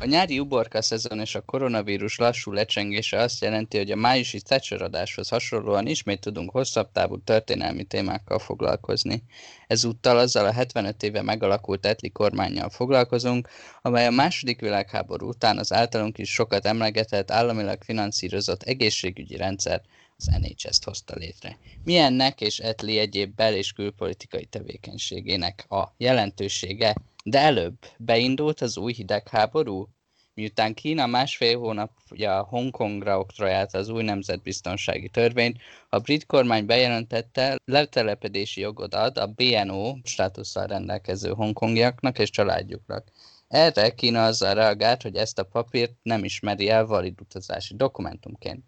[0.00, 4.82] A nyári uborka szezon és a koronavírus lassú lecsengése azt jelenti, hogy a májusi Thatcher
[4.82, 9.22] adáshoz hasonlóan ismét tudunk hosszabb távú történelmi témákkal foglalkozni.
[9.66, 13.48] Ezúttal azzal a 75 éve megalakult etli kormányjal foglalkozunk,
[13.82, 19.82] amely a második világháború után az általunk is sokat emlegetett államilag finanszírozott egészségügyi rendszer
[20.16, 21.58] az NHS-t hozta létre.
[21.84, 26.94] Milyennek és Etli egyéb bel- és külpolitikai tevékenységének a jelentősége
[27.30, 29.88] de előbb beindult az új hidegháború,
[30.34, 38.60] miután Kína másfél hónapja Hongkongra oktrojálta az új nemzetbiztonsági törvényt, a brit kormány bejelentette, letelepedési
[38.60, 43.08] jogot ad a BNO státusszal rendelkező hongkongiaknak és családjuknak.
[43.48, 48.64] Erre Kína azzal reagált, hogy ezt a papírt nem ismeri el valid utazási dokumentumként.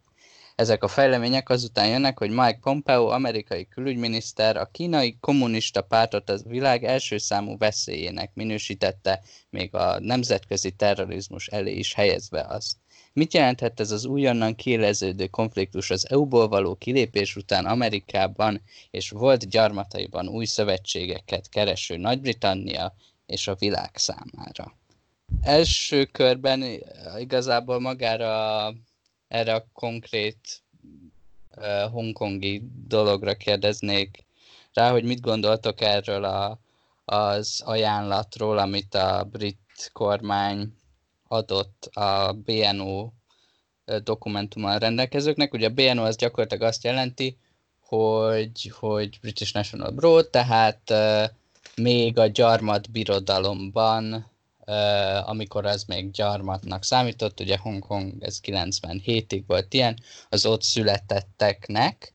[0.60, 6.38] Ezek a fejlemények azután jönnek, hogy Mike Pompeo, amerikai külügyminiszter, a kínai kommunista pártot a
[6.44, 12.76] világ első számú veszélyének minősítette, még a nemzetközi terrorizmus elé is helyezve azt.
[13.12, 19.48] Mit jelenthet ez az újonnan kiéleződő konfliktus az EU-ból való kilépés után Amerikában és volt
[19.48, 22.94] gyarmataiban új szövetségeket kereső Nagy-Britannia
[23.26, 24.76] és a világ számára?
[25.42, 26.64] Első körben
[27.18, 28.72] igazából magára
[29.30, 30.62] erre a konkrét
[31.56, 34.24] uh, hongkongi dologra kérdeznék
[34.72, 36.58] rá, hogy mit gondoltok erről a,
[37.04, 40.74] az ajánlatról, amit a brit kormány
[41.28, 43.10] adott a BNO
[44.02, 45.52] dokumentummal rendelkezőknek.
[45.52, 47.36] Ugye a BNO az gyakorlatilag azt jelenti,
[47.80, 51.24] hogy, hogy British National Broad, tehát uh,
[51.74, 54.30] még a gyarmat birodalomban
[55.24, 62.14] amikor az még gyarmatnak számított, ugye Hongkong ez 97-ig volt ilyen, az ott születetteknek,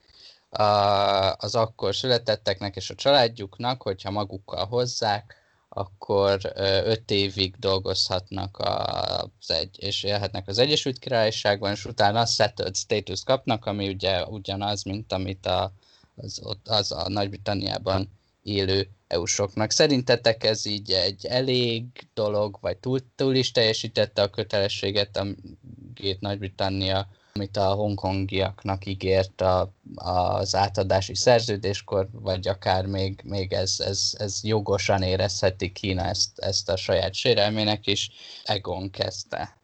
[1.36, 6.40] az akkor születetteknek és a családjuknak, hogyha magukkal hozzák, akkor
[6.86, 13.66] öt évig dolgozhatnak az egy, és élhetnek az Egyesült Királyságban, és utána settled status kapnak,
[13.66, 15.74] ami ugye ugyanaz, mint amit a,
[16.16, 18.10] az, az a Nagy-Britanniában
[18.44, 19.72] élő EU-soknak.
[19.72, 27.08] Szerintetek ez így egy elég dolog, vagy túl, túl is teljesítette a kötelességet, amit Nagy-Britannia,
[27.34, 34.40] amit a hongkongiaknak ígért a, az átadási szerződéskor, vagy akár még, még ez, ez, ez
[34.44, 38.12] jogosan érezheti Kína ezt, ezt a saját sérelmének is.
[38.44, 39.58] Egon kezdte.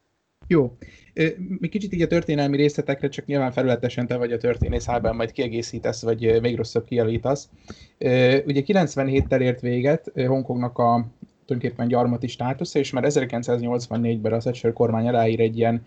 [0.48, 0.78] Jó.
[1.60, 5.32] Mi kicsit így a történelmi részletekre, csak nyilván felületesen te vagy a történész hálban, majd
[5.32, 7.50] kiegészítesz, vagy még rosszabb kialítasz.
[8.46, 11.08] Ugye 97-tel ért véget Hongkongnak a
[11.46, 15.84] tulajdonképpen gyarmati státusza, és már 1984-ben az Thatcher kormány aláír egy ilyen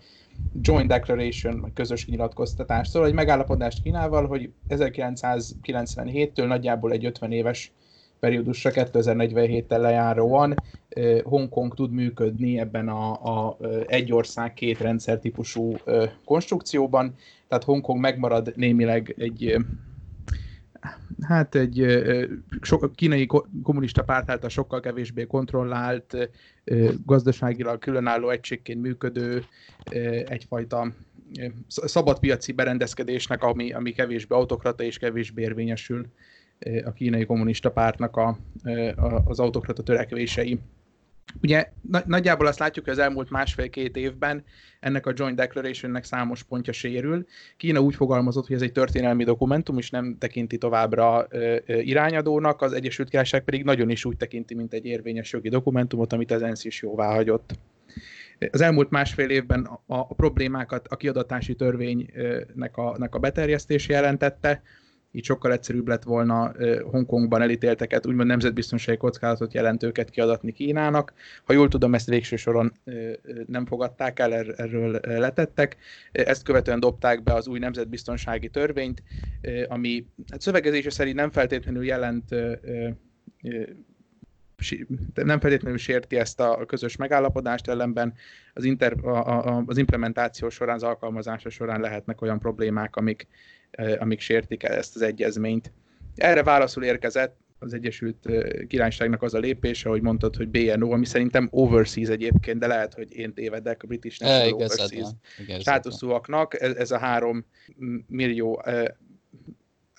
[0.61, 7.71] joint declaration, vagy közös nyilatkoztatás, szóval egy megállapodást Kínával, hogy 1997-től nagyjából egy 50 éves
[8.19, 10.55] periódusra 2047-tel lejáróan
[11.23, 15.75] Hongkong tud működni ebben a, a egy ország két rendszer típusú
[16.25, 17.15] konstrukcióban,
[17.47, 19.57] tehát Hongkong megmarad némileg egy
[21.21, 21.85] hát egy
[22.61, 23.27] so, kínai
[23.63, 26.29] kommunista párt által sokkal kevésbé kontrollált,
[27.05, 29.43] gazdaságilag különálló egységként működő
[30.25, 30.91] egyfajta
[31.67, 36.05] szabadpiaci berendezkedésnek, ami, ami kevésbé autokrata és kevésbé érvényesül
[36.85, 38.37] a kínai kommunista pártnak a,
[39.25, 40.59] az autokrata törekvései.
[41.41, 41.71] Ugye
[42.05, 44.43] nagyjából azt látjuk, hogy az elmúlt másfél-két évben
[44.79, 47.25] ennek a Joint Declarationnek számos pontja sérül.
[47.57, 51.27] Kína úgy fogalmazott, hogy ez egy történelmi dokumentum, és nem tekinti továbbra
[51.65, 56.31] irányadónak, az Egyesült Királyság pedig nagyon is úgy tekinti, mint egy érvényes jogi dokumentumot, amit
[56.31, 57.53] az ENSZ is jóvá hagyott.
[58.51, 64.61] Az elmúlt másfél évben a, a problémákat a kiadatási törvénynek a, a beterjesztése jelentette,
[65.15, 66.51] így sokkal egyszerűbb lett volna
[66.91, 71.13] Hongkongban elítélteket, úgymond nemzetbiztonsági kockázatot jelentőket kiadatni Kínának.
[71.43, 72.73] Ha jól tudom, ezt végső soron
[73.47, 75.77] nem fogadták el, er-, erről letettek.
[76.11, 79.03] Ezt követően dobták be az új nemzetbiztonsági törvényt,
[79.67, 82.35] ami hát szövegezése szerint nem feltétlenül jelent
[85.13, 88.13] nem feltétlenül sérti ezt a közös megállapodást, ellenben
[88.53, 93.27] az, inter, a, a, az implementáció során, az alkalmazása során lehetnek olyan problémák, amik,
[93.99, 95.71] amik sértik ezt az egyezményt.
[96.15, 98.29] Erre válaszul érkezett az Egyesült
[98.67, 103.15] Királyságnak az a lépése, hogy mondtad, hogy BNO, ami szerintem overseas egyébként, de lehet, hogy
[103.15, 105.09] én tévedek, a British National Overseas
[105.59, 106.61] státuszúaknak.
[106.61, 107.45] Ez, ez a három
[108.07, 108.63] millió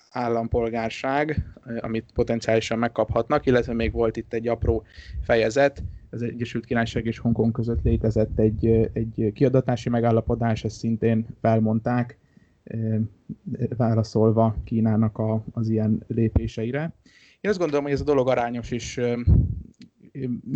[0.09, 1.43] állampolgárság,
[1.79, 4.83] amit potenciálisan megkaphatnak, illetve még volt itt egy apró
[5.23, 12.17] fejezet, az Egyesült Királyság és Hongkong között létezett egy, egy kiadatási megállapodás, ezt szintén felmondták,
[13.77, 16.93] válaszolva Kínának a, az ilyen lépéseire.
[17.41, 18.99] Én azt gondolom, hogy ez a dolog arányos is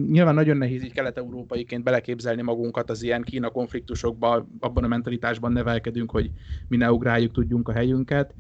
[0.08, 6.12] nyilván nagyon nehéz így kelet-európaiként beleképzelni magunkat az ilyen Kína konfliktusokba, abban a mentalitásban nevelkedünk,
[6.12, 6.32] hogy
[6.68, 8.34] mi ne ugráljuk tudjunk a helyünket.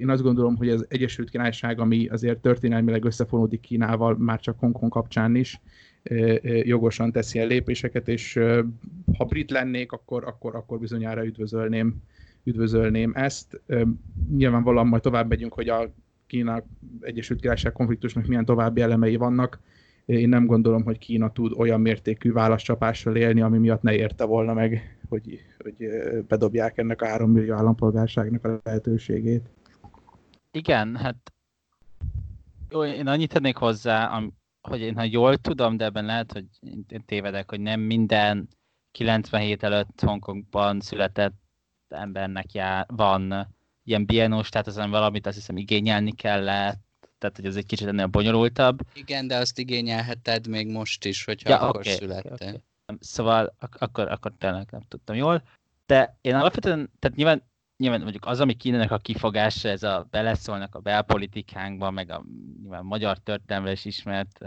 [0.00, 4.92] Én azt gondolom, hogy az Egyesült Királyság, ami azért történelmileg összefonódik Kínával, már csak Hongkong
[4.92, 5.60] kapcsán is,
[6.62, 8.40] jogosan teszi el lépéseket, és
[9.16, 11.96] ha brit lennék, akkor, akkor, akkor bizonyára üdvözölném,
[12.46, 13.60] üdvözölném ezt.
[14.36, 15.92] Nyilvánvalóan majd tovább megyünk, hogy a
[16.26, 16.62] Kína
[17.00, 19.60] Egyesült Királyság konfliktusnak milyen további elemei vannak.
[20.04, 24.54] Én nem gondolom, hogy Kína tud olyan mértékű válaszcsapással élni, ami miatt ne érte volna
[24.54, 25.88] meg, hogy, hogy
[26.28, 29.50] bedobják ennek a három millió állampolgárságnak a lehetőségét.
[30.50, 31.32] Igen, hát
[32.70, 34.22] jó, én annyit tennék hozzá,
[34.60, 36.44] hogy én ha jól tudom, de ebben lehet, hogy
[36.88, 38.48] én tévedek, hogy nem minden
[38.92, 41.45] 97 előtt Hongkongban született
[41.88, 43.54] embernek jár, van
[43.84, 46.84] ilyen bienós, tehát azon valamit azt hiszem igényelni kellett,
[47.18, 48.80] tehát hogy ez egy kicsit ennél bonyolultabb.
[48.94, 52.32] Igen, de azt igényelheted még most is, hogyha ja, akkor okay, születtél.
[52.32, 52.60] Okay, okay.
[53.00, 55.42] Szóval ak- akkor, akkor tényleg nem tudtam jól.
[55.86, 57.42] De én alapvetően, tehát nyilván,
[57.76, 62.24] nyilván mondjuk az, ami Kínának a kifogása, ez a beleszólnak a belpolitikánkba, meg a
[62.60, 64.38] nyilván magyar történelemre is ismert,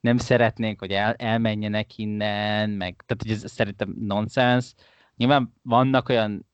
[0.00, 4.74] nem szeretnénk, hogy el, elmenjenek innen, meg, tehát hogy ez szerintem nonsens.
[5.18, 6.46] Nyilván vannak olyan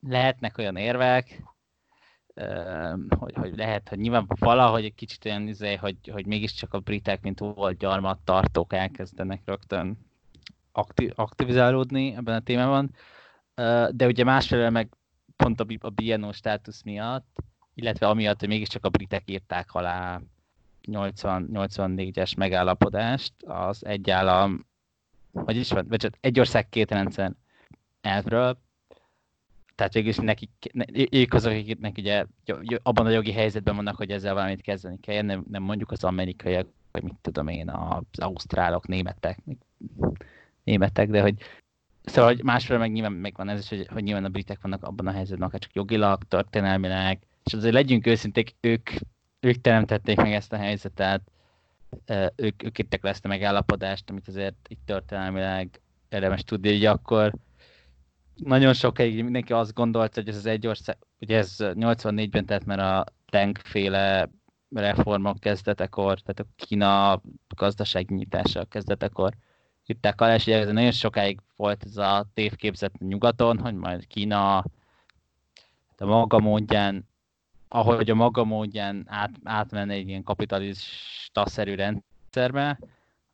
[0.00, 1.42] lehetnek olyan érvek,
[3.18, 7.22] hogy, hogy lehet, hogy nyilván valahogy egy kicsit olyan izé, hogy, hogy mégiscsak a britek,
[7.22, 9.98] mint volt gyarmat tartók elkezdenek rögtön
[10.72, 12.94] aktiv, aktivizálódni ebben a témában.
[13.90, 14.88] De ugye másfelől meg
[15.36, 17.36] pont a, a BNO státusz miatt,
[17.74, 20.20] illetve amiatt, hogy mégiscsak a britek írták alá
[20.86, 24.66] 80, 84-es megállapodást, az egy állam,
[25.32, 27.32] vagy is van, vagy egy ország két rendszer
[28.00, 28.58] elvről,
[29.74, 32.24] tehát végül is nekik, ne, ők azok, akiknek ugye
[32.82, 36.68] abban a jogi helyzetben vannak, hogy ezzel valamit kezdeni kell, nem, nem mondjuk az amerikaiak,
[36.90, 39.38] vagy mit tudom én, az ausztrálok, németek,
[40.64, 41.34] németek, de hogy
[42.04, 45.06] Szóval hogy másfél meg nyilván megvan ez is, hogy, hogy nyilván a britek vannak abban
[45.06, 48.90] a helyzetben, akár csak jogilag, történelmileg, és azért legyünk őszinték, ők,
[49.40, 51.22] ők teremtették meg ezt a helyzetet,
[52.36, 57.32] ők, ők írtak le ezt a megállapodást, amit azért itt történelmileg érdemes tudni, hogy akkor
[58.44, 62.80] nagyon sokáig mindenki azt gondolta, hogy ez az egy ország, ugye ez 84-ben tett, mert
[62.80, 64.30] a tankféle
[64.70, 67.20] reformok kezdetekor, tehát a Kína
[67.56, 69.34] gazdasági nyitása kezdetekor
[69.86, 74.56] írták alá, és ugye nagyon sokáig volt ez a tévképzet nyugaton, hogy majd Kína
[75.96, 77.08] a maga módján,
[77.68, 82.78] ahogy a maga módján át, átmenne egy ilyen kapitalista-szerű rendszerbe,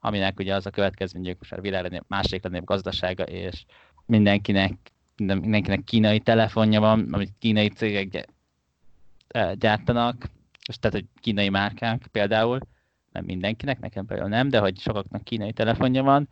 [0.00, 3.64] aminek ugye az a következmény, hogy most a világ másik legnagyobb gazdasága, és
[4.06, 8.28] mindenkinek mindenkinek kínai telefonja van, amit kínai cégek
[9.54, 10.28] gyártanak,
[10.68, 12.58] és tehát, hogy kínai márkák például,
[13.12, 16.28] nem mindenkinek, nekem például nem, de hogy sokaknak kínai telefonja van,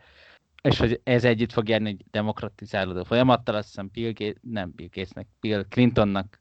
[0.63, 4.89] és hogy ez együtt fog járni egy demokratizálódó folyamattal, azt hiszem Bill Gates, nem Bill
[4.93, 6.41] Gatesnek, Bill Clintonnak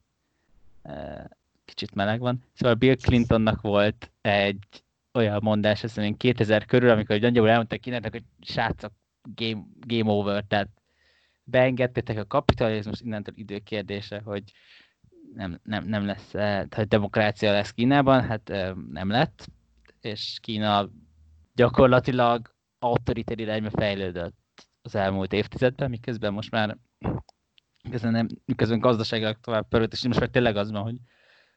[1.66, 2.44] kicsit meleg van.
[2.54, 8.12] Szóval Bill Clintonnak volt egy olyan mondás, azt hiszem 2000 körül, amikor nagyjából elmondták Kínának,
[8.12, 8.92] hogy srácok,
[9.36, 10.70] game, game over, tehát
[11.44, 14.44] beengedtétek a kapitalizmus, innentől időkérdése, hogy
[15.34, 19.48] nem, nem, nem lesz, eh, hogy demokrácia lesz Kínában, hát eh, nem lett,
[20.02, 20.90] és Kína
[21.56, 24.36] gyakorlatilag autoritár irányba fejlődött
[24.82, 26.78] az elmúlt évtizedben, miközben most már
[27.84, 30.98] miközben, nem, miközben gazdaságilag tovább pörölt, és most már tényleg az van, hogy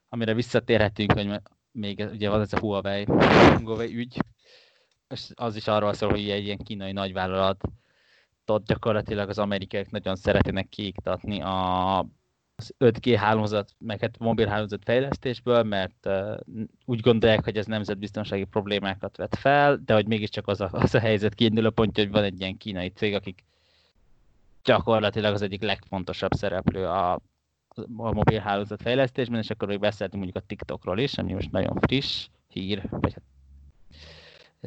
[0.08, 1.40] amire visszatérhetünk, hogy
[1.70, 3.04] még ugye van ez a Huawei,
[3.62, 4.18] Huawei ügy,
[5.08, 7.64] és az is arról szól, hogy egy ilyen kínai nagyvállalat
[8.50, 11.98] ott gyakorlatilag az amerikaiak nagyon szeretnének kiiktatni a,
[12.56, 16.36] az 5G hálózat, meg hát mobil hálózat fejlesztésből, mert uh,
[16.84, 20.98] úgy gondolják, hogy ez nemzetbiztonsági problémákat vet fel, de hogy mégiscsak az a, az a
[20.98, 23.44] helyzet kiinduló pontja, hogy van egy ilyen kínai cég, akik
[24.64, 27.12] gyakorlatilag az egyik legfontosabb szereplő a,
[27.96, 31.76] a mobil hálózat fejlesztésben, és akkor még beszéltünk mondjuk a TikTokról is, ami most nagyon
[31.80, 33.22] friss hír, vagy hát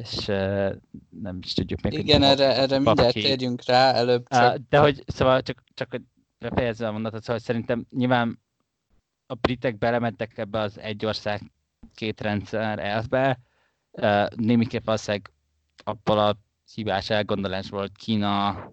[0.00, 0.74] és uh,
[1.20, 1.92] nem is tudjuk még.
[1.92, 4.54] Igen, erre, erre mindjárt térjünk rá, előbb csak...
[4.54, 6.00] Uh, de hogy, szóval csak, csak
[6.38, 8.40] befejezve a mondatot, szóval szerintem nyilván
[9.26, 11.52] a britek belementek ebbe az egy ország
[11.94, 13.38] két rendszer elvbe,
[13.90, 15.32] uh, némiképp valószínűleg
[15.84, 16.36] abból a
[16.74, 18.70] hibás elgondolásból, hogy Kína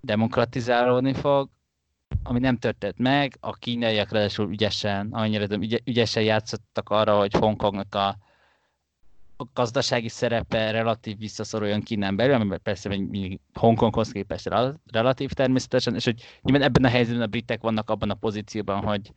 [0.00, 1.48] demokratizálódni fog,
[2.22, 5.46] ami nem történt meg, a kínaiak ráadásul ügyesen, annyira
[5.84, 8.16] ügyesen játszottak arra, hogy Hongkongnak a
[9.40, 14.48] a gazdasági szerepe relatív visszaszoruljon Kínán belül, ami persze még Hongkonghoz képest
[14.92, 19.12] relatív természetesen, és hogy nyilván ebben a helyzetben a britek vannak abban a pozícióban, hogy,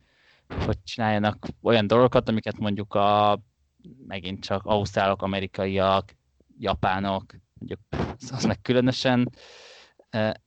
[0.64, 3.40] hogy csináljanak olyan dolgokat, amiket mondjuk a
[4.06, 6.16] megint csak ausztrálok, amerikaiak
[6.58, 7.80] japánok, mondjuk
[8.30, 9.30] az meg különösen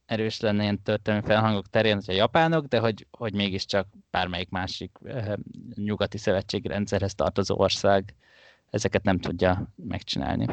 [0.06, 4.98] erős lenne ilyen történelmi felhangok terén, hogy a japánok, de hogy, hogy mégiscsak bármelyik másik
[5.76, 8.16] nyugati szövetségi rendszerhez tartozó ország
[8.70, 10.48] ezeket nem tudja megcsinálni.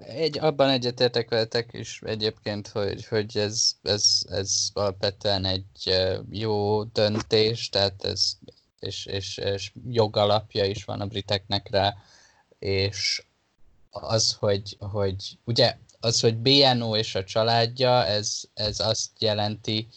[0.00, 5.96] Egy, abban egyetértek veletek is egyébként, hogy, hogy ez, ez, ez alapvetően egy
[6.30, 8.38] jó döntés, tehát ez
[8.80, 11.96] és, és, és jogalapja is van a briteknek rá,
[12.58, 13.22] és
[13.90, 19.88] az, hogy, hogy ugye az, hogy BNO és a családja, ez, ez azt jelenti,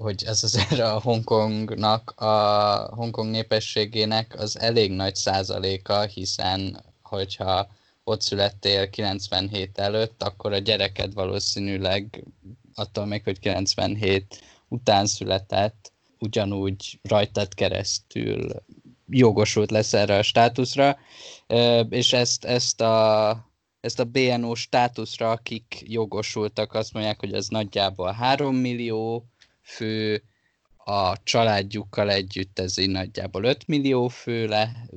[0.00, 7.68] hogy ez azért a Hongkongnak, a Hongkong népességének az elég nagy százaléka, hiszen hogyha
[8.04, 12.24] ott születtél 97 előtt, akkor a gyereked valószínűleg
[12.74, 18.62] attól még, hogy 97 után született, ugyanúgy rajtad keresztül
[19.08, 20.98] jogosult lesz erre a státuszra,
[21.88, 23.48] és ezt, ezt a
[23.80, 29.29] ezt a BNO státuszra, akik jogosultak, azt mondják, hogy ez nagyjából 3 millió
[29.70, 30.22] fő,
[30.84, 34.88] a családjukkal együtt ez így nagyjából 5 millió főre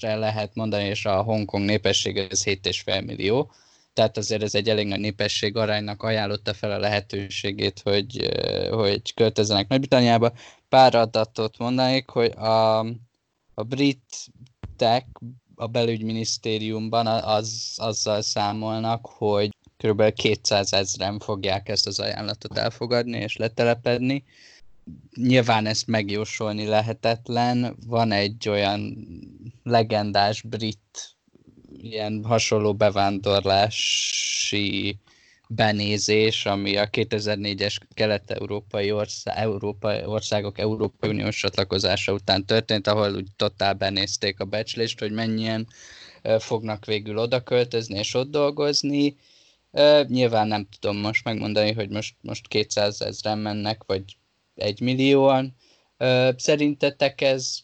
[0.00, 3.50] lehet mondani, és a Hongkong népessége ez 7,5 millió.
[3.92, 8.28] Tehát azért ez egy elég nagy népesség aránynak ajánlotta fel a lehetőségét, hogy,
[8.70, 10.32] hogy költözzenek Nagy-Britanniába.
[10.68, 12.78] Pár adatot mondanék, hogy a,
[13.54, 15.06] a britek
[15.54, 20.12] a belügyminisztériumban az, azzal számolnak, hogy kb.
[20.12, 24.24] 200 ezeren fogják ezt az ajánlatot elfogadni és letelepedni.
[25.14, 27.76] Nyilván ezt megjósolni lehetetlen.
[27.86, 28.96] Van egy olyan
[29.62, 31.16] legendás brit
[31.76, 34.98] ilyen hasonló bevándorlási
[35.48, 43.28] benézés, ami a 2004-es kelet-európai ország, Európa, országok Európai Uniós csatlakozása után történt, ahol úgy
[43.36, 45.66] totál benézték a becslést, hogy mennyien
[46.38, 49.16] fognak végül oda költözni és ott dolgozni.
[50.06, 54.16] Nyilván nem tudom most megmondani, hogy most, most 200 ezeren mennek, vagy
[54.54, 55.56] egy millióan.
[56.36, 57.58] Szerintetek ez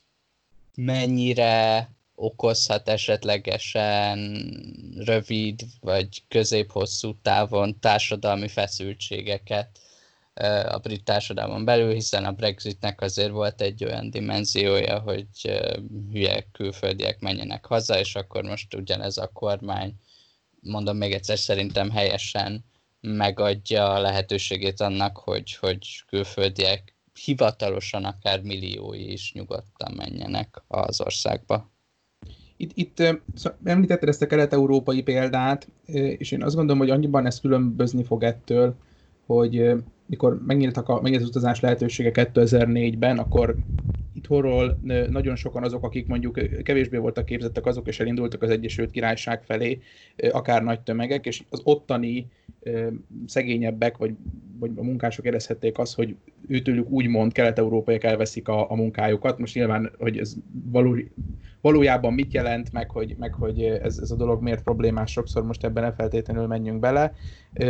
[0.74, 4.44] mennyire okozhat esetlegesen
[4.96, 9.78] rövid vagy közép-hosszú távon társadalmi feszültségeket
[10.68, 15.26] a brit társadalmon belül, hiszen a Brexitnek azért volt egy olyan dimenziója, hogy
[16.12, 19.94] hülye külföldiek menjenek haza, és akkor most ugyanez a kormány,
[20.64, 22.64] mondom még egyszer, szerintem helyesen
[23.00, 26.94] megadja a lehetőségét annak, hogy, hogy külföldiek
[27.24, 31.72] hivatalosan akár milliói is nyugodtan menjenek az országba.
[32.56, 32.96] Itt, itt
[33.34, 35.68] szóval említetted ezt a kelet-európai példát,
[36.18, 38.74] és én azt gondolom, hogy annyiban ez különbözni fog ettől,
[39.26, 39.72] hogy
[40.06, 43.56] mikor megnyíltak a, megnyílt az utazás lehetősége 2004-ben, akkor
[44.24, 44.78] itthonról
[45.10, 49.78] nagyon sokan azok, akik mondjuk kevésbé voltak képzettek, azok és elindultak az Egyesült Királyság felé,
[50.30, 52.26] akár nagy tömegek, és az ottani
[53.26, 54.14] szegényebbek, vagy,
[54.58, 56.16] vagy a munkások érezhették azt, hogy
[56.48, 59.38] őtőlük úgymond kelet-európaiak elveszik a, a munkájukat.
[59.38, 60.34] Most nyilván, hogy ez
[60.70, 60.96] való,
[61.60, 65.64] valójában mit jelent, meg hogy, meg hogy ez, ez a dolog miért problémás, sokszor most
[65.64, 67.12] ebben ne feltétlenül menjünk bele.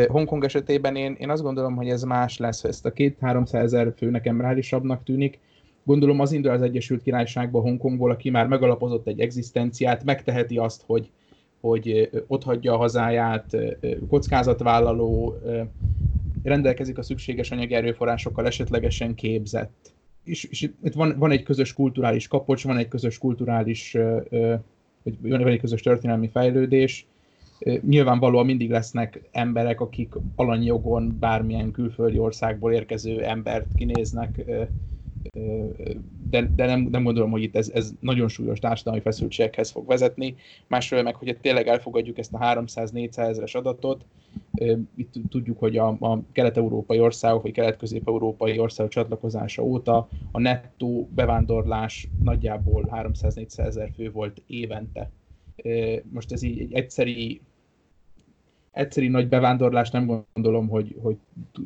[0.06, 4.10] Hongkong esetében én, én azt gondolom, hogy ez más lesz, ezt a két-háromszáz ezer fő
[4.10, 5.38] nekem reálisabbnak tűnik,
[5.84, 11.10] Gondolom az indul az Egyesült Királyságba, Hongkongból, aki már megalapozott egy egzisztenciát, megteheti azt, hogy,
[11.60, 13.56] hogy ott hagyja a hazáját,
[14.08, 15.34] kockázatvállaló,
[16.42, 19.92] rendelkezik a szükséges anyagi erőforrásokkal, esetlegesen képzett.
[20.24, 23.96] És, és itt van, van egy közös kulturális kapocs, van egy közös kulturális,
[25.02, 27.06] vagy van egy közös történelmi fejlődés.
[27.86, 34.44] Nyilvánvalóan mindig lesznek emberek, akik alanyjogon bármilyen külföldi országból érkező embert kinéznek,
[36.30, 40.34] de, de nem, nem gondolom, hogy itt ez, ez nagyon súlyos társadalmi feszültségekhez fog vezetni.
[40.66, 44.04] Másról meg, hogy tényleg elfogadjuk ezt a 300-400 ezeres adatot,
[44.96, 52.08] itt tudjuk, hogy a, a kelet-európai országok, vagy kelet-közép-európai országok csatlakozása óta a nettó bevándorlás
[52.22, 55.10] nagyjából 300-400 ezer fő volt évente.
[56.10, 57.40] Most ez így egy egyszeri
[58.70, 61.16] egyszeri nagy bevándorlás nem gondolom, hogy, hogy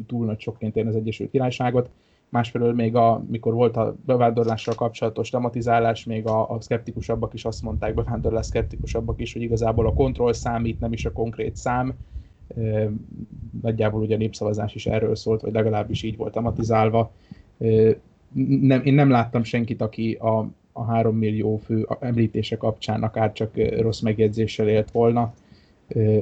[0.07, 1.91] túl nagy sokként érne az Egyesült Királyságot
[2.29, 7.63] másfelől még a, mikor volt a bevándorlással kapcsolatos dramatizálás, még a, a szkeptikusabbak is azt
[7.63, 11.95] mondták, bevándorlás szkeptikusabbak is, hogy igazából a kontroll számít, nem is a konkrét szám.
[13.63, 17.11] Nagyjából ugye a népszavazás is erről szólt, vagy legalábbis így volt dramatizálva.
[17.59, 17.97] E,
[18.61, 23.51] nem, én nem láttam senkit, aki a, a három millió fő említése kapcsán akár csak
[23.81, 25.33] rossz megjegyzéssel élt volna,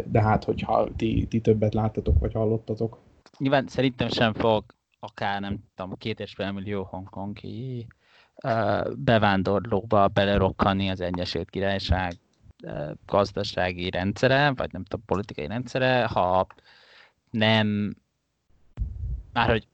[0.04, 2.98] de hát, hogyha ti, ti többet láttatok, vagy hallottatok.
[3.38, 4.64] Nyilván szerintem sem fog
[5.06, 7.86] akár nem tudom, két és fél millió hongkongi
[8.94, 12.18] bevándorlóba belerokkani az Egyesült Királyság
[13.06, 16.46] gazdasági rendszere, vagy nem tudom, politikai rendszere, ha
[17.30, 17.96] nem,
[19.32, 19.68] már hogy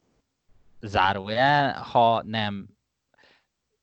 [0.81, 2.69] zárójel, ha nem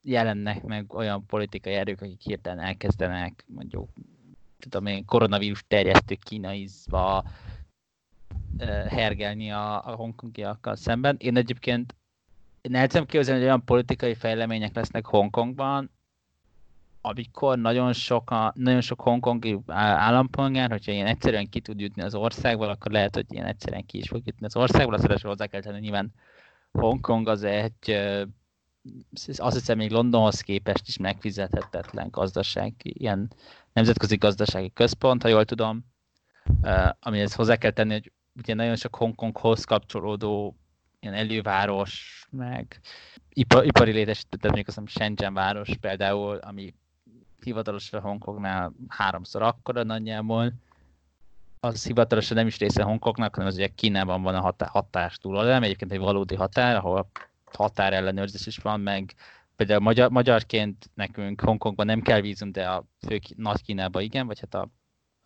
[0.01, 3.89] jelennek meg olyan politikai erők, akik hirtelen elkezdenek mondjuk
[4.59, 7.23] tudom én, koronavírus terjesztő kínaizva
[8.89, 11.15] hergelni a, a hongkongiakkal szemben.
[11.19, 11.95] Én egyébként
[12.61, 15.89] tudom képzelni, hogy olyan politikai fejlemények lesznek Hongkongban,
[17.01, 22.15] amikor nagyon sok, a, nagyon sok hongkongi állampolgár, hogyha ilyen egyszerűen ki tud jutni az
[22.15, 24.93] országból, akkor lehet, hogy ilyen egyszerűen ki is fog jutni az országból.
[24.93, 26.13] Azt hozzá kell tenni, nyilván
[26.71, 27.99] Hongkong az egy,
[29.35, 33.31] azt hiszem még Londonhoz képest is megfizethetetlen gazdaság, ilyen
[33.73, 35.85] nemzetközi gazdasági központ, ha jól tudom,
[36.99, 40.55] amihez hozzá kell tenni, hogy ugye nagyon sok Hongkonghoz kapcsolódó
[40.99, 42.79] ilyen előváros, meg
[43.29, 46.73] ipar, ipari létesített, mondjuk azt Shenzhen város például, ami
[47.43, 50.53] hivatalosan Hongkongnál háromszor akkora nagyjából,
[51.59, 55.63] az hivatalosan nem is része Hongkongnak, hanem az ugye Kínában van a határ, hatás túloldalán,
[55.63, 57.09] egyébként egy valódi határ, ahol
[57.53, 59.13] határellenőrzés is van, meg
[59.55, 64.39] például magyar, magyarként nekünk Hongkongban nem kell vízum, de a fő nagy Kínába igen, vagy
[64.39, 64.69] hát a,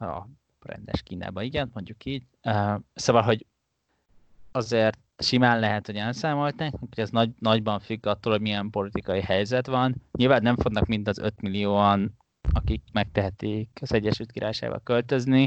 [0.05, 0.27] a
[0.65, 2.24] rendes Kínába igen, mondjuk így.
[2.43, 3.46] Uh, szóval, hogy
[4.51, 9.67] azért simán lehet, hogy elszámolták, hogy ez nagy, nagyban függ attól, hogy milyen politikai helyzet
[9.67, 9.96] van.
[10.12, 12.17] Nyilván nem fognak mind az 5 millióan,
[12.53, 15.43] akik megtehetik az Egyesült Királyságba költözni.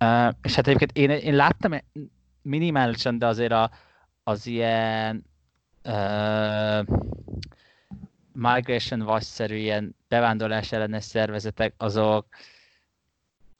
[0.00, 1.72] Uh, és hát egyébként én, én láttam
[2.42, 3.70] minimálisan, de azért a,
[4.22, 5.24] az ilyen
[5.84, 6.86] uh,
[8.32, 12.26] migration watch-szerű ilyen bevándorlás ellenes szervezetek, azok,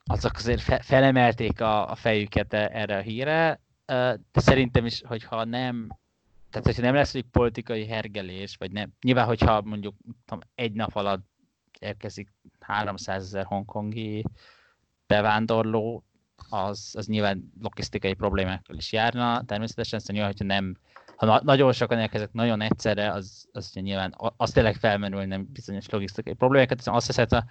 [0.06, 3.60] azok azért fe, felemelték a, a fejüket e, erre a híre,
[4.32, 5.88] de szerintem is, hogyha nem,
[6.50, 9.94] tehát hogyha nem lesz egy politikai hergelés, vagy nem, nyilván, hogyha mondjuk
[10.24, 11.26] tudom, egy nap alatt
[11.78, 12.28] érkezik
[12.60, 14.24] 300 ezer hongkongi
[15.06, 16.04] bevándorló,
[16.48, 20.76] az, az nyilván logisztikai problémákkal is járna, természetesen, szóval nyilván, hogyha nem
[21.16, 26.32] ha na- nagyon sokan elkezdek nagyon egyszerre, az, az nyilván az tényleg felmerülne bizonyos logisztikai
[26.32, 27.44] problémákat, azt hiszem,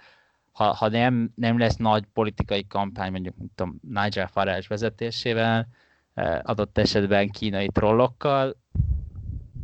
[0.56, 5.68] ha, ha nem, nem lesz nagy politikai kampány, mondjuk mint tudom, Nigel Farage vezetésével,
[6.14, 8.56] eh, adott esetben kínai trollokkal,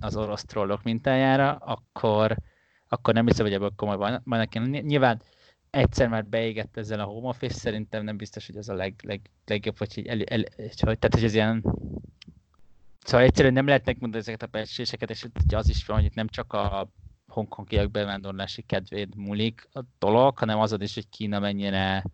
[0.01, 2.37] az orosz trollok mintájára, akkor,
[2.89, 4.23] akkor nem hiszem, hogy ebből komoly van.
[4.65, 5.23] Nyilván
[5.71, 9.21] egyszer már beégett ezzel a home office, szerintem nem biztos, hogy ez a leg, leg,
[9.47, 11.65] legjobb, hogy így el, el, el, tehát hogy ez ilyen
[13.05, 16.29] Szóval egyszerűen nem lehetnek mondani ezeket a becsléseket, és az is van, hogy itt nem
[16.29, 16.89] csak a
[17.33, 22.05] hongkongiak bevándorlási kedvéd múlik a dolog, hanem azon is, hogy Kína mennyire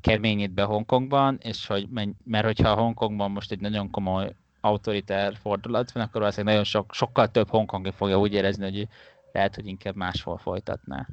[0.00, 5.92] keményít be Hongkongban, és hogy menny, mert hogyha Hongkongban most egy nagyon komoly autoritár fordulat
[5.92, 8.88] van, akkor valószínűleg nagyon sok, sokkal több hongkongi fogja úgy érezni, hogy
[9.32, 11.06] lehet, hogy inkább máshol folytatná.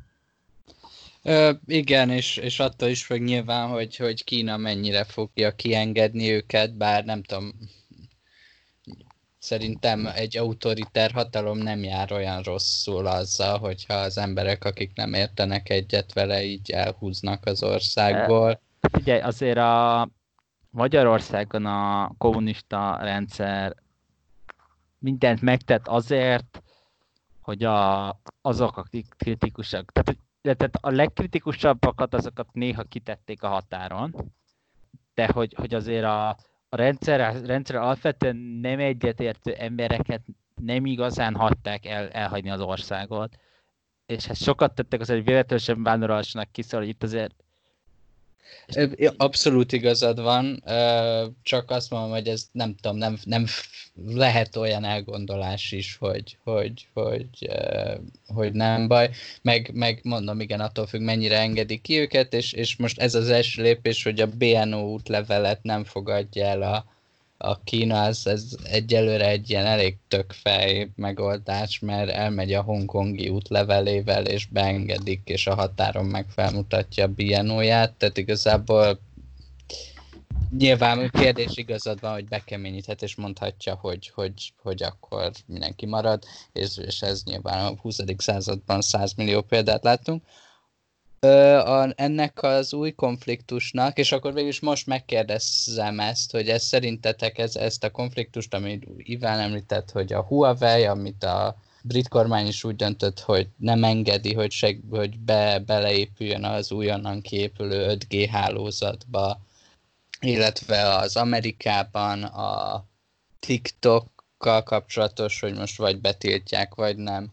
[1.22, 6.78] Ö, igen, és, és attól is függ nyilván, hogy, hogy Kína mennyire fogja kiengedni őket,
[6.78, 7.54] bár nem tudom,
[9.46, 15.70] Szerintem egy autoriter hatalom nem jár olyan rosszul azzal, hogyha az emberek, akik nem értenek
[15.70, 18.62] egyet vele, így elhúznak az országból.
[18.94, 20.10] Ugye azért a
[20.70, 23.76] Magyarországon a kommunista rendszer
[25.00, 26.64] mindent megtett azért,
[27.42, 28.08] hogy a,
[28.42, 34.16] azok, akik kritikusak, tehát, tehát a legkritikusabbakat azokat néha kitették a határon,
[35.14, 36.38] de hogy, hogy azért a,
[36.76, 40.22] a rendszer, rendszer alapvetően nem egyetértő embereket
[40.62, 43.36] nem igazán hagyták el, elhagyni az országot.
[44.06, 47.45] És hát sokat tettek azért, hogy véletlenül sem vándorolásnak ki, szóval itt azért
[49.18, 50.64] Abszolút igazad van,
[51.44, 53.46] csak azt mondom, hogy ez nem tudom, nem, nem
[54.06, 57.28] lehet olyan elgondolás is, hogy, hogy, hogy,
[58.28, 59.10] hogy nem baj.
[59.42, 63.30] Meg, meg mondom, igen, attól függ, mennyire engedik ki őket, és, és most ez az
[63.30, 66.86] első lépés, hogy a BNO útlevelet nem fogadja el a,
[67.46, 74.26] a Kína, ez, ez egyelőre egy ilyen elég tökfej megoldás, mert elmegy a hongkongi útlevelével,
[74.26, 79.00] és beengedik, és a határon meg felmutatja a BNO-ját, tehát igazából
[80.58, 86.78] nyilván kérdés igazad van, hogy bekeményíthet, és mondhatja, hogy, hogy, hogy akkor mindenki marad, és,
[86.78, 88.00] és ez nyilván a 20.
[88.18, 89.84] században 100 millió példát
[91.26, 96.64] láttunk a, ennek az új konfliktusnak, és akkor végül is most megkérdezem ezt, hogy ez
[96.64, 102.48] szerintetek ez, ezt a konfliktust, amit Iván említett, hogy a Huawei, amit a brit kormány
[102.48, 108.28] is úgy döntött, hogy nem engedi, hogy, seg, hogy be, beleépüljön az újonnan kiépülő 5G
[108.32, 109.40] hálózatba,
[110.22, 112.84] illetve az Amerikában a
[113.40, 117.32] TikTokkal kapcsolatos, hogy most vagy betiltják, vagy nem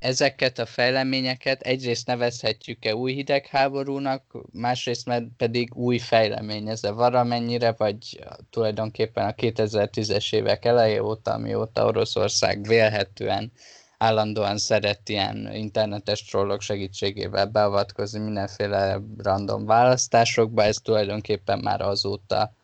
[0.00, 8.24] ezeket a fejleményeket egyrészt nevezhetjük-e új hidegháborúnak, másrészt pedig új fejlemény ez a valamennyire, vagy
[8.50, 13.52] tulajdonképpen a 2010-es évek eleje óta, amióta Oroszország vélhetően
[13.98, 22.54] állandóan szeret ilyen internetes trollok segítségével beavatkozni mindenféle random választásokba, ez tulajdonképpen már azóta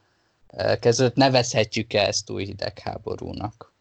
[0.80, 1.16] kezdődött.
[1.16, 3.75] Nevezhetjük-e ezt új hidegháborúnak?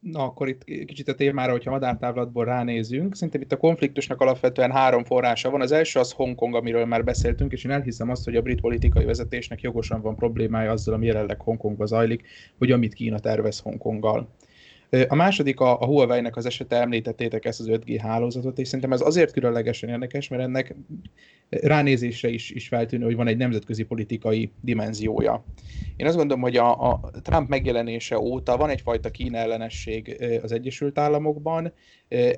[0.00, 5.04] Na, akkor itt kicsit a témára, hogyha madártávlatból ránézünk, szerintem itt a konfliktusnak alapvetően három
[5.04, 5.60] forrása van.
[5.60, 9.04] Az első az Hongkong, amiről már beszéltünk, és én elhiszem azt, hogy a brit politikai
[9.04, 12.26] vezetésnek jogosan van problémája azzal, ami jelenleg Hongkongban zajlik,
[12.58, 14.28] hogy amit Kína tervez Hongkonggal.
[15.08, 19.00] A második a, a Huawei-nek az esete, említettétek ezt az 5G hálózatot, és szerintem ez
[19.00, 20.74] azért különlegesen érdekes, mert ennek
[21.48, 25.44] ránézésre is, is feltűnő, hogy van egy nemzetközi politikai dimenziója.
[25.96, 30.98] Én azt gondolom, hogy a, a Trump megjelenése óta van egyfajta Kína ellenesség az Egyesült
[30.98, 31.72] Államokban.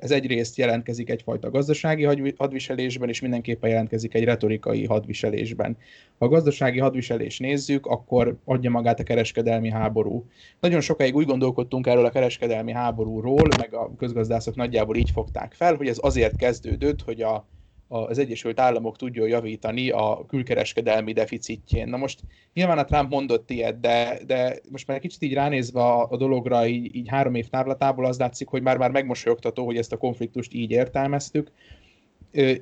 [0.00, 5.76] Ez egyrészt jelentkezik egyfajta gazdasági hadviselésben, és mindenképpen jelentkezik egy retorikai hadviselésben.
[6.18, 10.26] Ha a gazdasági hadviselést nézzük, akkor adja magát a kereskedelmi háború.
[10.60, 12.35] Nagyon sokáig úgy gondolkodtunk erről a kereskedelmi
[12.72, 17.46] háborúról, meg a közgazdászok nagyjából így fogták fel, hogy ez azért kezdődött, hogy a
[17.88, 21.88] az Egyesült Államok tudja javítani a külkereskedelmi deficitjén.
[21.88, 22.20] Na most
[22.52, 26.66] nyilván a Trump mondott ilyet, de, de most már kicsit így ránézve a, a dologra
[26.66, 30.54] így, így három év távlatából az látszik, hogy már, már megmosolyogtató, hogy ezt a konfliktust
[30.54, 31.52] így értelmeztük.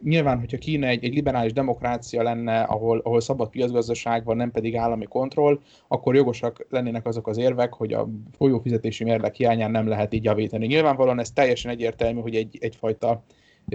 [0.02, 4.76] Nyilván, hogyha Kína egy, egy liberális demokrácia lenne, ahol, ahol szabad piacgazdaság van, nem pedig
[4.76, 10.14] állami kontroll, akkor jogosak lennének azok az érvek, hogy a folyófizetési mérleg hiányán nem lehet
[10.14, 10.66] így javítani.
[10.66, 13.24] Nyilvánvalóan ez teljesen egyértelmű, hogy egy, egyfajta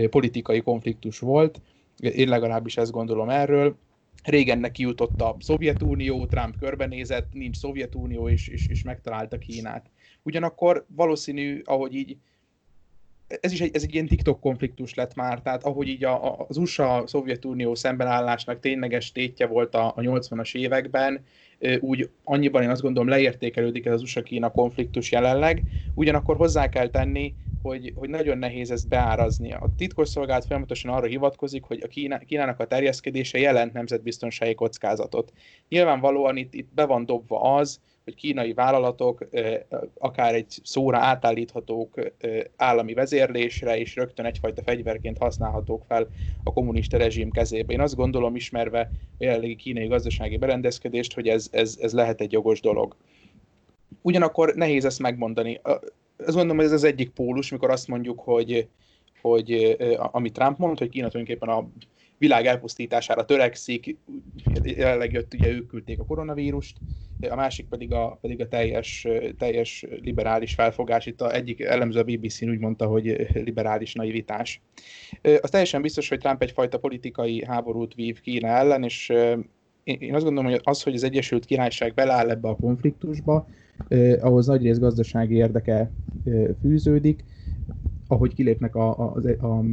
[0.09, 1.61] politikai konfliktus volt,
[1.99, 3.75] én legalábbis ezt gondolom erről.
[4.23, 9.89] Régen neki jutott a Szovjetunió, Trump körbenézett, nincs Szovjetunió, és, és, és megtalálta Kínát.
[10.23, 12.17] Ugyanakkor valószínű, ahogy így
[13.41, 16.57] ez is egy, ez egy ilyen TikTok konfliktus lett már, tehát ahogy így a, az
[16.57, 21.23] USA-Szovjetunió szembenállásnak tényleges tétje volt a, a 80-as években,
[21.79, 25.63] úgy annyiban én azt gondolom leértékelődik ez az USA-Kína konfliktus jelenleg,
[25.95, 29.53] ugyanakkor hozzá kell tenni, hogy, hogy nagyon nehéz ezt beárazni.
[29.53, 35.33] A titkosszolgálat folyamatosan arra hivatkozik, hogy a Kína, Kínának a terjeszkedése jelent nemzetbiztonsági kockázatot.
[35.69, 39.27] Nyilvánvalóan itt, itt be van dobva az, hogy kínai vállalatok
[39.97, 41.99] akár egy szóra átállíthatók
[42.55, 46.07] állami vezérlésre, és rögtön egyfajta fegyverként használhatók fel
[46.43, 47.73] a kommunista rezsim kezébe.
[47.73, 52.31] Én azt gondolom, ismerve a jelenlegi kínai gazdasági berendezkedést, hogy ez, ez, ez lehet egy
[52.31, 52.95] jogos dolog.
[54.01, 55.59] Ugyanakkor nehéz ezt megmondani
[56.25, 58.67] azt gondolom, hogy ez az egyik pólus, mikor azt mondjuk, hogy,
[59.21, 61.67] hogy amit Trump mond, hogy Kína tulajdonképpen a
[62.19, 63.97] világ elpusztítására törekszik,
[64.63, 66.77] jelenleg jött, ugye ők küldték a koronavírust,
[67.29, 71.05] a másik pedig a, pedig a teljes, teljes liberális felfogás.
[71.05, 74.61] Itt a egyik elemző a BBC-n úgy mondta, hogy liberális naivitás.
[75.41, 79.13] Az teljesen biztos, hogy Trump egyfajta politikai háborút vív Kína ellen, és
[79.97, 83.47] én azt gondolom, hogy az, hogy az Egyesült Királyság beleáll ebbe a konfliktusba,
[83.87, 85.91] eh, ahhoz nagyrészt gazdasági érdeke
[86.25, 87.23] eh, fűződik,
[88.07, 89.63] ahogy kilépnek a, a, a, a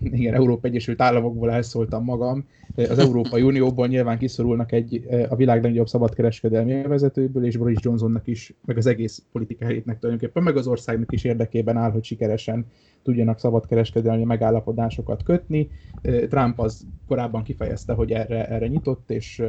[0.18, 2.44] igen, Európa Egyesült Államokból elszóltam magam,
[2.76, 8.54] az Európai Unióból nyilván kiszorulnak egy, a világ legnagyobb szabadkereskedelmi vezetőből, és Boris Johnsonnak is,
[8.64, 12.66] meg az egész politikájétnek tulajdonképpen, meg az országnak is érdekében áll, hogy sikeresen
[13.02, 15.70] tudjanak szabadkereskedelmi megállapodásokat kötni.
[16.28, 19.42] Trump az korábban kifejezte, hogy erre, erre nyitott, és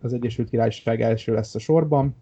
[0.00, 2.16] az Egyesült Királyság első lesz a sorban.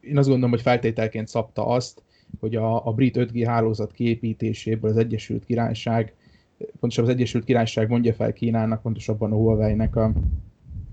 [0.00, 2.02] Én azt gondolom, hogy feltételként szabta azt,
[2.40, 6.14] hogy a, a brit 5G hálózat kiépítéséből az Egyesült Királyság,
[6.56, 10.12] pontosabban az Egyesült Királyság mondja fel Kínának, pontosabban a Huawei-nek a,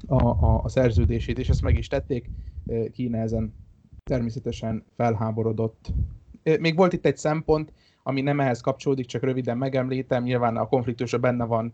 [0.08, 2.29] a, a, a szerződését, és ezt meg is tették.
[2.91, 3.53] Kína ezen
[4.03, 5.93] természetesen felháborodott.
[6.60, 11.17] Még volt itt egy szempont, ami nem ehhez kapcsolódik, csak röviden megemlítem, nyilván a konfliktusra
[11.17, 11.73] benne van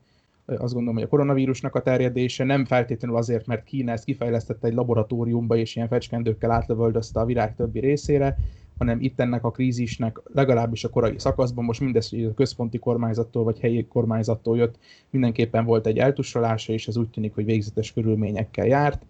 [0.58, 4.74] azt gondolom, hogy a koronavírusnak a terjedése nem feltétlenül azért, mert Kína ezt kifejlesztette egy
[4.74, 8.38] laboratóriumba, és ilyen fecskendőkkel átlövöldözte a világ többi részére,
[8.80, 13.44] hanem itt ennek a krízisnek legalábbis a korai szakaszban, most mindez, hogy a központi kormányzattól
[13.44, 18.66] vagy helyi kormányzattól jött, mindenképpen volt egy eltussolása, és ez úgy tűnik, hogy végzetes körülményekkel
[18.66, 19.06] járt,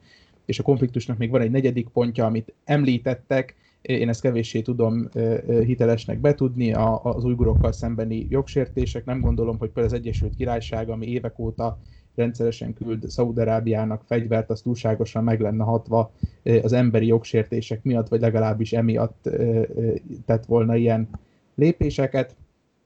[0.46, 5.10] és a konfliktusnak még van egy negyedik pontja, amit említettek, én ezt kevéssé tudom
[5.64, 9.06] hitelesnek betudni, az ujgurokkal szembeni jogsértések.
[9.06, 11.80] Nem gondolom, hogy például az Egyesült Királyság, ami évek óta
[12.16, 16.12] rendszeresen küld Szaudarábiának fegyvert, az túlságosan meg lenne hatva
[16.62, 19.30] az emberi jogsértések miatt, vagy legalábbis emiatt
[20.26, 21.10] tett volna ilyen
[21.56, 22.36] lépéseket.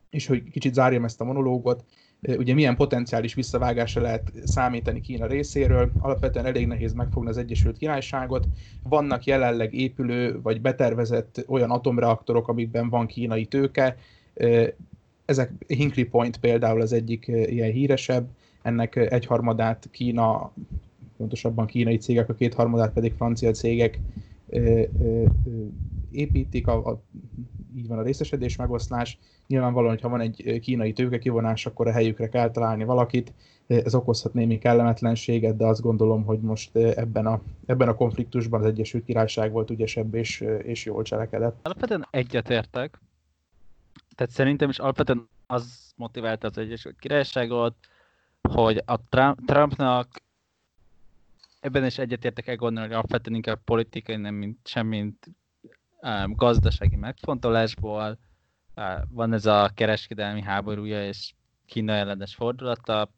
[0.09, 1.83] És hogy kicsit zárjam ezt a monológot,
[2.27, 5.91] ugye milyen potenciális visszavágásra lehet számítani Kína részéről.
[5.99, 8.47] Alapvetően elég nehéz megfogni az Egyesült Királyságot.
[8.89, 13.95] Vannak jelenleg épülő vagy betervezett olyan atomreaktorok, amikben van kínai tőke.
[15.25, 18.27] ezek Hinkley Point például az egyik ilyen híresebb,
[18.63, 20.51] ennek egyharmadát Kína,
[21.17, 23.99] pontosabban kínai cégek, a kétharmadát pedig francia cégek
[26.11, 27.01] építik, a, a,
[27.75, 29.19] így van a részesedés megoszlás.
[29.47, 33.33] Nyilvánvalóan, hogyha van egy kínai tőke kivonás, akkor a helyükre kell találni valakit.
[33.67, 38.65] Ez okozhat némi kellemetlenséget, de azt gondolom, hogy most ebben a, ebben a konfliktusban az
[38.65, 41.59] Egyesült Királyság volt ügyesebb és, és jól cselekedett.
[41.61, 42.99] Alapvetően egyetértek.
[44.15, 47.75] Tehát szerintem is alapvetően az motiválta az Egyesült Királyságot,
[48.49, 49.03] hogy a
[49.45, 50.21] Trumpnak
[51.59, 55.27] ebben is egyetértek el gondolni, hogy alapvetően inkább politikai, nem mint, sem mint
[56.01, 58.17] um, gazdasági megfontolásból.
[58.75, 61.33] Uh, van ez a kereskedelmi háborúja és
[61.65, 63.09] Kína ellenes fordulata.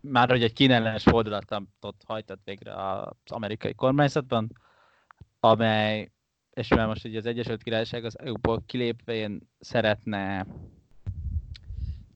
[0.00, 4.52] Már hogy egy Kína ellenes fordulatot hajtott végre az amerikai kormányzatban,
[5.40, 6.10] amely,
[6.50, 10.46] és már most ugye az Egyesült Királyság az EU-ból kilépve szeretne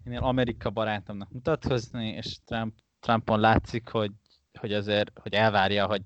[0.08, 4.10] minél Amerika barátomnak mutatkozni, és Trump, Trumpon látszik, hogy
[4.58, 6.02] hogy azért, hogy elvárja, hogy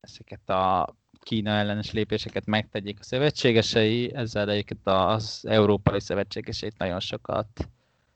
[0.00, 7.68] ezeket a Kína ellenes lépéseket megtegyék a szövetségesei, ezzel egyébként az európai szövetségeseit nagyon sokat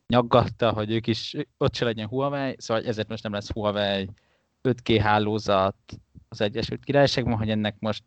[0.06, 4.08] nyaggatta, hogy ők is, ott se legyen Huawei, szóval ezért most nem lesz Huawei
[4.62, 5.76] 5G hálózat
[6.28, 8.04] az Egyesült Királyságban, hogy ennek most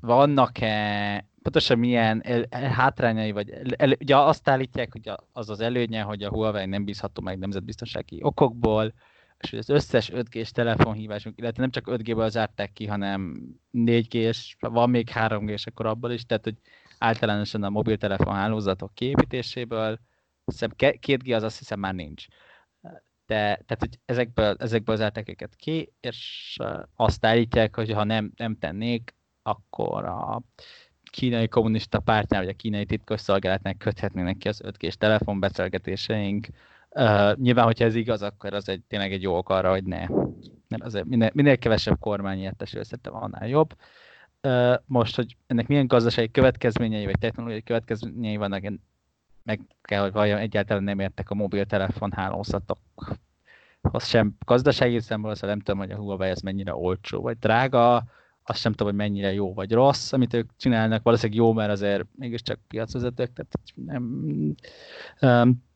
[0.00, 5.60] vannak-e, pontosan milyen el, el, hátrányai, vagy el, el, ugye azt állítják, hogy az az
[5.60, 8.92] előnye, hogy a Huawei nem bízható meg nemzetbiztonsági okokból,
[9.38, 14.90] és hogy az összes 5G-s telefonhívásunk, illetve nem csak 5G-ből zárták ki, hanem 4G-s, van
[14.90, 16.56] még 3G-s akkor abból is, tehát hogy
[16.98, 19.98] általánosan a mobiltelefon hálózatok kiépítéséből,
[20.44, 22.26] hiszem 2G az azt hiszem már nincs.
[23.26, 26.56] De, tehát, hogy ezekből, ezekből zárták őket ki, és
[26.96, 30.42] azt állítják, hogy ha nem, nem tennék, akkor a
[31.10, 36.46] kínai kommunista pártnál, vagy a kínai titkos szolgálatnál köthetnének ki az 5G-s telefonbeszélgetéseink,
[36.94, 40.06] Uh, nyilván, hogyha ez igaz, akkor az egy, tényleg egy jó ok arra, hogy ne.
[40.68, 43.76] Mert azért minél, minél kevesebb kormány értesül, szerintem annál jobb.
[44.42, 48.82] Uh, most, hogy ennek milyen gazdasági következményei, vagy technológiai következményei vannak, én
[49.42, 52.78] meg kell, hogy vajon egyáltalán nem értek a mobiltelefon hálózatok
[53.80, 58.04] az sem gazdasági szempontból, szóval nem tudom, hogy a Huawei ez mennyire olcsó, vagy drága,
[58.44, 62.04] azt sem tudom, hogy mennyire jó vagy rossz, amit ők csinálnak, valószínűleg jó, mert azért
[62.16, 64.02] mégiscsak piacvezetők, tehát nem,
[65.20, 65.68] um,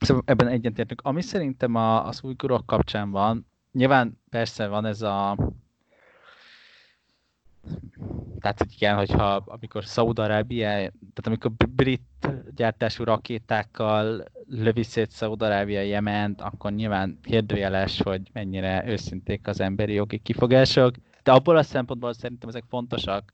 [0.00, 1.00] Szóval ebben egyetértünk.
[1.04, 5.36] Ami szerintem a, az újgurok kapcsán van, nyilván persze van ez a
[8.40, 12.02] tehát, hogy igen, hogyha amikor Szaudarábia, tehát amikor brit
[12.54, 20.18] gyártású rakétákkal lövi szét Szaudarábia Jement, akkor nyilván kérdőjeles, hogy mennyire őszinték az emberi jogi
[20.18, 23.32] kifogások, de abból a szempontból szerintem ezek fontosak,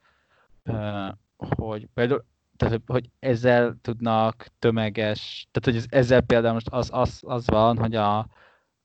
[1.37, 2.24] hogy például
[2.57, 7.94] tehát, hogy ezzel tudnak tömeges, tehát hogy ezzel például most az, az, az van, hogy
[7.94, 8.18] a,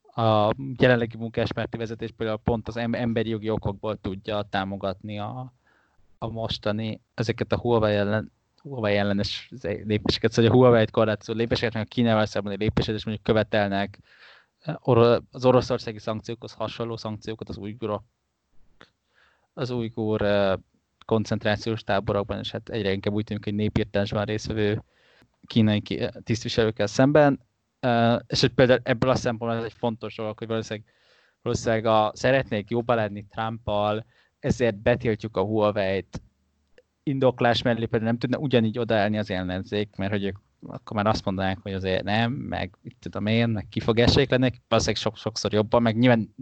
[0.01, 5.53] a jelenlegi munkáspárti vezetés például pont az emberi jogi okokból tudja támogatni a,
[6.17, 11.83] a mostani, ezeket a Huawei ellen, Huawei ellenes lépéseket, szóval a Huawei-t korlátozó lépéseket, meg
[11.83, 13.99] a Kínával szembeni lépéseket, és mondjuk követelnek.
[15.31, 18.03] Az oroszországi szankciókhoz hasonló szankciókat az újgurok
[19.55, 20.25] az újgur
[21.05, 24.83] koncentrációs táborokban, és hát egyre inkább úgy tűnik, hogy népírtásban részvevő
[25.45, 25.81] kínai
[26.23, 27.39] tisztviselőkkel szemben.
[28.27, 30.89] És hogy például ebből a szempontból ez egy fontos dolog, hogy valószínűleg,
[31.41, 34.05] valószínűleg a, szeretnék jobban lenni Trumpal,
[34.39, 36.21] ezért betiltjuk a Huawei-t
[37.03, 40.37] indoklás mellé, például nem tudna ugyanígy odaállni az ellenzék, mert hogy ők
[40.67, 45.01] akkor már azt mondanák, hogy azért nem, meg itt tudom én, meg kifogásaik lennek, valószínűleg
[45.01, 46.35] sok, sokszor jobban, meg nyilván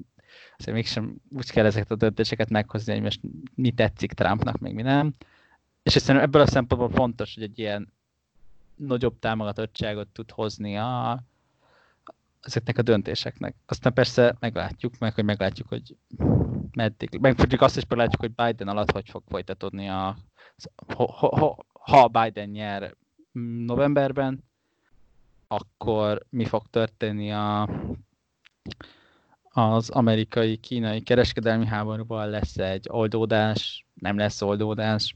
[0.58, 3.19] azért mégsem úgy kell ezeket a döntéseket meghozni, hogy most
[3.56, 5.13] mi tetszik Trumpnak, még mi nem.
[5.84, 7.93] És szerintem ebből a szempontból fontos, hogy egy ilyen
[8.76, 11.24] nagyobb támogatottságot tud hozni a,
[12.41, 13.56] ezeknek a döntéseknek.
[13.65, 15.96] Aztán persze meglátjuk, meg hogy meglátjuk, hogy
[16.72, 17.17] meddig.
[17.19, 20.17] Meg azt is látjuk, hogy Biden alatt hogy fog folytatódni a...
[20.96, 22.96] Ha, ha, ha Biden nyer
[23.65, 24.43] novemberben,
[25.48, 27.69] akkor mi fog történni a
[29.54, 35.16] az amerikai-kínai kereskedelmi háborúban lesz egy oldódás, nem lesz oldódás.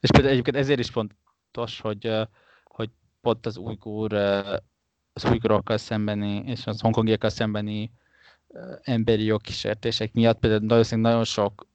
[0.00, 2.12] És például egyébként ezért is fontos, hogy,
[2.64, 4.12] hogy pont az újgúr,
[5.12, 7.92] az újgurokkal szembeni és az hongkongiakkal szembeni
[8.82, 11.66] emberi jogkísértések miatt például nagyon, nagyon sok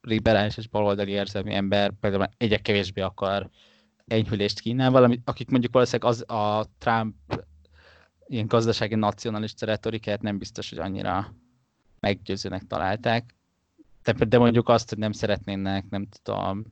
[0.00, 3.48] liberális és baloldali érzelmi ember például egyre kevésbé akar
[4.06, 7.14] enyhülést Kínával, akik mondjuk valószínűleg az a Trump
[8.26, 11.34] ilyen gazdasági nacionalista retorikát nem biztos, hogy annyira
[12.00, 13.34] meggyőzőnek találták.
[14.02, 16.64] De, de mondjuk azt, hogy nem szeretnének, nem tudom,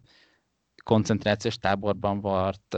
[0.85, 2.77] koncentrációs táborban vart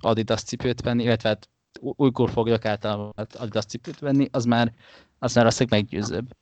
[0.00, 1.48] Adidas cipőt venni, illetve hát
[1.80, 4.72] újkor fogják általában Adidas cipőt venni, az már,
[5.18, 6.36] az már azt meggyőzőbb.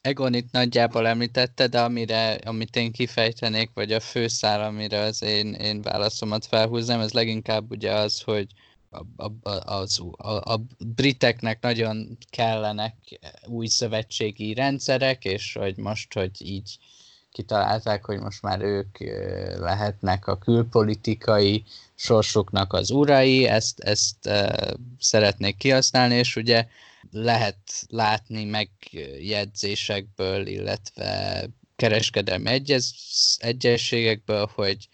[0.00, 5.54] Egon itt nagyjából említette, de amire, amit én kifejtenék, vagy a főszál, amire az én,
[5.54, 8.46] én válaszomat felhúznám, ez leginkább ugye az, hogy
[9.16, 12.94] a, a, az, a, a briteknek nagyon kellenek
[13.46, 16.78] új szövetségi rendszerek, és hogy most, hogy így
[17.32, 18.98] kitalálták, hogy most már ők
[19.58, 24.30] lehetnek a külpolitikai sorsuknak az urai, ezt, ezt
[24.98, 26.66] szeretnék kihasználni, és ugye
[27.10, 32.94] lehet látni megjegyzésekből, illetve kereskedelmi egyez,
[33.38, 34.88] egyességekből, hogy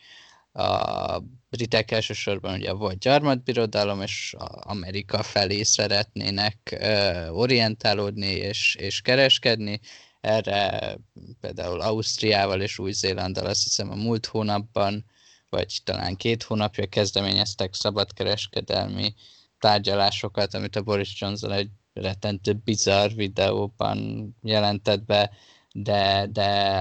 [0.53, 1.23] a
[1.57, 6.87] britek elsősorban ugye volt gyarmatbirodalom, és Amerika felé szeretnének
[7.31, 9.81] orientálódni és, és kereskedni.
[10.21, 10.97] Erre
[11.41, 15.05] például Ausztriával és Új-Zélanddal azt hiszem a múlt hónapban,
[15.49, 19.15] vagy talán két hónapja kezdeményeztek szabadkereskedelmi
[19.59, 25.31] tárgyalásokat, amit a Boris Johnson egy rettentő bizarr videóban jelentett be,
[25.73, 26.81] de, de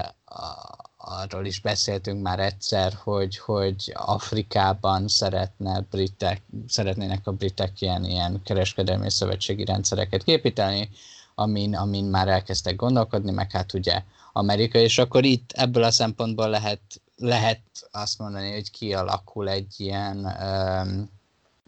[1.04, 8.40] arról is beszéltünk már egyszer, hogy, hogy Afrikában szeretne britek, szeretnének a britek ilyen, ilyen
[8.44, 10.90] kereskedelmi szövetségi rendszereket képíteni,
[11.34, 16.48] amin, amin már elkezdtek gondolkodni, meg hát ugye Amerika, és akkor itt ebből a szempontból
[16.48, 16.80] lehet,
[17.16, 17.60] lehet
[17.90, 21.10] azt mondani, hogy kialakul egy ilyen um,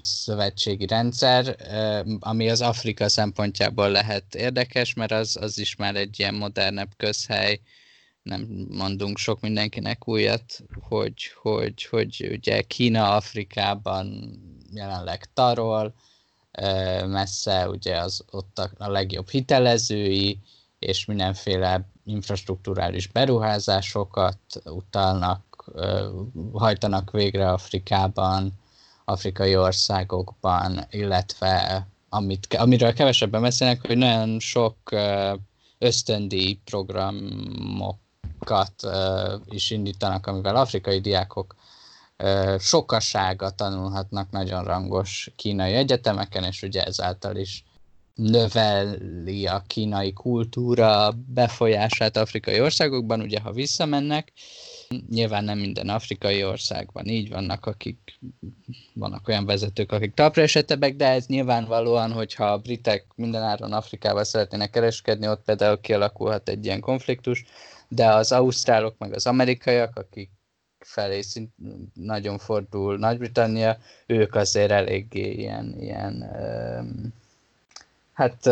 [0.03, 1.57] szövetségi rendszer,
[2.21, 7.61] ami az Afrika szempontjából lehet érdekes, mert az, az is már egy ilyen modernebb közhely,
[8.25, 14.31] nem mondunk sok mindenkinek újat, hogy, hogy, hogy ugye Kína Afrikában
[14.73, 15.95] jelenleg tarol,
[17.07, 20.39] messze ugye az ott a, legjobb hitelezői,
[20.79, 25.71] és mindenféle infrastruktúrális beruházásokat utalnak,
[26.53, 28.53] hajtanak végre Afrikában,
[29.05, 34.77] afrikai országokban, illetve amit, amiről kevesebben beszélnek, hogy nagyon sok
[35.79, 36.61] ösztöndi
[38.45, 38.87] programokat
[39.45, 41.55] is indítanak, amivel afrikai diákok
[42.59, 47.65] sokasága tanulhatnak nagyon rangos kínai egyetemeken, és ugye ezáltal is
[48.15, 54.33] növeli a kínai kultúra befolyását afrikai országokban, ugye ha visszamennek,
[55.11, 58.19] Nyilván nem minden afrikai országban így vannak, akik
[58.95, 64.71] vannak olyan vezetők, akik talpra esetebbek, de ez nyilvánvalóan, hogyha a britek mindenáron Afrikával szeretnének
[64.71, 67.45] kereskedni, ott például kialakulhat egy ilyen konfliktus,
[67.89, 70.31] de az ausztrálok meg az amerikaiak, akik
[70.79, 71.51] felé szint
[71.95, 76.31] nagyon fordul Nagy-Britannia, ők azért eléggé ilyen, ilyen
[78.13, 78.51] hát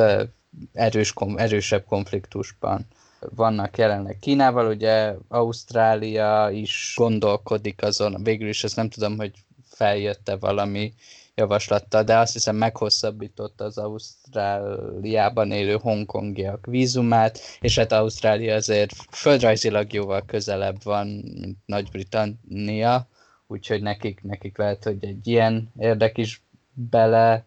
[0.73, 2.87] erős, erősebb konfliktusban
[3.31, 4.19] vannak jelenleg.
[4.21, 9.33] Kínával, ugye Ausztrália is gondolkodik azon, végül is ezt nem tudom, hogy
[9.65, 10.95] feljött-e valami
[11.43, 19.93] javaslatta, de azt hiszem meghosszabbította az Ausztráliában élő hongkongiak vízumát, és hát Ausztrália azért földrajzilag
[19.93, 23.09] jóval közelebb van, mint Nagy-Britannia,
[23.47, 26.43] úgyhogy nekik, nekik lehet, hogy egy ilyen érdek is
[26.75, 27.45] bele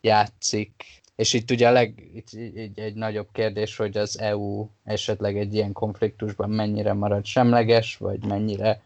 [0.00, 0.84] játszik
[1.16, 5.54] és itt ugye a leg, itt egy, egy nagyobb kérdés, hogy az EU esetleg egy
[5.54, 8.80] ilyen konfliktusban mennyire marad semleges, vagy mennyire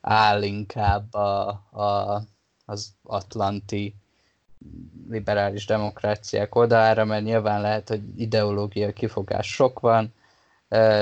[0.00, 2.22] áll inkább a, a,
[2.66, 3.94] az atlanti
[5.08, 10.14] liberális demokráciák oldalára, mert nyilván lehet, hogy ideológia kifogás sok van,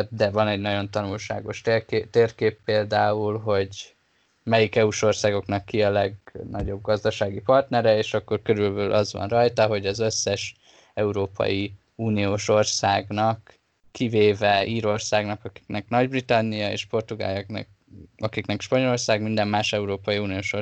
[0.09, 3.95] de van egy nagyon tanulságos térkép, térkép például, hogy
[4.43, 9.87] melyik EU-s országoknak ki a legnagyobb gazdasági partnere, és akkor körülbelül az van rajta, hogy
[9.87, 10.57] az összes
[10.95, 13.55] Európai Uniós országnak,
[13.91, 17.67] kivéve Írországnak, akiknek Nagy-Britannia, és Portugáliaknak,
[18.19, 20.53] akiknek Spanyolország, minden más Európai Uniós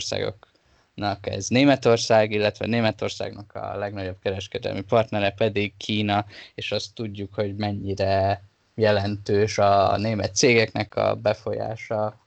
[0.96, 6.24] országoknak ez Németország, illetve Németországnak a legnagyobb kereskedelmi partnere pedig Kína,
[6.54, 8.42] és azt tudjuk, hogy mennyire
[8.74, 12.20] jelentős a német cégeknek a befolyása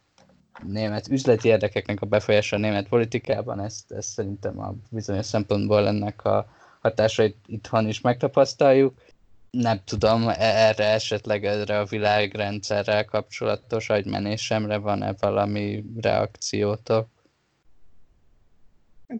[0.64, 6.26] német üzleti érdekeknek a befolyása a német politikában, ezt, ezt szerintem a bizonyos szempontból ennek
[6.26, 6.48] a
[6.82, 8.94] hatásait itthon is megtapasztaljuk.
[9.52, 17.08] Nem tudom, e- erre esetleg erre a világrendszerrel kapcsolatos agymenésemre van-e valami reakciótok?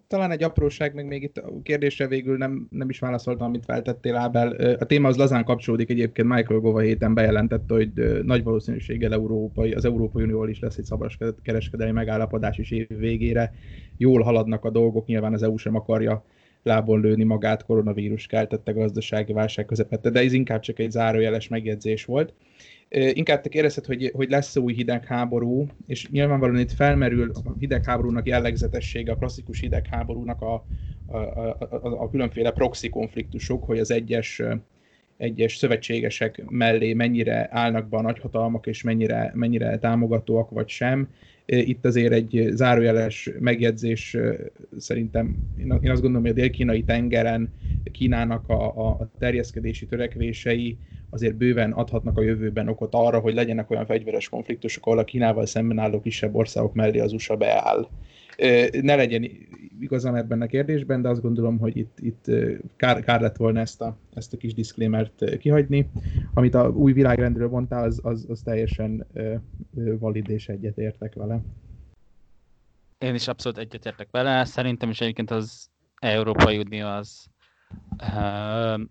[0.08, 4.16] Talán egy apróság, meg még itt a kérdésre végül nem, nem is válaszoltam, amit feltettél
[4.16, 4.52] Ábel.
[4.80, 7.92] A téma az lazán kapcsolódik egyébként, Michael Gova héten bejelentette, hogy
[8.24, 11.12] nagy valószínűséggel Európai, az Európai Unióval is lesz egy szabad
[11.42, 13.54] kereskedelmi megállapodás is év végére.
[13.98, 16.26] Jól haladnak a dolgok, nyilván az EU sem akarja
[16.64, 22.06] lábon lőni magát koronavírus keltette gazdasági válság közepette, de ez inkább csak egy zárójeles megjegyzés
[22.06, 22.34] volt.
[22.96, 29.12] Inkább te kérdezted, hogy, hogy lesz új hidegháború, és nyilvánvalóan itt felmerül a hidegháborúnak jellegzetessége,
[29.12, 30.66] a klasszikus hidegháborúnak a,
[31.06, 34.42] a, a, a, a különféle proxy konfliktusok, hogy az egyes
[35.18, 41.10] egyes szövetségesek mellé mennyire állnak be a nagyhatalmak, és mennyire, mennyire támogatóak vagy sem.
[41.46, 44.18] Itt azért egy zárójeles megjegyzés
[44.78, 47.54] szerintem, én azt gondolom, hogy a dél-kínai tengeren
[47.92, 50.78] Kínának a, a terjeszkedési törekvései
[51.10, 55.46] azért bőven adhatnak a jövőben okot arra, hogy legyenek olyan fegyveres konfliktusok, ahol a Kínával
[55.46, 57.90] szemben álló kisebb országok mellé az USA beáll.
[58.82, 59.24] Ne legyen
[59.80, 62.26] igazam ebben a kérdésben, de azt gondolom, hogy itt, itt
[62.76, 65.90] kár, kár lett volna ezt a, ezt a kis diszklémert kihagyni.
[66.34, 69.08] Amit a új világrendről mondtál, az, az, az teljesen
[70.00, 71.42] valid és egyetértek vele.
[72.98, 74.46] Én is abszolút egyetértek vele.
[74.46, 75.70] Szerintem is egyébként az
[76.00, 77.26] Európai Unió az
[78.04, 78.82] uh,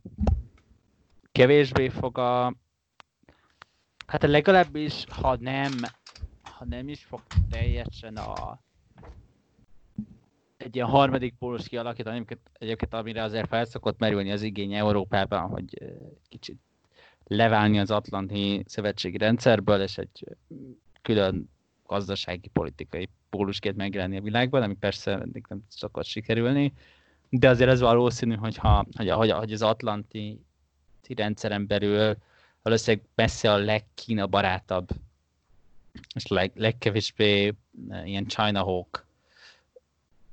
[1.33, 2.55] kevésbé fog a
[4.07, 5.73] hát legalábbis, ha nem,
[6.43, 7.21] ha nem is fog
[7.51, 8.61] teljesen a
[10.65, 15.83] egy ilyen harmadik pólus kialakítani, egyébként, egyébként amire azért felszokott merülni az igény Európában, hogy
[16.29, 16.59] kicsit
[17.27, 20.25] leválni az Atlanti Szövetségi Rendszerből, és egy
[21.03, 21.51] külön
[21.87, 26.73] gazdasági, politikai pólusként megjelenni a világban, ami persze eddig nem szokott sikerülni,
[27.29, 30.41] de azért ez valószínű, hogyha, hogy, hogy, hogy az Atlanti
[31.17, 32.17] rendszeren belül
[32.63, 34.89] valószínűleg messze a legkína barátabb
[36.15, 37.55] és leg, legkevésbé
[38.05, 39.07] ilyen China Hawk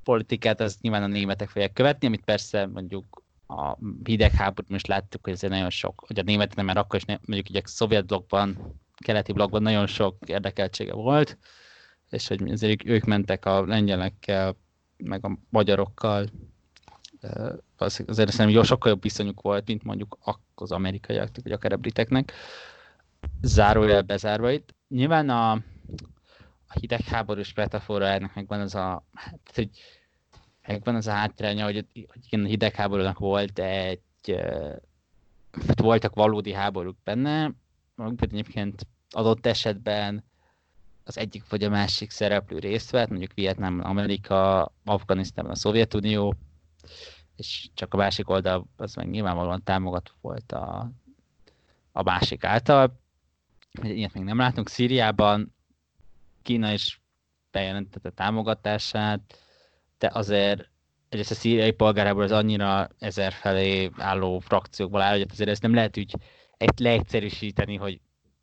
[0.04, 5.34] politikát az nyilván a németek fogják követni, amit persze mondjuk a hidegháborút most láttuk, hogy
[5.34, 9.32] ez nagyon sok, hogy a németek már akkor is mondjuk ugye a szovjet blokkban, keleti
[9.32, 11.38] blokkban nagyon sok érdekeltsége volt,
[12.10, 14.56] és hogy azért ők mentek a lengyelekkel,
[14.98, 16.26] meg a magyarokkal,
[17.78, 20.18] azért szerintem jó, sokkal jobb viszonyuk volt, mint mondjuk
[20.56, 22.34] az amerikaiaknak, vagy akár a briteknek.
[23.42, 24.76] Zárójel bezárva itt.
[24.88, 25.62] Nyilván a,
[26.74, 29.70] a hidegháborús metafora ennek megvan az a, hát, hogy
[30.68, 34.02] megvan az a hátránya, hogy, hogy igen, a hidegháborúnak volt egy,
[35.68, 37.52] hát voltak valódi háborúk benne,
[38.18, 40.24] egyébként adott esetben
[41.04, 46.36] az egyik vagy a másik szereplő részt vett, mondjuk Vietnám, Amerika, Afganisztánban a Szovjetunió,
[47.36, 50.92] és csak a másik oldal az meg nyilvánvalóan támogató volt a,
[51.92, 53.00] a másik által.
[53.82, 54.70] Ilyet még nem látunk.
[54.70, 55.54] Szíriában
[56.42, 57.02] Kína is
[57.52, 59.40] bejelentette támogatását,
[59.98, 60.70] de azért
[61.10, 65.74] egyrészt a szíriai polgárából az annyira ezer felé álló frakciókból áll, hogy azért ezt nem
[65.74, 66.16] lehet úgy
[66.58, 68.02] egy leegyszerűsíteni, hogy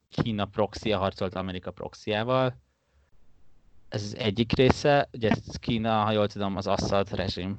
[0.09, 2.57] Kína proxia harcolt Amerika proxiával.
[3.89, 5.31] Ez az egyik része, ugye
[5.61, 7.57] Kína, ha jól tudom, az Assad rezsim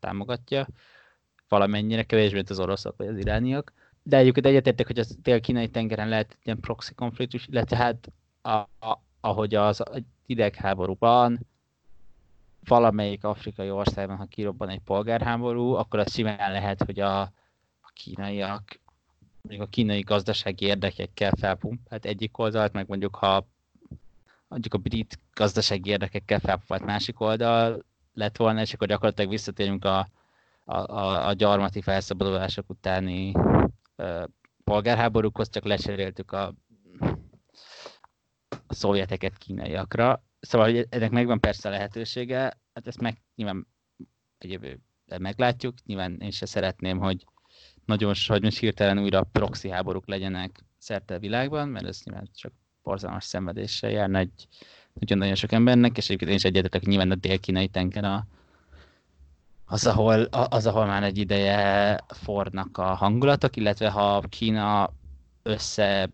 [0.00, 0.66] támogatja,
[1.48, 3.72] valamennyire kevésbé, mint az oroszok vagy az irániak.
[4.02, 8.12] De egyébként egyetértek, hogy az dél-kínai tengeren lehet egy ilyen proxy konfliktus, illetve hát
[8.42, 9.82] a, a, ahogy az
[10.26, 11.46] idegháborúban
[12.64, 17.20] valamelyik afrikai országban, ha kirobban egy polgárháború, akkor az simán lehet, hogy a,
[17.80, 18.80] a kínaiak,
[19.42, 23.46] mondjuk a kínai gazdasági érdekekkel felpumpált egyik oldalt, meg mondjuk ha
[24.48, 30.08] mondjuk a brit gazdasági érdekekkel felpumpált másik oldal lett volna, és akkor gyakorlatilag visszatérünk a,
[30.64, 33.32] a, a, a gyarmati felszabadulások utáni
[33.96, 34.24] ö,
[34.64, 36.54] polgárháborúkhoz, csak lecseréltük a,
[38.72, 40.22] a szovjeteket kínaiakra.
[40.40, 42.40] Szóval hogy ennek megvan persze lehetősége,
[42.74, 43.66] hát ezt meg nyilván
[44.38, 47.24] a jövőben meglátjuk, nyilván én se szeretném, hogy
[47.84, 52.52] nagyon, hogy most hirtelen újra proxy háborúk legyenek szerte a világban, mert ez nyilván csak
[52.82, 54.48] borzalmas szenvedéssel járna egy,
[54.92, 58.26] nagyon-nagyon sok embernek, és egyébként én is egyetetek, nyilván a dél-kínai tenger a,
[59.64, 64.92] az ahol, az, ahol már egy ideje fornak a hangulatok, illetve ha Kína
[65.42, 66.10] össze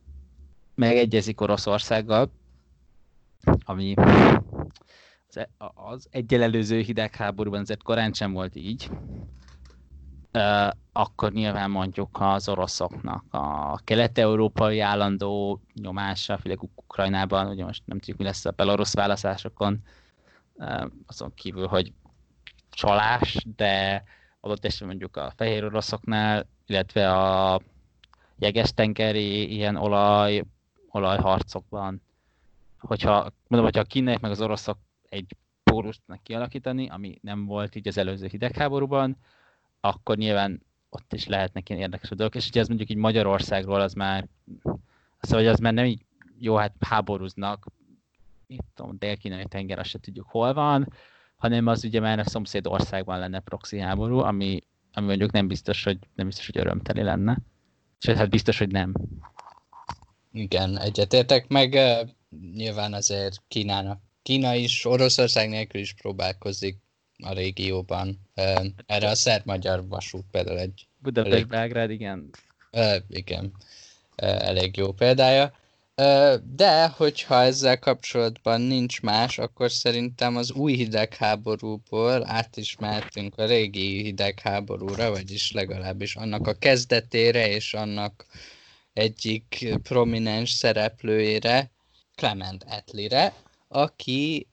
[0.75, 2.31] megegyezik Oroszországgal,
[3.65, 3.95] ami
[5.29, 8.91] az, e, az egyel előző hidegháborúban azért korán sem volt így,
[10.93, 18.19] akkor nyilván mondjuk az oroszoknak a kelet-európai állandó nyomása, főleg Ukrajnában, ugye most nem tudjuk,
[18.19, 19.83] mi lesz a belorusz választásokon,
[21.07, 21.93] azon kívül, hogy
[22.71, 24.03] csalás, de
[24.41, 27.61] adott esetben mondjuk a fehér oroszoknál, illetve a
[28.39, 30.45] jeges-tengeri ilyen olaj,
[30.91, 32.03] olajharcokban,
[32.79, 37.89] hogyha, mondom, hogyha a kínaiak meg az oroszok egy pólust kialakítani, ami nem volt így
[37.89, 39.17] az előző hidegháborúban,
[39.81, 43.93] akkor nyilván ott is lehetnek ilyen érdekes dolgok, és ugye ez mondjuk így Magyarországról az
[43.93, 44.29] már,
[45.21, 46.05] szóval hogy az már nem így,
[46.39, 47.67] jó, hát háborúznak,
[48.47, 50.93] itt tudom, dél-kínai tenger, azt se tudjuk hol van,
[51.37, 54.63] hanem az ugye már a szomszéd országban lenne proxy háború, ami,
[54.93, 57.39] ami mondjuk nem biztos, hogy, nem biztos, hogy örömteli lenne.
[58.01, 58.93] És hát biztos, hogy nem.
[60.33, 61.79] Igen, egyetértek, meg
[62.55, 64.01] nyilván azért Kínának.
[64.23, 66.77] Kína is Oroszország nélkül is próbálkozik
[67.23, 68.21] a régióban.
[68.87, 70.87] Erre a szerb-magyar vasút például egy...
[70.99, 72.31] Budapest-Belgrád, igen.
[73.09, 73.53] Igen,
[74.17, 75.53] elég jó példája.
[76.57, 83.47] De, hogyha ezzel kapcsolatban nincs más, akkor szerintem az új hidegháborúból át is mehetünk a
[83.47, 88.27] régi hidegháborúra, vagyis legalábbis annak a kezdetére és annak
[88.93, 91.71] egyik prominens szereplőjére,
[92.19, 93.35] Clement Attlee-re,
[93.69, 94.47] aki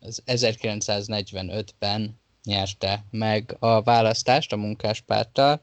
[0.00, 5.60] az 1945-ben nyerte meg a választást a munkáspárttal,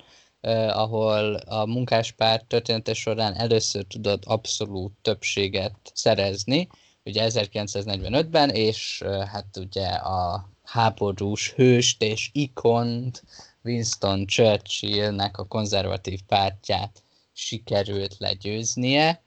[0.68, 6.68] ahol a munkáspárt története során először tudott abszolút többséget szerezni,
[7.04, 13.24] ugye 1945-ben, és hát ugye a háborús hőst és ikont
[13.64, 19.24] Winston Churchillnek a konzervatív pártját sikerült legyőznie.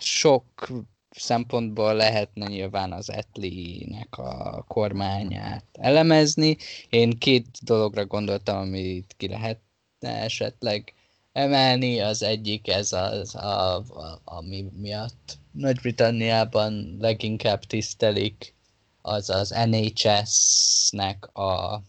[0.00, 0.68] Sok
[1.10, 6.56] szempontból lehetne nyilván az Etli-nek a kormányát elemezni.
[6.90, 9.60] Én két dologra gondoltam, amit ki lehet
[10.00, 10.94] esetleg
[11.32, 12.00] emelni.
[12.00, 18.54] Az egyik ez az, a, a, ami miatt Nagy-Britanniában leginkább tisztelik,
[19.02, 21.82] az az NHS-nek a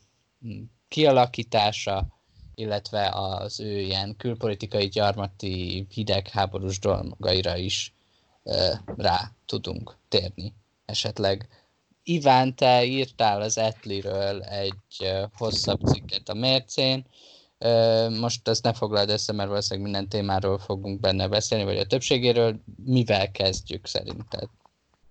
[0.88, 2.08] kialakítása,
[2.56, 7.94] illetve az ő ilyen külpolitikai gyarmati hidegháborús dolgaira is
[8.98, 10.54] rá tudunk térni
[10.86, 11.50] esetleg.
[12.04, 17.06] Iván, te írtál az Etliről egy hosszabb cikket a mércén,
[18.20, 22.60] most ezt ne foglald össze, mert valószínűleg minden témáról fogunk benne beszélni, vagy a többségéről.
[22.84, 24.50] Mivel kezdjük szerinted?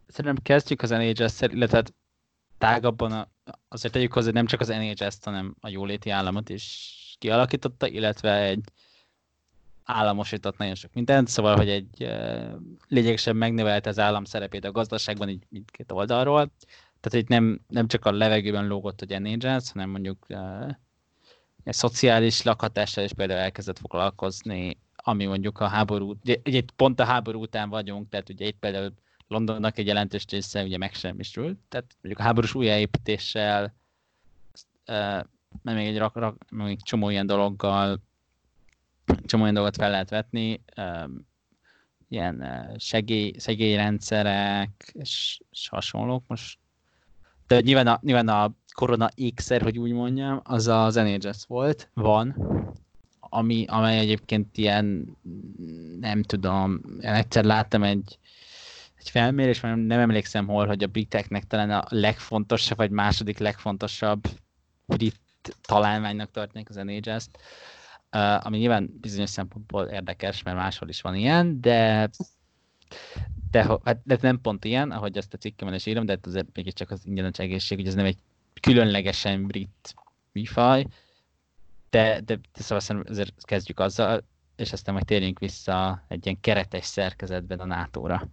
[0.06, 1.94] Szerintem kezdjük az NHS-szel, illetve hát
[2.58, 3.28] tágabban a,
[3.68, 8.42] azért tegyük hozzá, hogy nem csak az NHS-t, hanem a jóléti államot is kialakította, illetve
[8.42, 8.60] egy
[9.88, 12.12] államosított nagyon sok mindent, szóval, hogy egy
[12.88, 16.50] lényegesen megnövelte az állam szerepét a gazdaságban így mindkét oldalról.
[17.00, 20.26] Tehát itt nem, nem csak a levegőben lógott, hogy NHS, hanem mondjuk
[21.64, 26.14] egy szociális lakhatással is például elkezdett foglalkozni, ami mondjuk a háború,
[26.44, 28.92] ugye pont a háború után vagyunk, tehát ugye itt például
[29.28, 33.74] Londonnak egy jelentős része ugye megsemmisült, tehát mondjuk a háborús újjáépítéssel,
[35.62, 38.00] meg még egy rak, rak, még csomó ilyen dologgal
[39.24, 40.60] csomó olyan dolgot fel lehet vetni,
[42.08, 42.44] ilyen
[42.78, 46.24] segély, segélyrendszerek és, és hasonlók.
[46.26, 46.58] Most
[47.46, 52.36] de nyilván a, nyilván a korona ékszer, hogy úgy mondjam, az az NHS volt, van,
[53.20, 55.16] ami, amely egyébként ilyen,
[56.00, 58.18] nem tudom, én egyszer láttam egy,
[58.94, 64.28] egy felmérés, nem, nem emlékszem hol, hogy a briteknek talán a legfontosabb, vagy második legfontosabb
[64.84, 65.20] brit
[65.60, 67.38] találmánynak tartják az NHS-t,
[68.12, 72.10] Uh, ami nyilván bizonyos szempontból érdekes, mert máshol is van ilyen, de
[73.50, 76.46] de, hát, de nem pont ilyen, ahogy azt a cikkemben is írom, de hát azért
[76.54, 78.18] mégiscsak az ingyenes egészség, hogy ez nem egy
[78.60, 79.94] különlegesen brit
[80.32, 80.86] műfaj,
[81.90, 84.24] de, de, de szóval szerintem azért kezdjük azzal,
[84.56, 88.28] és aztán majd térjünk vissza egy ilyen keretes szerkezetben a NATO-ra.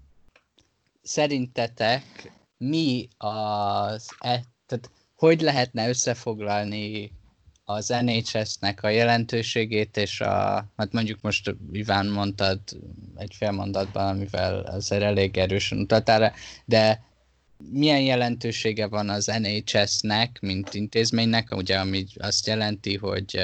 [1.01, 7.11] Szerintetek mi az, e, tehát hogy lehetne összefoglalni
[7.65, 12.59] az NHS-nek a jelentőségét, és a, hát mondjuk most Iván mondtad
[13.15, 16.33] egy fél mondatban, amivel azért elég erősen utaltál
[16.65, 17.03] de
[17.71, 23.39] milyen jelentősége van az NHS-nek, mint intézménynek, ugye, ami azt jelenti, hogy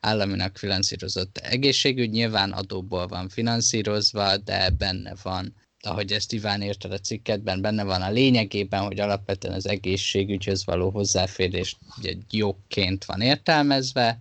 [0.00, 6.98] államinak finanszírozott egészségügy, nyilván adóból van finanszírozva, de benne van ahogy ezt Iván érted a
[6.98, 14.18] cikketben, benne van a lényegében, hogy alapvetően az egészségügyhöz való hozzáférés egy jogként van értelmezve.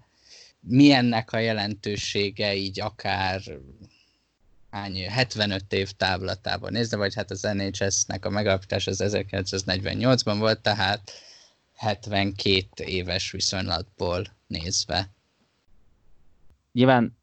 [0.59, 3.41] Milyennek a jelentősége így akár
[4.69, 11.11] hány, 75 év távlatában nézve, vagy hát az NHS-nek a megalapítás az 1948-ban volt, tehát
[11.73, 15.09] 72 éves viszonylatból nézve.
[16.71, 17.17] Nyilván,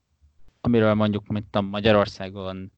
[0.60, 2.72] amiről mondjuk, mint a Magyarországon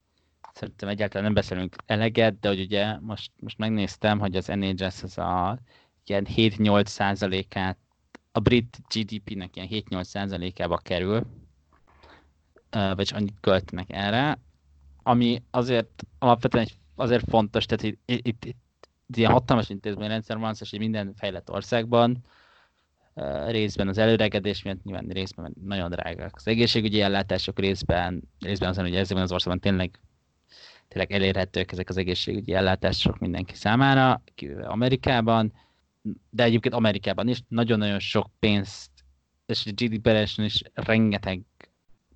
[0.59, 5.17] szerintem egyáltalán nem beszélünk eleget, de hogy ugye most, most megnéztem, hogy az NHS az
[5.17, 5.59] a
[6.05, 7.77] ilyen 7-8 százalékát,
[8.31, 11.25] a brit GDP-nek ilyen 7-8 százalékába kerül,
[12.69, 14.39] vagy annyit költenek erre,
[15.03, 20.69] ami azért alapvetően azért fontos, tehát itt, itt, itt, itt ilyen hatalmas intézményrendszer van, és
[20.69, 22.23] hogy minden fejlett országban
[23.47, 28.95] részben az előregedés miatt, nyilván részben nagyon drágák az egészségügyi ellátások, részben, részben azon, hogy
[28.95, 29.99] ezekben az országban tényleg
[30.89, 35.53] tényleg elérhetők ezek az egészségügyi ellátások mindenki számára, kivéve Amerikában.
[36.29, 38.91] de egyébként Amerikában is nagyon-nagyon sok pénzt,
[39.45, 41.41] és a GDP-re is rengeteg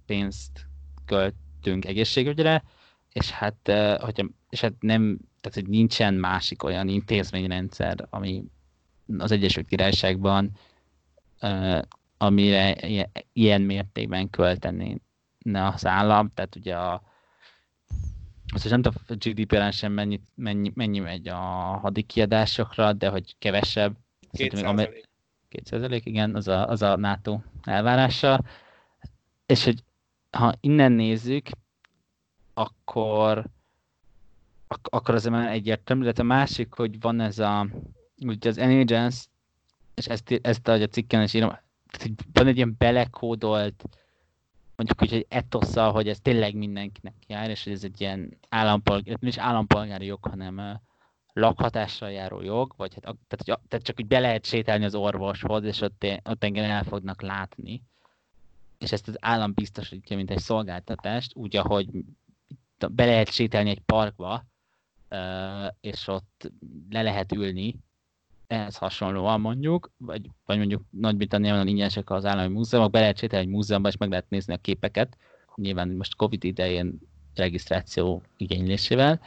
[0.06, 0.66] pénzt
[1.06, 2.64] költünk egészségügyre,
[3.12, 3.72] és hát,
[4.02, 8.44] hogyha, és hát nem, tehát hogy nincsen másik olyan intézményrendszer, ami
[9.18, 10.52] az Egyesült Királyságban,
[12.18, 12.76] amire
[13.34, 15.02] ilyen mértékben költeni
[15.54, 17.13] az állam, tehát ugye a
[18.52, 21.38] most nem tudom, a GDP-ren sem mennyi, mennyi, mennyi megy a
[21.82, 23.96] hadikiadásokra, de hogy kevesebb.
[24.32, 25.04] 2
[25.50, 28.42] 2 igen, az a, az a NATO elvárása.
[29.46, 29.84] És hogy
[30.32, 31.50] ha innen nézzük,
[32.54, 33.46] akkor
[34.68, 37.68] ak- akkor az már egyértelmű, de a másik, hogy van ez a,
[38.22, 39.28] ugye az NHS,
[39.96, 41.58] és ezt, ezt a cikken is írom,
[42.34, 43.84] van egy ilyen belekódolt
[44.84, 49.18] mondjuk úgy, hogy etosszal, hogy ez tényleg mindenkinek jár, és hogy ez egy ilyen állampolgár,
[49.20, 50.82] nem is állampolgári jog, hanem
[51.34, 55.64] lakhatással járó jog, vagy hát, tehát, hogy, tehát csak úgy be lehet sétálni az orvoshoz,
[55.64, 57.84] és ott, ott engem el fognak látni.
[58.78, 61.88] És ezt az állam biztosítja, mint egy szolgáltatást, úgy, ahogy
[62.92, 64.46] be lehet sétálni egy parkba,
[65.82, 66.52] és ott
[66.90, 67.76] le lehet ülni,
[68.54, 73.52] ehhez hasonlóan mondjuk, vagy, vagy mondjuk Nagy-Britanniában ingyenesek az állami múzeumok, be lehet sétálni egy
[73.52, 75.18] múzeumban, és meg lehet nézni a képeket,
[75.56, 77.00] nyilván most Covid idején
[77.36, 79.22] regisztráció igénylésével,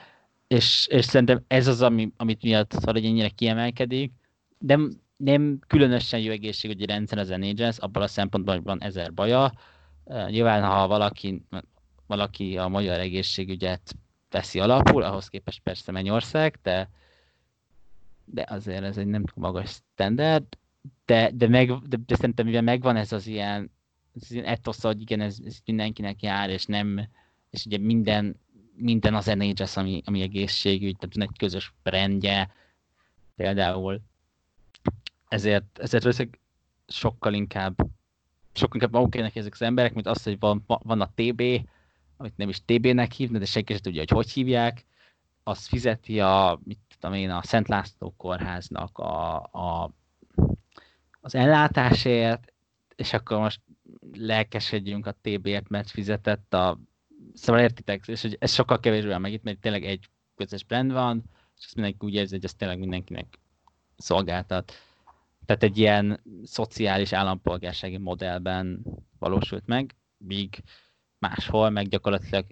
[0.46, 4.12] és, és szerintem ez az, ami, amit miatt szóval ennyire kiemelkedik,
[4.58, 4.78] de
[5.16, 9.52] nem különösen jó egészségügyi rendszer az NHS, abban a szempontból, hogy van ezer baja.
[10.28, 11.42] Nyilván, ha valaki,
[12.06, 13.94] valaki a magyar egészségügyet
[14.30, 16.90] veszi alapul, ahhoz képest persze Mennyország, de,
[18.26, 20.44] de azért ez egy nem magas standard,
[21.04, 23.70] de, de, meg, de, de szerintem mivel megvan ez az ilyen,
[24.14, 27.08] ez ilyen etosz, hogy igen, ez, ez, mindenkinek jár, és nem,
[27.50, 28.40] és ugye minden,
[28.74, 32.50] minden az NHS, ami, ami egészségügy, tehát egy közös rendje,
[33.36, 34.00] például.
[35.28, 36.40] Ezért, ezért veszek
[36.86, 37.76] sokkal inkább,
[38.52, 41.42] sokkal inkább magukének ezek az emberek, mint az, hogy van, van a TB,
[42.16, 44.84] amit nem is TB-nek hívnak, de senki sem tudja, hogy hogy hívják,
[45.48, 49.90] az fizeti a, mit tudom én, a Szent László kórháznak a, a,
[51.20, 52.52] az ellátásért,
[52.96, 53.60] és akkor most
[54.12, 56.78] lelkesedjünk a TB-ért, mert fizetett a...
[57.34, 60.92] Szóval értitek, és hogy ez sokkal kevésbé van meg itt, mert tényleg egy közös brand
[60.92, 61.22] van,
[61.58, 63.38] és azt mindenki úgy érzi, hogy ez tényleg mindenkinek
[63.96, 64.72] szolgáltat.
[65.44, 68.84] Tehát egy ilyen szociális állampolgársági modellben
[69.18, 70.62] valósult meg, míg
[71.18, 72.46] máshol meg gyakorlatilag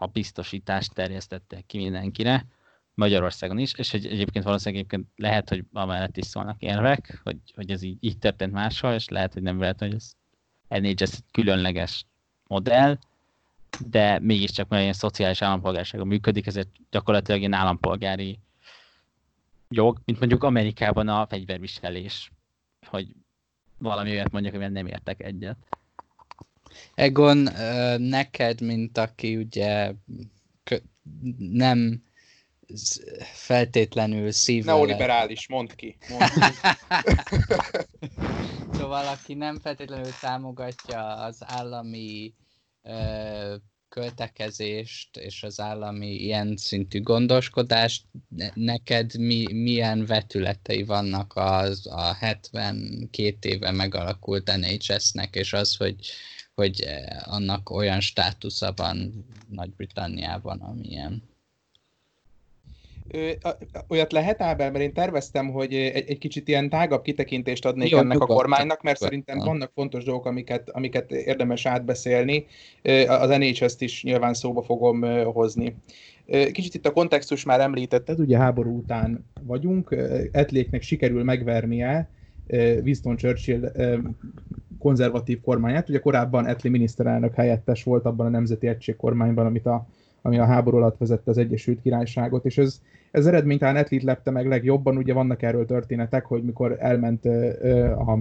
[0.00, 2.46] a biztosítást terjesztettek ki mindenkire,
[2.94, 7.70] Magyarországon is, és hogy egyébként valószínűleg egyébként lehet, hogy amellett is szólnak érvek, hogy, hogy
[7.70, 10.14] ez így, így történt máshol, és lehet, hogy nem lehet, hogy ez
[10.68, 10.94] egy
[11.30, 12.04] különleges
[12.46, 12.98] modell,
[13.86, 18.38] de mégiscsak mert ilyen szociális állampolgársága működik, ezért gyakorlatilag ilyen állampolgári
[19.68, 22.32] jog, mint mondjuk Amerikában a fegyverviselés,
[22.86, 23.06] hogy
[23.78, 25.56] valami olyat mondjak, amivel nem értek egyet.
[26.94, 27.48] Egon,
[27.98, 29.92] neked, mint aki ugye
[31.38, 32.02] nem
[33.32, 34.74] feltétlenül szívvel...
[34.74, 35.96] Neoliberális, mondd ki.
[36.08, 36.68] Mondd ki.
[38.78, 42.34] szóval aki nem feltétlenül támogatja az állami
[42.82, 43.54] ö,
[43.90, 48.04] költekezést és az állami ilyen szintű gondoskodást,
[48.54, 55.94] neked mi, milyen vetületei vannak az a 72 éve megalakult NHS-nek, és az, hogy
[56.54, 61.28] hogy eh, annak olyan státusza van Nagy-Britanniában, amilyen.
[63.88, 67.98] Olyat lehet, Ábel, mert én terveztem, hogy egy, egy kicsit ilyen tágabb kitekintést adnék Jó,
[67.98, 72.46] ennek nyugodt, a kormánynak, mert szerintem vannak fontos dolgok, amiket, amiket érdemes átbeszélni.
[73.06, 75.76] Az NHS-t is nyilván szóba fogom hozni.
[76.52, 79.96] Kicsit itt a kontextus már említetted, ugye háború után vagyunk,
[80.32, 82.10] Etléknek sikerül megvernie
[82.82, 83.72] Winston Churchill
[84.80, 85.88] konzervatív kormányát.
[85.88, 89.86] Ugye korábban Etli miniszterelnök helyettes volt abban a nemzeti egység kormányban, amit a,
[90.22, 94.30] ami a háború alatt vezette az Egyesült Királyságot, és ez, ez eredmény talán Etlit lepte
[94.30, 97.24] meg legjobban, ugye vannak erről történetek, hogy mikor elment
[97.96, 98.18] a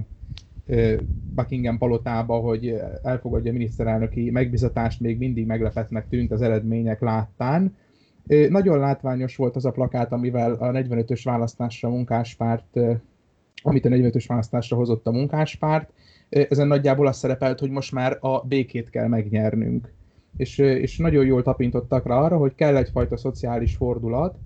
[1.36, 7.76] Buckingham palotába, hogy elfogadja a miniszterelnöki megbizatást, még mindig meglepetnek tűnt az eredmények láttán.
[8.50, 12.80] Nagyon látványos volt az a plakát, amivel a 45-ös választásra munkáspárt,
[13.62, 15.92] amit a 45-ös választásra hozott a munkáspárt,
[16.30, 19.94] ezen nagyjából az szerepelt, hogy most már a békét kell megnyernünk.
[20.38, 24.38] És, és nagyon jól tapintottak rá arra, hogy kell egyfajta szociális fordulat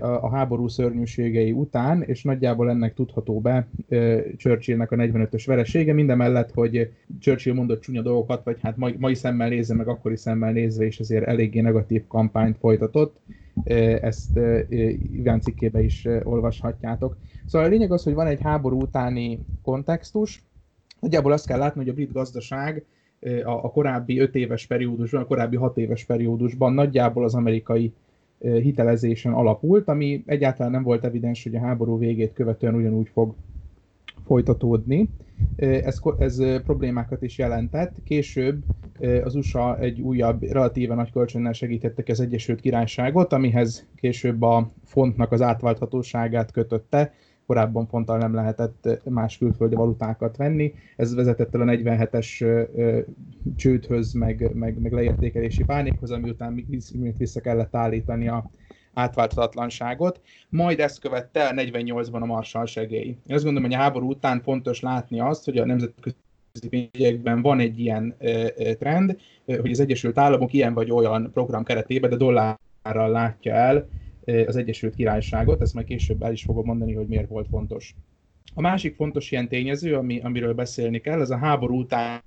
[0.00, 3.68] a háború szörnyűségei után, és nagyjából ennek tudható be
[4.36, 9.48] Churchillnek a 45-ös veresége, mindemellett, hogy Churchill mondott csúnya dolgokat, vagy hát mai, mai szemmel
[9.48, 13.16] nézve, meg akkori szemmel nézve, és ezért eléggé negatív kampányt folytatott,
[14.00, 14.38] ezt
[15.12, 17.16] Iván cikkébe is olvashatjátok.
[17.46, 20.44] Szóval a lényeg az, hogy van egy háború utáni kontextus,
[21.04, 22.84] Nagyjából azt kell látni, hogy a brit gazdaság
[23.44, 27.92] a korábbi 5 éves periódusban, a korábbi 6 éves periódusban nagyjából az amerikai
[28.38, 33.34] hitelezésen alapult, ami egyáltalán nem volt evidens, hogy a háború végét követően ugyanúgy fog
[34.26, 35.08] folytatódni.
[35.56, 38.02] Ez, ez problémákat is jelentett.
[38.04, 38.62] Később
[39.24, 45.32] az USA egy újabb, relatíve nagy kölcsönnel segítettek az Egyesült Királyságot, amihez később a fontnak
[45.32, 47.12] az átválthatóságát kötötte,
[47.46, 50.74] korábban fonttal nem lehetett más külföldi valutákat venni.
[50.96, 52.26] Ez vezetett el a 47-es
[53.56, 56.66] csődhöz, meg, meg, meg leértékelési pánikhoz, ami után
[57.18, 58.50] vissza kellett állítani a
[58.94, 60.20] átválthatatlanságot.
[60.48, 63.16] Majd ezt követte a 48-ban a Marshall segély.
[63.26, 67.60] Én azt gondolom, hogy a háború után fontos látni azt, hogy a nemzetközi pénzügyekben van
[67.60, 68.16] egy ilyen
[68.78, 73.88] trend, hogy az Egyesült Államok ilyen vagy olyan program keretében, de dollárral látja el
[74.46, 77.94] az Egyesült Királyságot, ezt majd később el is fogom mondani, hogy miért volt fontos.
[78.54, 82.22] A másik fontos ilyen tényező, ami, amiről beszélni kell, ez a háború után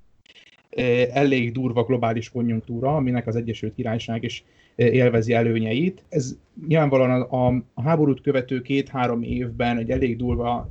[1.12, 4.44] elég durva globális konjunktúra, aminek az Egyesült Királyság is
[4.76, 6.04] élvezi előnyeit.
[6.08, 10.68] Ez nyilvánvalóan a, a, a háborút követő két-három évben egy elég durva,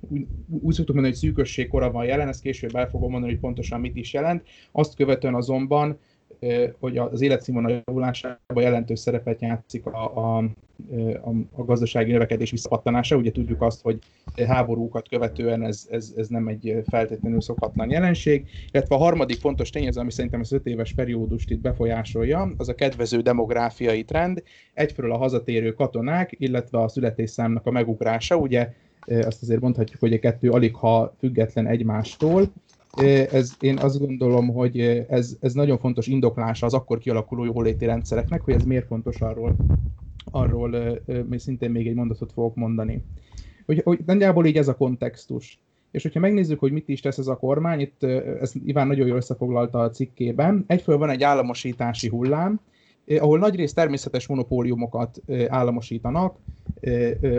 [0.00, 3.40] úgy, úgy szoktuk mondani, hogy szűkösség kora van jelen, ezt később el fogom mondani, hogy
[3.40, 4.42] pontosan mit is jelent.
[4.72, 5.98] Azt követően azonban
[6.80, 10.36] hogy az életszínvonal javulásában jelentős szerepet játszik a, a,
[11.22, 13.16] a, a gazdasági növekedés visszapattanása.
[13.16, 13.98] Ugye tudjuk azt, hogy
[14.46, 18.46] háborúkat követően ez, ez, ez nem egy feltétlenül szokatlan jelenség.
[18.72, 22.74] Illetve a harmadik fontos tényező, ami szerintem az öt éves periódust itt befolyásolja, az a
[22.74, 24.42] kedvező demográfiai trend.
[24.74, 28.36] Egyfelől a hazatérő katonák, illetve a születésszámnak a megugrása.
[28.36, 28.72] Ugye
[29.06, 32.52] azt azért mondhatjuk, hogy a kettő alig ha független egymástól,
[33.30, 38.40] ez, én azt gondolom, hogy ez, ez nagyon fontos indoklása az akkor kialakuló jóléti rendszereknek,
[38.40, 39.56] hogy ez miért fontos arról,
[40.30, 43.02] arról még szintén még egy mondatot fogok mondani.
[43.66, 45.58] Hogy, hogy nagyjából így ez a kontextus.
[45.90, 48.02] És hogyha megnézzük, hogy mit is tesz ez a kormány, itt
[48.40, 52.60] ez Iván nagyon jól összefoglalta a cikkében, egyföl van egy államosítási hullám,
[53.18, 56.36] ahol nagyrészt természetes monopóliumokat államosítanak,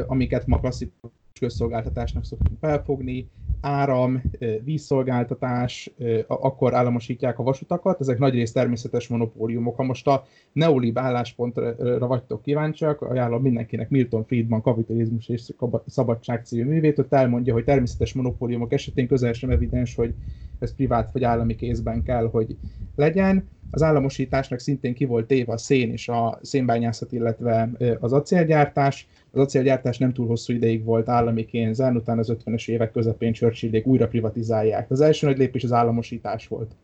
[0.07, 3.27] amiket ma klasszikus közszolgáltatásnak szoktunk felfogni,
[3.61, 4.21] áram,
[4.63, 5.91] vízszolgáltatás,
[6.27, 9.75] akkor államosítják a vasutakat, ezek nagyrészt természetes monopóliumok.
[9.75, 15.53] Ha most a neolib álláspontra vagytok kíváncsiak, ajánlom mindenkinek Milton Friedman Kapitalizmus és
[15.85, 20.13] Szabadság című művét, ott elmondja, hogy természetes monopóliumok esetén közel sem evidens, hogy
[20.59, 22.57] ez privát vagy állami kézben kell, hogy
[22.95, 23.47] legyen.
[23.71, 29.07] Az államosításnak szintén ki volt téve a szén és a szénbányászat, illetve az acélgyártás.
[29.31, 33.85] Az acélgyártás nem túl hosszú ideig volt állami kénzen, utána az 50-es évek közepén Churchillék
[33.85, 34.91] újra privatizálják.
[34.91, 36.75] Az első nagy lépés az államosítás volt.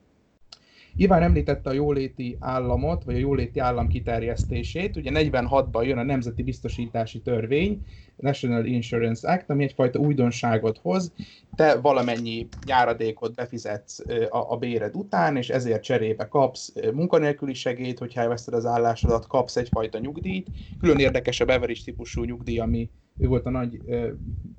[0.95, 4.95] Iván említette a jóléti államot, vagy a jóléti állam kiterjesztését.
[4.95, 7.83] Ugye 46-ban jön a Nemzeti Biztosítási Törvény,
[8.15, 11.13] National Insurance Act, ami egyfajta újdonságot hoz.
[11.55, 18.21] Te valamennyi járadékot befizetsz a, a béred után, és ezért cserébe kapsz munkanélküli segélyt, hogyha
[18.21, 20.49] elveszted az állásodat, kapsz egyfajta nyugdíjt.
[20.79, 23.81] Külön érdekes a Beveridge típusú nyugdíj, ami ő volt a nagy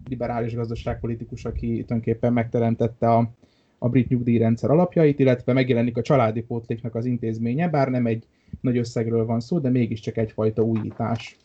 [0.08, 3.30] liberális gazdaságpolitikus, aki tulajdonképpen megteremtette a,
[3.78, 8.26] a brit nyugdíjrendszer alapjait, illetve megjelenik a családi pótléknak az intézménye, bár nem egy
[8.60, 11.36] nagy összegről van szó, de mégiscsak egyfajta újítás.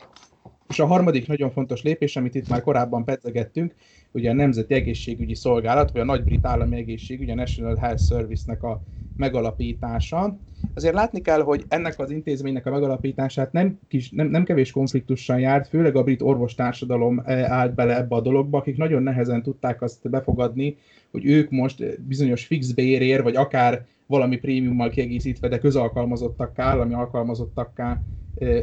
[0.68, 3.74] És a harmadik nagyon fontos lépés, amit itt már korábban pedzegettünk,
[4.12, 8.82] ugye a Nemzeti Egészségügyi Szolgálat, vagy a Nagy-Brit Állami Egészségügy, a National Health Service-nek a
[9.16, 10.36] megalapítása.
[10.74, 15.40] Azért látni kell, hogy ennek az intézménynek a megalapítását nem, kis, nem, nem kevés konfliktussal
[15.40, 19.82] járt, főleg a brit orvostársadalom eh, állt bele ebbe a dologba, akik nagyon nehezen tudták
[19.82, 20.76] azt befogadni,
[21.10, 28.02] hogy ők most bizonyos fix bérért, vagy akár valami prémiummal kiegészítve, de közalkalmazottakká, állami alkalmazottakká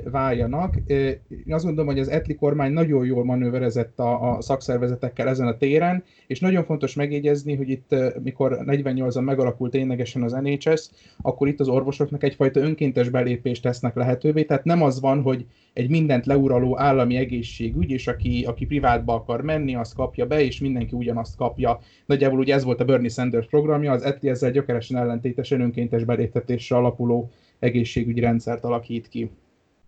[0.04, 0.76] váljanak.
[0.88, 5.58] Én azt gondolom, hogy az Etli kormány nagyon jól manőverezett a, a szakszervezetekkel ezen a
[5.58, 10.90] téren, és nagyon fontos megjegyezni, hogy itt, mikor 48-an megalakult ténylegesen az NHS,
[11.22, 15.90] akkor itt az orvosoknak egyfajta önkéntes belépést tesznek lehetővé, tehát nem az van, hogy egy
[15.90, 20.96] mindent leuraló állami egészségügy, és aki, aki privátba akar menni, azt kapja be, és mindenki
[20.96, 21.80] ugyanazt kapja.
[22.06, 26.76] Nagyjából ugye ez volt a Bernie Sanders programja, az ETI ezzel gyökeresen ellentétesen önkéntes beléptetésre
[26.76, 29.30] alapuló egészségügyi rendszert alakít ki.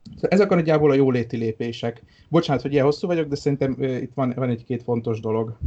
[0.03, 2.03] Szóval ezek a nagyjából a jóléti lépések.
[2.29, 5.57] Bocsánat, hogy ilyen hosszú vagyok, de szerintem uh, itt van, van egy-két fontos dolog.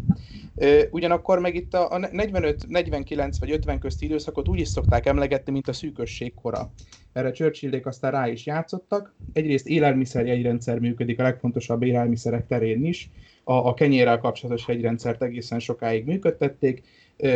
[0.54, 5.06] Uh, ugyanakkor meg itt a, a 45, 49 vagy 50 közti időszakot úgy is szokták
[5.06, 6.72] emlegetni, mint a szűkösség kora.
[7.12, 9.14] Erre Churchillék aztán rá is játszottak.
[9.32, 13.10] Egyrészt élelmiszer jegyrendszer működik a legfontosabb élelmiszerek terén is.
[13.44, 16.82] A, a kenyérrel kapcsolatos jegyrendszert egészen sokáig működtették.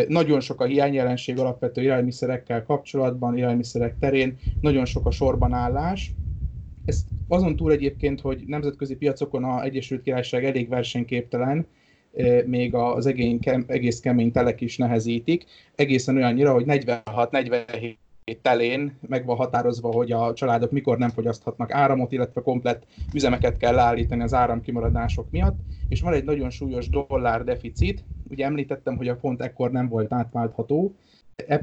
[0.09, 6.12] Nagyon sok a hiányjelenség alapvető élelmiszerekkel kapcsolatban, élelmiszerek terén, nagyon sok a sorbanállás,
[6.89, 11.66] Ez azon túl egyébként, hogy nemzetközi piacokon a Egyesült Királyság elég versenyképtelen,
[12.47, 13.07] még az
[13.66, 17.97] egész kemény telek is nehezítik, egészen olyannyira, hogy 46-47
[18.43, 23.74] telén meg van határozva, hogy a családok mikor nem fogyaszthatnak áramot, illetve komplet üzemeket kell
[23.74, 25.59] leállítani az áramkimaradások miatt,
[25.89, 30.12] és van egy nagyon súlyos dollár deficit, ugye említettem, hogy a font ekkor nem volt
[30.12, 30.95] átváltható,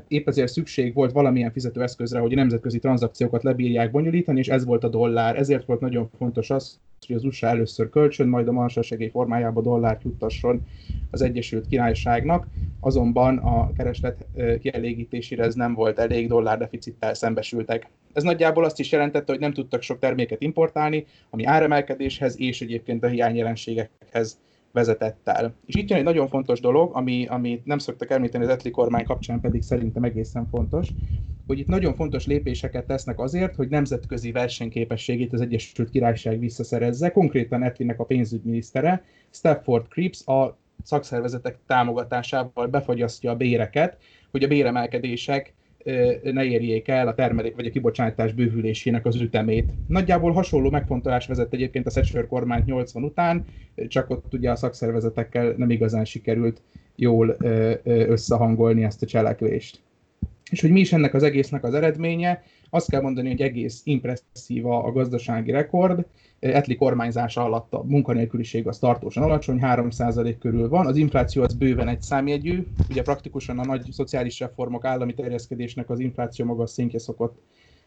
[0.07, 4.83] épp ezért szükség volt valamilyen fizetőeszközre, hogy a nemzetközi tranzakciókat lebírják bonyolítani, és ez volt
[4.83, 5.37] a dollár.
[5.37, 10.03] Ezért volt nagyon fontos az, hogy az USA először kölcsön, majd a marsasegély formájában dollárt
[10.03, 10.65] juttasson
[11.11, 12.47] az Egyesült Királyságnak,
[12.79, 14.25] azonban a kereslet
[14.59, 17.87] kielégítésére ez nem volt elég, dollárdeficittel szembesültek.
[18.13, 23.03] Ez nagyjából azt is jelentette, hogy nem tudtak sok terméket importálni, ami áremelkedéshez és egyébként
[23.03, 24.39] a hiányjelenségekhez
[24.75, 25.55] vezetett el.
[25.65, 29.05] És itt jön egy nagyon fontos dolog, ami, amit nem szoktak említeni az etli kormány
[29.05, 30.87] kapcsán, pedig szerintem egészen fontos,
[31.47, 37.11] hogy itt nagyon fontos lépéseket tesznek azért, hogy nemzetközi versenyképességét az Egyesült Királyság visszaszerezze.
[37.11, 43.97] Konkrétan Etlinek a pénzügyminisztere, Stafford Cripps a szakszervezetek támogatásával befagyasztja a béreket,
[44.31, 45.53] hogy a béremelkedések
[46.23, 49.71] ne érjék el a termelék vagy a kibocsátás bővülésének az ütemét.
[49.87, 53.45] Nagyjából hasonló megfontolás vezet egyébként a Thatcher kormányt 80 után,
[53.87, 56.61] csak ott ugye a szakszervezetekkel nem igazán sikerült
[56.95, 57.37] jól
[57.83, 59.79] összehangolni ezt a cselekvést.
[60.51, 64.65] És hogy mi is ennek az egésznek az eredménye, azt kell mondani, hogy egész impresszív
[64.65, 66.05] a gazdasági rekord,
[66.39, 71.87] Etli kormányzása alatt a munkanélküliség az tartósan alacsony, 3% körül van, az infláció az bőven
[71.87, 77.37] egy számjegyű, ugye praktikusan a nagy szociális reformok állami terjeszkedésnek az infláció magas szintje szokott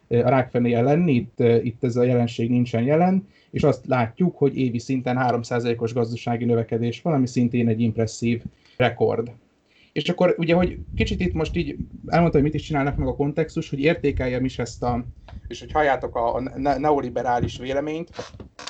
[0.09, 4.79] a rákfenéje lenni, itt, itt ez a jelenség nincsen jelen, és azt látjuk, hogy évi
[4.79, 8.43] szinten 3%-os gazdasági növekedés van, ami szintén egy impresszív
[8.77, 9.31] rekord.
[9.93, 11.77] És akkor ugye, hogy kicsit itt most így
[12.07, 15.05] elmondtam, hogy mit is csinálnak meg a kontextus, hogy értékeljem is ezt a,
[15.47, 16.41] és hogy halljátok a, a
[16.77, 18.09] neoliberális véleményt,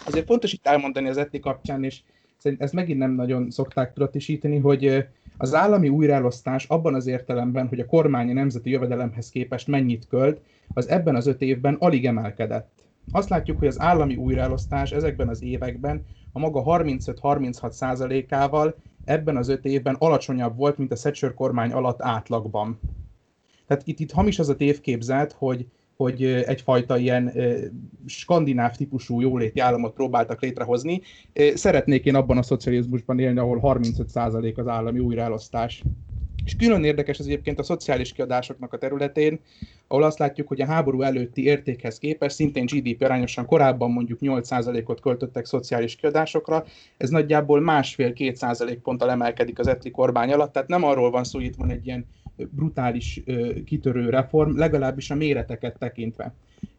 [0.05, 2.01] azért fontos itt elmondani az etni kapcsán, és
[2.37, 5.05] szerintem ezt megint nem nagyon szokták tudatosítani, hogy
[5.37, 10.41] az állami újraelosztás abban az értelemben, hogy a kormány a nemzeti jövedelemhez képest mennyit költ,
[10.73, 12.69] az ebben az öt évben alig emelkedett.
[13.11, 18.75] Azt látjuk, hogy az állami újraelosztás ezekben az években a maga 35-36 százalékával
[19.09, 22.79] ebben az öt évben alacsonyabb volt, mint a Thatcher kormány alatt átlagban.
[23.67, 27.33] Tehát itt, itt hamis az a tévképzet, hogy, hogy egyfajta ilyen
[28.05, 31.01] skandináv típusú jóléti államot próbáltak létrehozni.
[31.53, 35.83] Szeretnék én abban a szocializmusban élni, ahol 35% az állami újraelosztás.
[36.49, 39.39] És külön érdekes ez egyébként a szociális kiadásoknak a területén,
[39.87, 45.01] ahol azt látjuk, hogy a háború előtti értékhez képest szintén GDP arányosan korábban mondjuk 8%-ot
[45.01, 46.65] költöttek szociális kiadásokra,
[46.97, 51.47] ez nagyjából másfél-két százalékponttal emelkedik az etli kormány alatt, tehát nem arról van szó, hogy
[51.47, 52.05] itt van egy ilyen
[52.49, 53.23] brutális
[53.65, 56.33] kitörő reform, legalábbis a méreteket tekintve.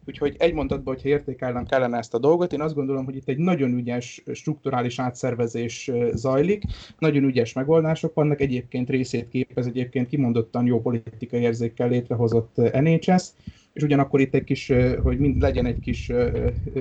[0.06, 3.38] Úgyhogy egy mondatban, hogyha értékelnem kellene ezt a dolgot, én azt gondolom, hogy itt egy
[3.38, 6.62] nagyon ügyes strukturális átszervezés zajlik,
[6.98, 13.28] nagyon ügyes megoldások vannak, egyébként részét képez egyébként kimondottan jó politikai érzékkel létrehozott NHS,
[13.72, 16.12] és ugyanakkor itt egy kis, hogy mind legyen egy kis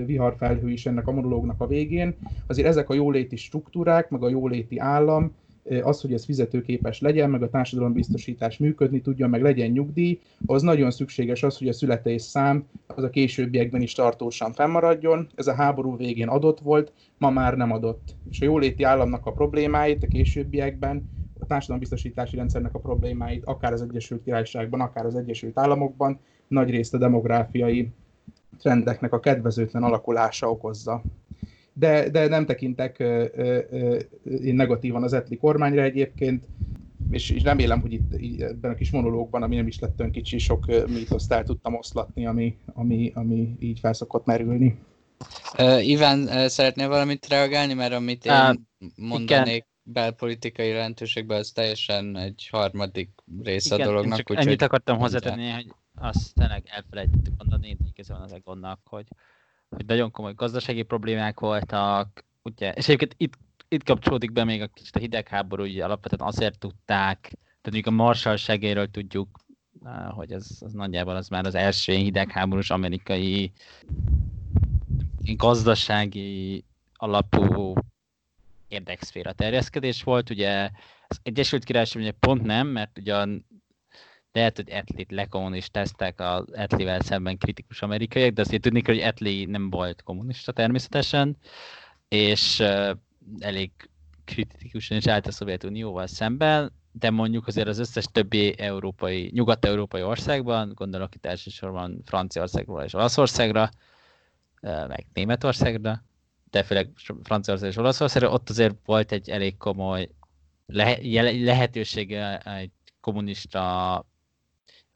[0.06, 2.16] viharfelhő is ennek a monológnak a végén,
[2.48, 5.36] azért ezek a jóléti struktúrák, meg a jóléti állam,
[5.82, 10.92] az, hogy ez fizetőképes legyen, meg a társadalombiztosítás működni tudjon, meg legyen nyugdíj, az nagyon
[10.92, 15.28] szükséges az, hogy a születés szám az a későbbiekben is tartósan fennmaradjon.
[15.36, 18.16] Ez a háború végén adott volt, ma már nem adott.
[18.30, 23.82] És a jóléti államnak a problémáit a későbbiekben, a társadalombiztosítási rendszernek a problémáit, akár az
[23.82, 27.92] Egyesült Királyságban, akár az Egyesült Államokban, nagyrészt a demográfiai
[28.60, 31.02] trendeknek a kedvezőtlen alakulása okozza
[31.80, 36.46] de, de nem tekintek ö, ö, ö, én negatívan az etli kormányra egyébként,
[37.12, 40.12] és, és remélem, hogy itt így, ebben a kis monológban, ami nem is lett olyan
[40.12, 44.80] kicsi, sok mítoszt el tudtam oszlatni, ami, ami, ami így felszokott merülni.
[45.58, 48.56] Uh, Iván, uh, szeretnél valamit reagálni, mert amit én uh,
[48.96, 49.68] mondanék igen.
[49.84, 53.10] belpolitikai jelentőségben, az teljesen egy harmadik
[53.44, 54.18] része igen, a dolognak.
[54.18, 59.06] Csak úgy, ennyit akartam hozzátenni, hogy azt tényleg elfelejtettük mondani, igazán az egonnak, hogy
[59.70, 64.68] hogy nagyon komoly gazdasági problémák voltak, ugye, és egyébként itt, itt kapcsolódik be még a
[64.68, 69.40] kicsit a hidegháború, ugye alapvetően azért tudták, tehát mondjuk a Marshall segélyről tudjuk,
[70.10, 73.52] hogy ez, az nagyjából az már az első hidegháborús amerikai
[75.36, 76.64] gazdasági
[76.94, 77.74] alapú
[78.68, 80.30] érdekszféra terjeszkedés volt.
[80.30, 80.70] Ugye
[81.08, 83.16] az Egyesült Királyság ugye pont nem, mert ugye
[84.32, 89.46] lehet, hogy Etlit lekommunistázták az Etlivel szemben kritikus amerikaiak, de azért tudni kell, hogy Etli
[89.46, 91.38] nem volt kommunista természetesen,
[92.08, 92.90] és uh,
[93.40, 93.72] elég
[94.26, 100.72] kritikusan is állt a Szovjetunióval szemben, de mondjuk azért az összes többi európai, nyugat-európai országban,
[100.76, 103.70] gondolok itt elsősorban Franciaországra és Olaszországra,
[104.62, 106.04] meg Németországra,
[106.50, 106.90] de főleg
[107.24, 110.10] Franciaország és Olaszországra, ott azért volt egy elég komoly
[110.66, 112.72] lehetősége egy
[113.02, 114.06] kommunista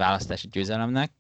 [0.04, 1.12] választási győzelemnek,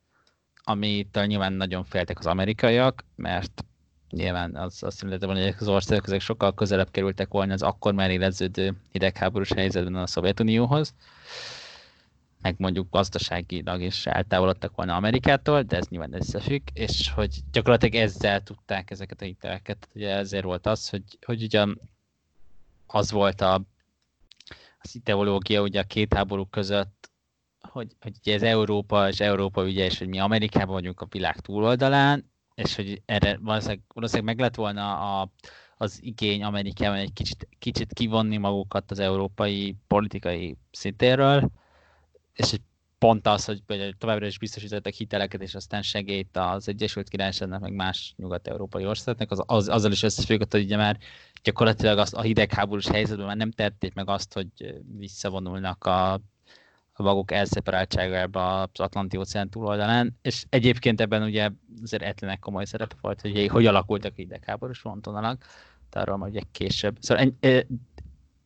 [0.63, 3.63] amitől nyilván nagyon féltek az amerikaiak, mert
[4.09, 8.11] nyilván az azt jelenti, hogy az országok ezek sokkal közelebb kerültek volna az akkor már
[8.11, 10.93] éleződő hidegháborús helyzetben a Szovjetunióhoz,
[12.41, 18.43] meg mondjuk gazdaságilag is eltávolodtak volna Amerikától, de ez nyilván összefügg, és hogy gyakorlatilag ezzel
[18.43, 19.87] tudták ezeket a hiteleket.
[19.93, 21.81] Ugye ezért volt az, hogy, hogy ugyan
[22.87, 23.61] az volt a,
[24.79, 27.11] az ideológia ugye a két háború között,
[27.73, 31.39] hogy, hogy ugye ez Európa és Európa ugye, és hogy mi Amerikában vagyunk a világ
[31.39, 35.29] túloldalán, és hogy erre valószínűleg, valószínűleg meg lett volna a,
[35.77, 41.49] az igény Amerikában egy kicsit, kicsit kivonni magukat az európai politikai szintéről,
[42.33, 42.61] és egy
[42.97, 43.63] pont az, hogy
[43.97, 49.43] továbbra is biztosítottak hiteleket, és aztán segélyt az Egyesült Királyságnak, meg más nyugat-európai országoknak, az,
[49.45, 50.97] az, azzal is összefüggött, hogy ugye már
[51.43, 54.47] gyakorlatilag azt, a hidegháborús helyzetben már nem tették meg azt, hogy
[54.97, 56.21] visszavonulnak a
[56.93, 61.49] a maguk elszeparáltságába az Atlanti óceán túloldalán, és egyébként ebben ugye
[61.81, 65.45] azért Etlenek komoly szerepe volt, hogy hogy alakultak a hidegháborús frontonalak,
[65.89, 66.97] de arról majd ugye később.
[66.99, 67.67] Szóval en,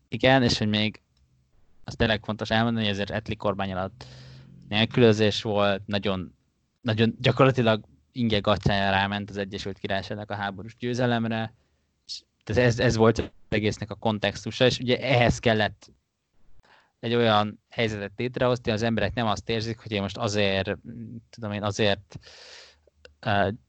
[0.07, 1.01] igen, és hogy még
[1.83, 4.05] az tényleg fontos elmondani, hogy ezért Etli kormány alatt
[4.69, 6.35] nélkülözés volt, nagyon,
[6.81, 11.53] nagyon gyakorlatilag inge gatyája ráment az Egyesült Királyságnak a háborús győzelemre,
[12.05, 15.91] és ez, ez volt az egésznek a kontextusa, és ugye ehhez kellett
[16.99, 20.77] egy olyan helyzetet létrehozni, az emberek nem azt érzik, hogy én most azért,
[21.29, 22.19] tudom én, azért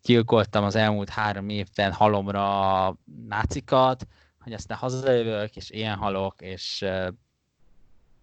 [0.03, 2.97] gyilkoltam az elmúlt három évben halomra
[3.29, 4.07] nácikat,
[4.39, 6.85] hogy aztán hazajövök, és ilyen halok, és,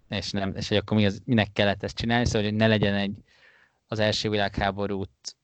[0.09, 2.93] és, nem, és hogy akkor mi az, minek kellett ezt csinálni, szóval hogy ne legyen
[2.93, 3.23] egy
[3.87, 5.35] az első világháborút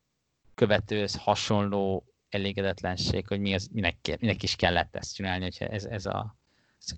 [0.55, 6.05] követőhöz hasonló elégedetlenség, hogy mi az, minek, minek is kellett ezt csinálni, hogyha ez, ez
[6.05, 6.39] a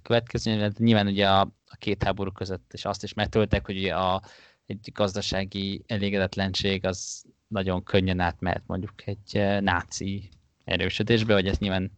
[0.02, 0.72] következő.
[0.78, 4.22] Nyilván ugye a, a két háború között, és azt is megtöltek, hogy a,
[4.66, 10.30] egy gazdasági elégedetlenség az nagyon könnyen átmehet mondjuk egy eh, náci
[10.64, 11.92] erősödésbe, hogy ez nyilván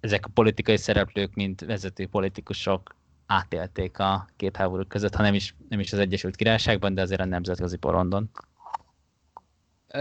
[0.00, 2.96] ezek a politikai szereplők, mint vezető politikusok
[3.26, 7.20] átélték a két háború között, ha nem is, nem is az Egyesült Királyságban, de azért
[7.20, 8.30] a nemzetközi porondon.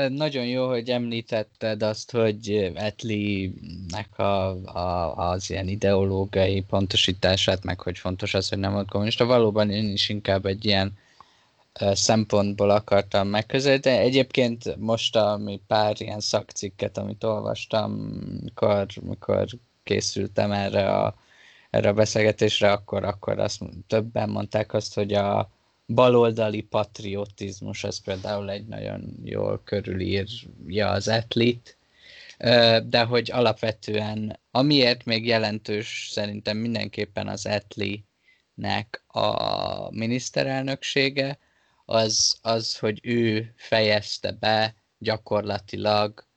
[0.09, 7.97] Nagyon jó, hogy említetted azt, hogy Etli-nek a, a, az ilyen ideológiai pontosítását, meg hogy
[7.97, 9.25] fontos az, hogy nem volt kommunista.
[9.25, 10.97] Valóban én is inkább egy ilyen
[11.93, 13.97] szempontból akartam megközelíteni.
[13.97, 17.91] Egyébként most ami pár ilyen szakcikket, amit olvastam,
[18.43, 19.45] mikor, mikor
[19.83, 21.15] készültem erre a,
[21.69, 25.51] erre a beszélgetésre, akkor, akkor azt többen mondták azt, hogy a,
[25.87, 31.77] baloldali patriotizmus, ez például egy nagyon jól körülírja az etlit,
[32.83, 41.39] de hogy alapvetően, amiért még jelentős szerintem mindenképpen az etlinek a miniszterelnöksége,
[41.85, 46.27] az, az, hogy ő fejezte be gyakorlatilag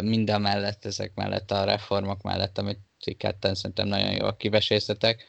[0.00, 5.26] mind mellett, ezek mellett a reformok mellett, amit ti ketten szerintem nagyon jól kiveséztetek,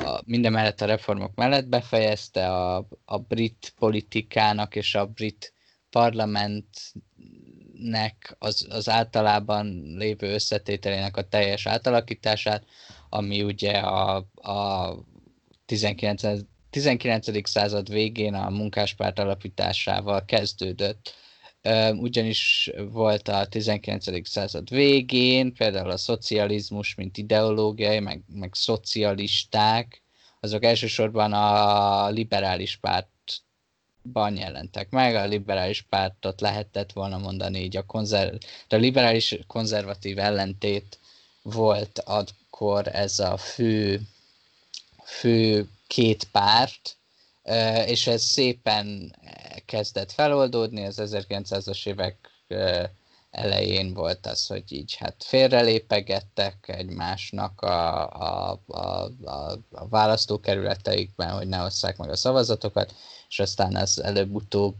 [0.00, 5.52] a, minden mellett a reformok mellett befejezte a, a brit politikának és a brit
[5.90, 6.86] parlamentnek
[8.38, 12.64] az, az általában lévő összetételének a teljes átalakítását,
[13.08, 14.94] ami ugye a, a
[15.66, 16.22] 19.
[16.70, 17.48] 19.
[17.48, 21.14] század végén a munkáspárt alapításával kezdődött,
[21.92, 24.28] ugyanis volt a 19.
[24.28, 30.02] század végén, például a szocializmus, mint ideológiai, meg, meg szocialisták,
[30.40, 37.82] azok elsősorban a liberális pártban jelentek meg, a liberális pártot lehetett volna mondani így a,
[37.82, 38.34] konzerv...
[38.68, 40.98] a liberális konzervatív ellentét
[41.42, 44.00] volt akkor ez a fő,
[45.04, 46.97] fő két párt,
[47.86, 49.16] és ez szépen
[49.66, 52.30] kezdett feloldódni, az 1900-as évek
[53.30, 61.48] elején volt az, hogy így hát félrelépegettek egymásnak a, a, a, a, a választókerületeikben, hogy
[61.48, 62.94] ne osszák meg a szavazatokat,
[63.28, 64.76] és aztán az előbb-utóbb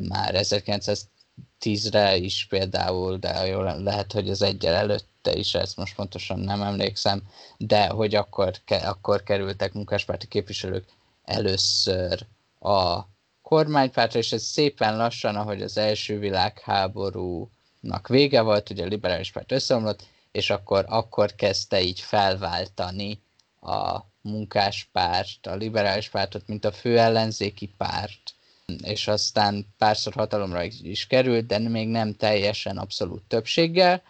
[0.00, 6.38] már 1910-re is például, de jó, lehet, hogy az egyel előtte is, ezt most pontosan
[6.38, 7.22] nem emlékszem,
[7.56, 10.84] de hogy akkor, akkor kerültek munkáspárti képviselők
[11.24, 12.26] először
[12.60, 13.00] a
[13.42, 19.52] kormánypártra, és ez szépen lassan, ahogy az első világháborúnak vége volt, ugye a liberális párt
[19.52, 23.22] összeomlott, és akkor, akkor kezdte így felváltani
[23.60, 28.34] a munkáspárt, a liberális pártot, mint a fő ellenzéki párt,
[28.82, 34.02] és aztán párszor hatalomra is került, de még nem teljesen abszolút többséggel,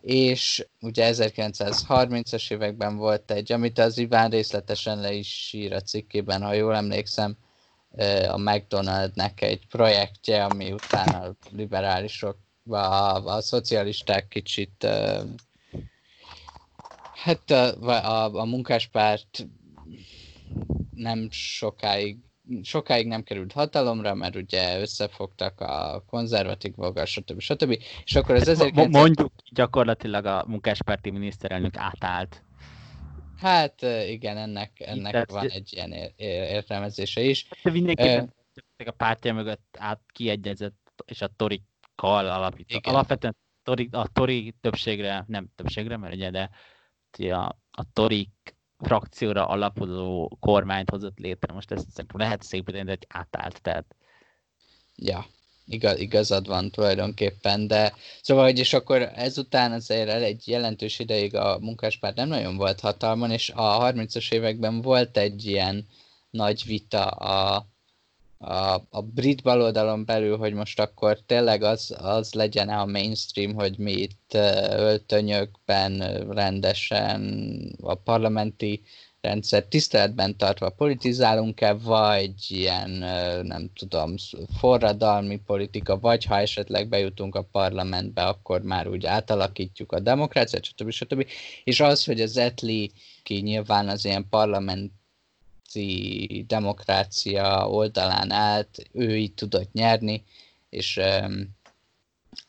[0.00, 6.42] és ugye 1930-as években volt egy, amit az Iván részletesen le is ír a cikkében,
[6.42, 7.36] ha jól emlékszem,
[8.28, 12.38] a McDonaldnek egy projektje, ami utána a liberálisok,
[12.68, 14.86] a, a szocialisták kicsit
[17.14, 19.46] hát a, a, a munkáspárt
[20.94, 22.18] nem sokáig
[22.62, 27.40] sokáig nem került hatalomra, mert ugye összefogtak a konzervatív vogal, stb.
[27.40, 27.82] stb.
[28.04, 28.84] És akkor az 1900...
[28.84, 32.42] Hát mondjuk gyakorlatilag a munkáspárti miniszterelnök átállt.
[33.36, 37.48] Hát igen, ennek, ennek Tehát, van egy ilyen értelmezése is.
[37.62, 38.34] De mindenképpen
[38.78, 42.86] uh, a pártja mögött át kiegyezett, és a torikkal alapított.
[42.86, 46.50] Alapvetően tori, a tori többségre, nem többségre, mert ugye, de
[47.34, 51.52] a, a torik frakcióra alapozó kormányt hozott létre.
[51.52, 53.84] Most ezt szerintem lehet szépíteni, de egy átállt, tehát...
[54.96, 55.26] Ja,
[55.66, 61.58] igaz, igazad van tulajdonképpen, de szóval, hogy és akkor ezután azért egy jelentős ideig a
[61.58, 65.86] munkáspárt nem nagyon volt hatalmon, és a 30-as években volt egy ilyen
[66.30, 67.66] nagy vita a,
[68.38, 73.78] a, a brit baloldalon belül, hogy most akkor tényleg az, az legyen a mainstream, hogy
[73.78, 74.34] mi itt
[74.70, 75.98] öltönyökben
[76.30, 77.22] rendesen
[77.80, 78.82] a parlamenti
[79.20, 82.90] rendszer tiszteletben tartva politizálunk-e, vagy ilyen,
[83.46, 84.14] nem tudom,
[84.58, 90.90] forradalmi politika, vagy ha esetleg bejutunk a parlamentbe, akkor már úgy átalakítjuk a demokráciát, stb.
[90.90, 91.26] stb.
[91.64, 94.92] És az, hogy az Etli ki nyilván az ilyen parlament
[96.46, 100.24] demokrácia oldalán állt, ő így tudott nyerni,
[100.68, 101.00] és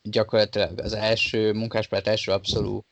[0.01, 2.85] gyakorlatilag az első munkáspárt első abszolút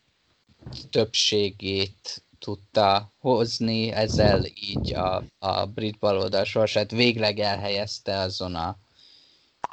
[0.90, 8.78] többségét tudta hozni, ezzel így a, a brit baloldal sorsát végleg elhelyezte azon, a,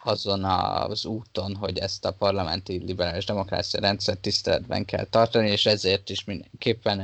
[0.02, 6.11] azon az úton, hogy ezt a parlamenti liberális demokrácia rendszer tiszteletben kell tartani, és ezért
[6.11, 7.00] is mindenképpen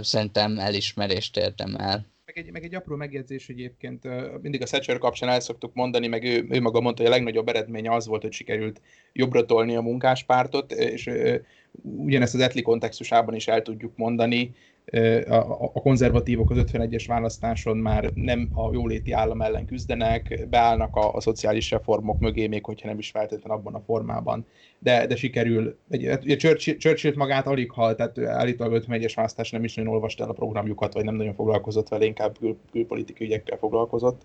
[0.00, 2.06] szerintem elismerést érdemel.
[2.24, 4.08] Meg egy, meg egy apró megjegyzés, hogy egyébként
[4.42, 7.48] mindig a Thatcher kapcsán el szoktuk mondani, meg ő, ő maga mondta, hogy a legnagyobb
[7.48, 8.80] eredménye az volt, hogy sikerült
[9.12, 11.10] jobbra tolni a munkáspártot, és
[11.82, 14.54] ugyanezt az etli kontextusában is el tudjuk mondani,
[15.28, 21.20] a konzervatívok az 51-es választáson már nem a jóléti állam ellen küzdenek, beállnak a, a
[21.20, 24.46] szociális reformok mögé, még hogyha nem is feltétlenül abban a formában.
[24.78, 29.74] De, de sikerül, ugye Churchill, Churchill magát alig halt, tehát állítólag 51-es választás nem is
[29.74, 34.22] nagyon olvasta el a programjukat, vagy nem nagyon foglalkozott vele, inkább kül, külpolitikai ügyekkel foglalkozott.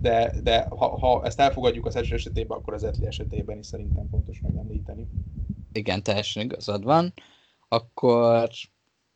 [0.00, 4.08] De, de ha, ha ezt elfogadjuk az első esetében, akkor az etli esetében is szerintem
[4.10, 5.06] fontos megemlíteni.
[5.72, 7.12] Igen, teljesen igazad van.
[7.68, 8.48] Akkor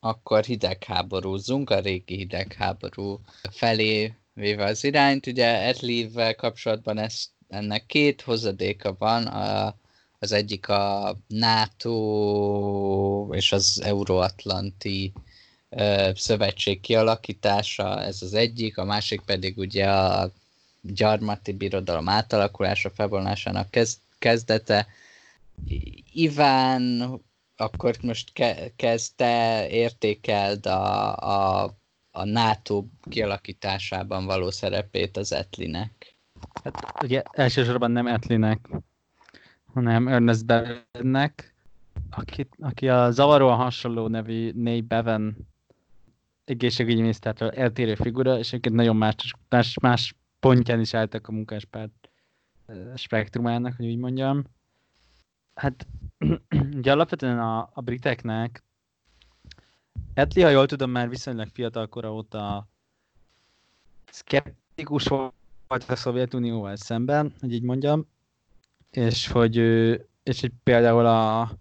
[0.03, 3.19] akkor hidegháborúzzunk, a régi hidegháború
[3.51, 5.27] felé véve az irányt.
[5.27, 9.75] Ugye Etlivel kapcsolatban ez, ennek két hozadéka van, a,
[10.19, 15.13] az egyik a NATO és az Euróatlanti
[16.13, 20.31] szövetség kialakítása, ez az egyik, a másik pedig ugye a
[20.81, 23.77] gyarmati birodalom átalakulása, felvonulásának
[24.19, 24.87] kezdete.
[26.13, 27.21] Iván
[27.61, 31.63] akkor most ke- kezdte értékeld a, a,
[32.11, 36.15] a NATO kialakításában való szerepét az Etlinek.
[36.63, 38.69] Hát ugye elsősorban nem Etlinek,
[39.73, 41.53] hanem Ernest Bevennek,
[42.09, 45.37] aki, aki a zavaróan hasonló nevű Ney Bevan
[46.45, 49.15] egészségügyi minisztától eltérő figura, és egyébként nagyon más,
[49.49, 52.09] más, más pontján is álltak a munkáspárt
[52.95, 54.43] spektrumának, hogy úgy mondjam.
[55.61, 55.87] Hát
[56.77, 58.63] ugye alapvetően a, a briteknek
[60.13, 62.67] Etli, ha jól tudom, már viszonylag fiatal kora óta
[64.11, 65.33] szkeptikus volt
[65.87, 68.07] a Szovjetunióval szemben, hogy így mondjam,
[68.91, 69.55] és hogy,
[70.23, 71.51] és hogy például a,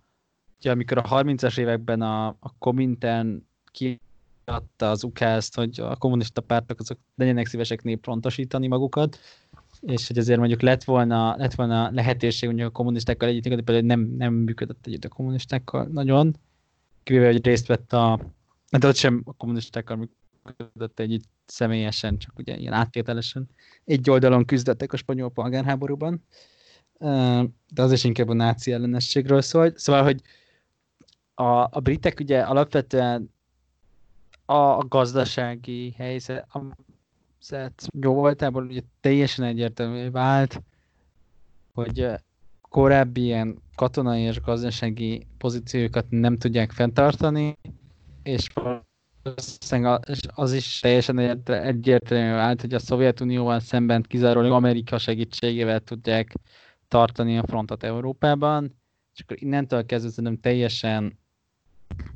[0.58, 6.80] ugye, amikor a 30-as években a, a Komintern kiadta az ukázt, hogy a kommunista pártok
[6.80, 9.18] azok legyenek szívesek népfrontosítani magukat,
[9.80, 14.16] és hogy azért mondjuk lett volna, lett volna lehetőség mondjuk a kommunistákkal együttműködni, például nem,
[14.16, 16.36] nem működött együtt a kommunistákkal nagyon,
[17.02, 18.20] kivéve, hogy részt vett a,
[18.78, 23.48] de ott sem a kommunistákkal működött együtt személyesen, csak ugye ilyen áttételesen.
[23.84, 26.24] Egy oldalon küzdöttek a spanyol polgárháborúban,
[27.68, 29.72] de az is inkább a náci ellenességről szól.
[29.76, 30.22] Szóval, hogy
[31.34, 33.32] a, a britek ugye alapvetően
[34.44, 36.60] a gazdasági helyzet, a
[37.48, 40.62] 2008-ból ugye teljesen egyértelmű vált,
[41.72, 42.06] hogy
[42.60, 47.56] korábbi ilyen katonai és gazdasági pozíciókat nem tudják fenntartani,
[48.22, 48.46] és
[50.34, 56.34] az is teljesen egyértelmű állt, hogy a Szovjetunióval szemben kizárólag Amerika segítségével tudják
[56.88, 58.78] tartani a frontot Európában,
[59.14, 61.18] és akkor innentől kezdve szerintem teljesen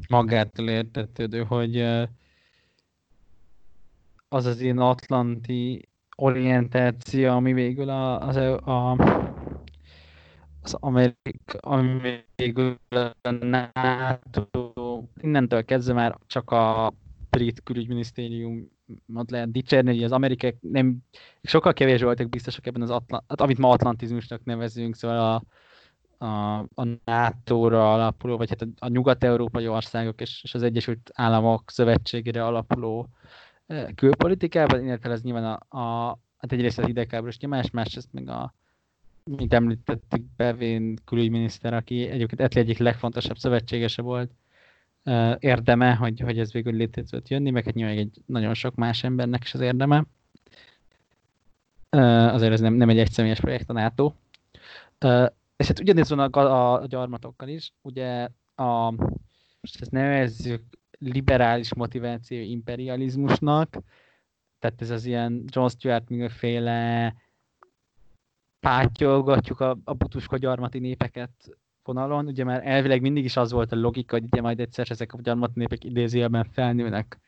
[0.09, 1.77] magától értetődő, hogy
[4.35, 8.91] az az én atlanti orientáció, ami végül a, az, a,
[10.63, 12.79] az Amerik, ami végül
[13.23, 14.61] a NATO,
[15.21, 16.93] innentől kezdve már csak a
[17.31, 18.69] brit külügyminisztérium
[19.29, 20.97] lehet dicsérni, hogy az amerikai nem,
[21.43, 25.43] sokkal kevés voltak biztosak ebben az, Atlant, hát, amit ma atlantizmusnak nevezünk, szóval a,
[26.25, 31.71] a, a NATO-ra alapuló, vagy hát a, a nyugat-európai országok és, és az Egyesült Államok
[31.71, 33.44] szövetségére alapuló e,
[33.95, 38.55] külpolitikában, illetve ez nyilván a, a hát egyrészt az idegháborús nyomás, másrészt meg a
[39.25, 44.31] mint említettük, Bevén külügyminiszter, aki egyébként Etli egyik legfontosabb szövetségese volt,
[45.39, 49.05] érdeme, hogy, hogy ez végül létre tudott jönni, meg hát nyilván egy nagyon sok más
[49.05, 50.05] embernek is az érdeme.
[52.31, 54.13] Azért ez nem, nem egy egyszemélyes projekt a NATO.
[55.57, 58.91] És hát ugyanis van a, a, a gyarmatokkal is, ugye a,
[59.61, 60.63] most ezt nevezzük
[61.05, 63.79] liberális motiváció imperializmusnak,
[64.59, 67.15] tehát ez az ilyen John Stuart Mill féle
[68.61, 71.31] pátyolgatjuk a, a butuska gyarmati népeket
[71.83, 75.13] vonalon, ugye már elvileg mindig is az volt a logika, hogy ugye majd egyszer ezek
[75.13, 77.21] a gyarmati népek idézőjelben felnőnek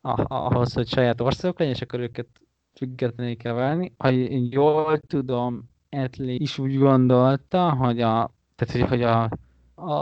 [0.00, 2.26] ahhoz, hogy saját országok legyen, és akkor őket
[2.72, 3.92] függetlené kell válni.
[3.98, 9.30] Ha én jól tudom, Etli is úgy gondolta, hogy a, tehát, hogy, a,
[9.74, 9.92] a,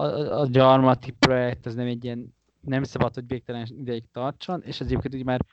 [0.41, 5.15] a gyarmati projekt az nem egy ilyen, nem szabad, hogy végtelen ideig tartson, és egyébként
[5.15, 5.45] ugye már,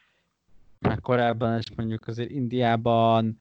[0.79, 3.39] már korábban is mondjuk azért Indiában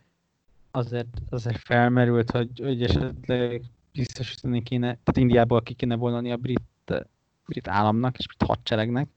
[0.70, 3.62] azért, azért felmerült, hogy, hogy esetleg
[3.92, 7.06] biztosítani kéne, tehát Indiából ki kéne volna a brit,
[7.46, 9.08] brit államnak és brit hadseregnek,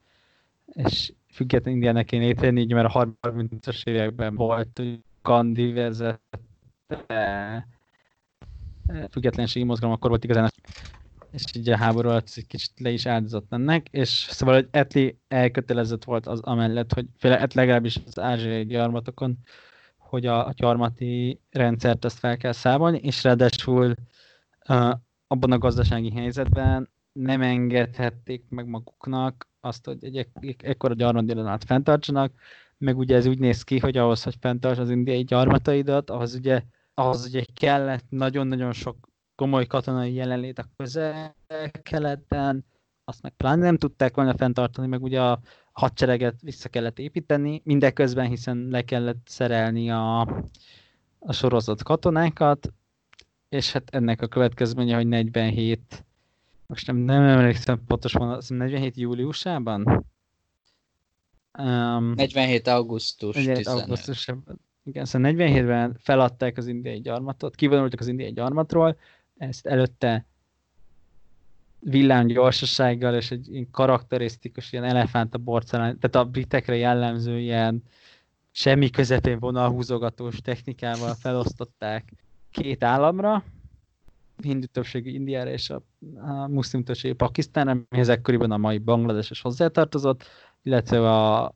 [0.65, 4.81] és független Indiának kéne létrejönni, így mert a 30-as években volt,
[5.21, 7.67] Gandhi vezette
[9.11, 10.51] függetlenségi mozgalom akkor volt igazán,
[11.31, 15.17] és így a háború alatt egy kicsit le is áldozott ennek, és szóval, hogy Etli
[15.27, 19.37] elkötelezett volt az amellett, hogy féle, legalábbis az ázsiai gyarmatokon,
[19.97, 23.95] hogy a, a gyarmati rendszert ezt fel kell számolni, és ráadásul
[24.69, 24.91] uh,
[25.27, 32.33] abban a gazdasági helyzetben nem engedhették meg maguknak azt, hogy egy, egy ekkora gyarmatdirodalmat fenntartsanak,
[32.77, 36.61] meg ugye ez úgy néz ki, hogy ahhoz, hogy fenntarts az indiai gyarmataidat, ahhoz ugye
[36.93, 39.10] ahhoz ugye kellett nagyon-nagyon sok
[39.41, 42.65] komoly katonai jelenlét a közel-keleten,
[43.03, 45.39] azt meg pláne nem tudták volna fenntartani, meg ugye a
[45.71, 50.19] hadsereget vissza kellett építeni, mindeközben, hiszen le kellett szerelni a,
[51.19, 52.73] a sorozott katonákat,
[53.49, 56.05] és hát ennek a következménye, hogy 47,
[56.67, 60.05] most nem, nem emlékszem pontosan, azt 47 júliusában?
[61.59, 68.31] Um, 47 augusztus 47 augusztusában igen, szóval 47-ben feladták az indiai gyarmatot, kivonultak az indiai
[68.31, 68.97] gyarmatról,
[69.41, 70.25] ezt előtte
[71.79, 77.83] villám gyorsasággal és egy karakterisztikus ilyen elefánt a borcalán, tehát a britekre jellemző ilyen
[78.51, 82.13] semmi közepén vonalhúzogatós technikával felosztották
[82.51, 83.43] két államra,
[84.43, 85.83] hindu többségű Indiára és a,
[86.15, 90.23] a muszlim többségű Pakisztánra, amihez ekkoriban a mai Banglades is hozzátartozott,
[90.63, 91.53] illetve a,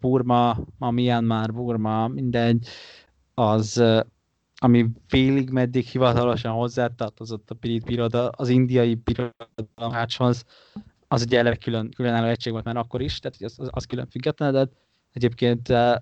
[0.00, 2.66] Burma, ma Myanmar, Burma, mindegy,
[3.34, 3.82] az,
[4.58, 10.44] ami félig meddig hivatalosan hozzátartozott a brit biroda, az indiai birodalomhácshoz,
[11.08, 14.72] az ugye eleve külön, különálló egység volt már akkor is, tehát az, az külön függetlenedett.
[15.12, 15.94] Egyébként uh,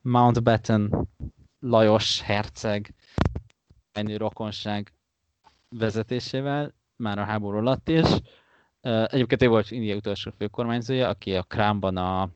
[0.00, 1.08] Mountbatten
[1.60, 2.94] Lajos herceg
[3.92, 4.92] menő rokonság
[5.68, 8.08] vezetésével, már a háború alatt is.
[8.82, 12.30] Uh, egyébként ő volt India utolsó főkormányzója, aki a Krámban a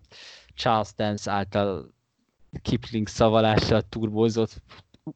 [0.54, 1.94] Charles Dance által
[2.62, 4.62] Kipling szavalással turbózott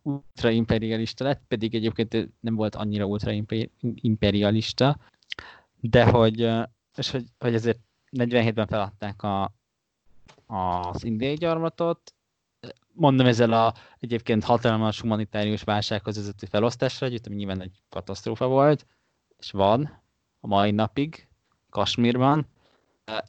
[0.02, 4.98] ultraimperialista lett, pedig egyébként nem volt annyira ultraimperialista,
[5.80, 6.40] de hogy,
[6.96, 7.78] és hogy, hogy ezért
[8.10, 9.52] 47-ben feladták a,
[10.46, 12.14] az indiai gyarmatot,
[12.92, 18.86] mondom ezzel a egyébként hatalmas humanitárius válsághoz vezető felosztásra együtt, ami nyilván egy katasztrófa volt,
[19.38, 20.02] és van
[20.40, 21.28] a mai napig
[21.70, 22.46] Kasmírban,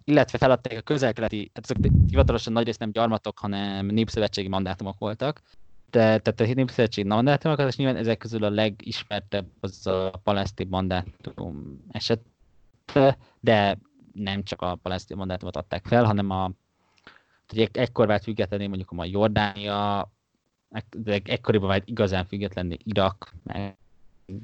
[0.03, 5.41] illetve feladták a közelkeleti, tehát azok hivatalosan nagyrészt nem gyarmatok, hanem népszövetségi mandátumok voltak,
[5.93, 11.83] de tehát a népszövetségi mandátumok, és nyilván ezek közül a legismertebb az a palesztin mandátum
[11.91, 12.21] eset,
[13.39, 13.77] de
[14.13, 16.51] nem csak a palesztin mandátumot adták fel, hanem a
[17.47, 20.11] hogy ekkor vált függetlenné mondjuk a mai Jordánia,
[20.97, 23.77] de ekkoriban vált igazán függetlenné Irak, meg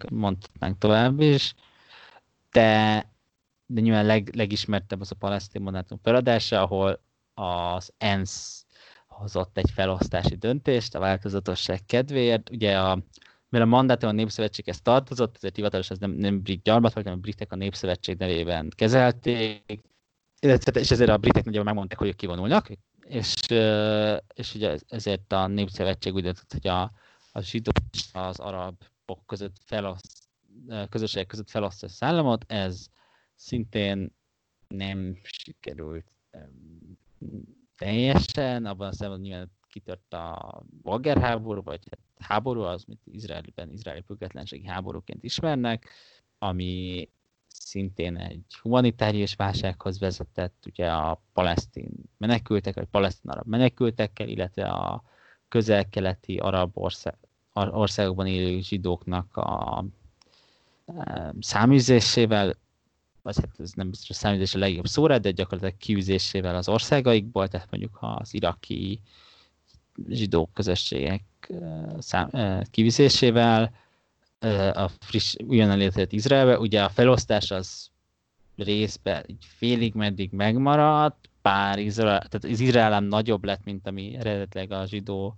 [0.09, 1.55] mondhatnánk tovább is,
[2.51, 3.05] de
[3.65, 6.99] de nyilván leg, legismertebb az a palesztin monátum feladása, ahol
[7.34, 8.65] az ENSZ
[9.19, 12.49] hozott egy felosztási döntést a változatosság kedvéért.
[12.49, 13.03] Ugye a
[13.49, 17.19] mivel a mandátum a Népszövetséghez tartozott, ezért hivatalos ez nem, nem brit gyarmat volt, hanem
[17.19, 19.81] a britek a Népszövetség nevében kezelték,
[20.39, 22.69] illetve, és ezért a britek nagyjából megmondták, hogy ők kivonulnak,
[22.99, 23.35] és,
[24.33, 26.81] és ugye ezért a Népszövetség úgy döntött, hogy a,
[27.31, 30.29] a zsidó és az arabok között feloszt,
[30.89, 32.87] közösségek között felosztja a szállamot, ez
[33.35, 34.15] szintén
[34.67, 36.11] nem sikerült
[37.80, 44.03] teljesen, abban a szemben nyilván kitört a bolgárháború, vagy hát háború, az, mint Izraelben izraeli
[44.06, 45.89] függetlenségi háborúként ismernek,
[46.38, 47.10] ami
[47.47, 55.03] szintén egy humanitárius válsághoz vezetett, ugye a palesztin menekültek, vagy palesztin arab menekültekkel, illetve a
[55.47, 57.15] közel-keleti arab ország,
[57.53, 59.85] országokban élő zsidóknak a
[61.39, 62.56] száműzésével,
[63.35, 67.47] vagy hát ez nem biztos a száműzés a legjobb szóra, de gyakorlatilag kiűzésével az országaikból,
[67.47, 68.99] tehát mondjuk az iraki
[70.10, 71.23] zsidó közösségek
[71.97, 72.30] szám,
[72.72, 73.72] kivizésével,
[74.73, 77.89] a friss, ugyan létrejött Izraelbe, ugye a felosztás az
[78.56, 84.72] részben így félig meddig megmaradt, pár Izrael, tehát az Izrael nagyobb lett, mint ami eredetileg
[84.72, 85.35] a zsidó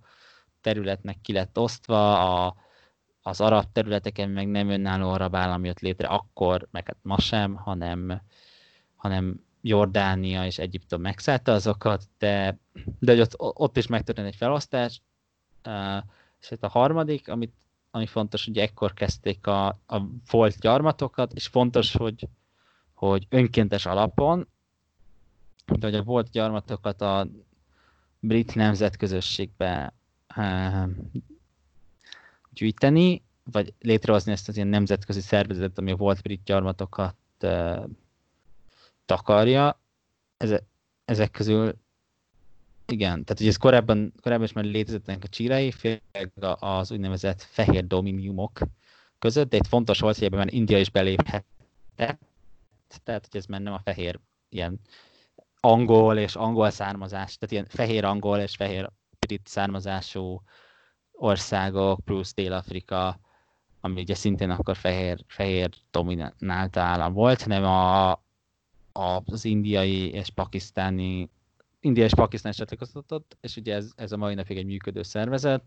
[0.61, 2.55] területnek ki lett osztva, a,
[3.21, 7.55] az arab területeken meg nem önálló arab állam jött létre akkor, meg hát ma sem,
[7.55, 8.21] hanem,
[8.95, 12.59] hanem Jordánia és Egyiptom megszállta azokat, de,
[12.99, 15.01] de hogy ott, ott is megtörtént egy felosztás,
[16.39, 17.53] és hát a harmadik, amit,
[17.91, 22.27] ami fontos, hogy ekkor kezdték a, a volt gyarmatokat, és fontos, hogy,
[22.93, 24.47] hogy önkéntes alapon,
[25.65, 27.27] de hogy a volt gyarmatokat a
[28.19, 29.93] brit nemzetközösségbe
[32.53, 37.15] gyűjteni, vagy létrehozni ezt az ilyen nemzetközi szervezetet, ami a volt brit gyarmatokat
[39.05, 39.79] takarja.
[40.37, 40.63] Ezek,
[41.05, 41.75] ezek közül
[42.85, 46.01] igen, tehát ugye ez korábban, korábban is már létezett a csírái, főleg
[46.59, 48.59] az úgynevezett fehér dominiumok
[49.19, 51.45] között, de itt fontos volt, hogy ebben már India is beléphetett,
[53.03, 54.19] tehát hogy ez már nem a fehér
[54.49, 54.79] ilyen
[55.59, 60.41] angol és angol származás, tehát ilyen fehér angol és fehér brit származású
[61.21, 63.19] országok, plusz Dél-Afrika,
[63.81, 68.11] ami ugye szintén akkor fehér, fehér dominált állam volt, hanem a,
[68.91, 71.29] a, az indiai és pakisztáni
[71.79, 75.63] India és Pakisztán csatlakoztatott, és ugye ez, ez a mai napig egy működő szervezet,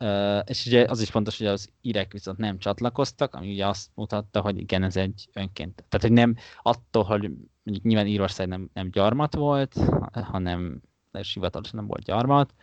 [0.00, 3.90] Uh, és ugye az is fontos, hogy az irek viszont nem csatlakoztak, ami ugye azt
[3.94, 5.84] mutatta, hogy igen, ez egy önként.
[5.88, 7.20] Tehát, hogy nem attól, hogy
[7.62, 9.74] mondjuk nyilván Írország nem, nem gyarmat volt,
[10.12, 10.80] hanem
[11.12, 12.54] és hivatalosan nem volt gyarmat,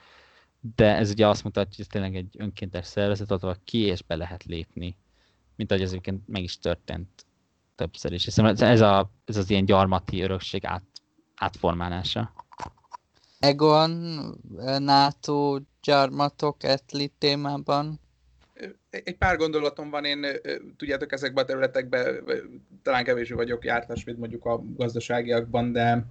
[0.75, 4.15] de ez ugye azt mutatja, hogy ez tényleg egy önkéntes szervezet, ahol ki és be
[4.15, 4.97] lehet lépni,
[5.55, 7.25] mint ahogy ez egyébként meg is történt
[7.75, 8.23] többször is.
[8.23, 10.83] Hiszen ez, a, ez az ilyen gyarmati örökség át,
[11.35, 12.33] átformálása.
[13.39, 13.91] Egon,
[14.77, 17.99] NATO gyarmatok etli témában?
[18.89, 20.25] Egy pár gondolatom van, én
[20.77, 22.23] tudjátok ezekben a területekben
[22.83, 26.05] talán kevésbé vagyok jártas, mint mondjuk a gazdaságiakban, de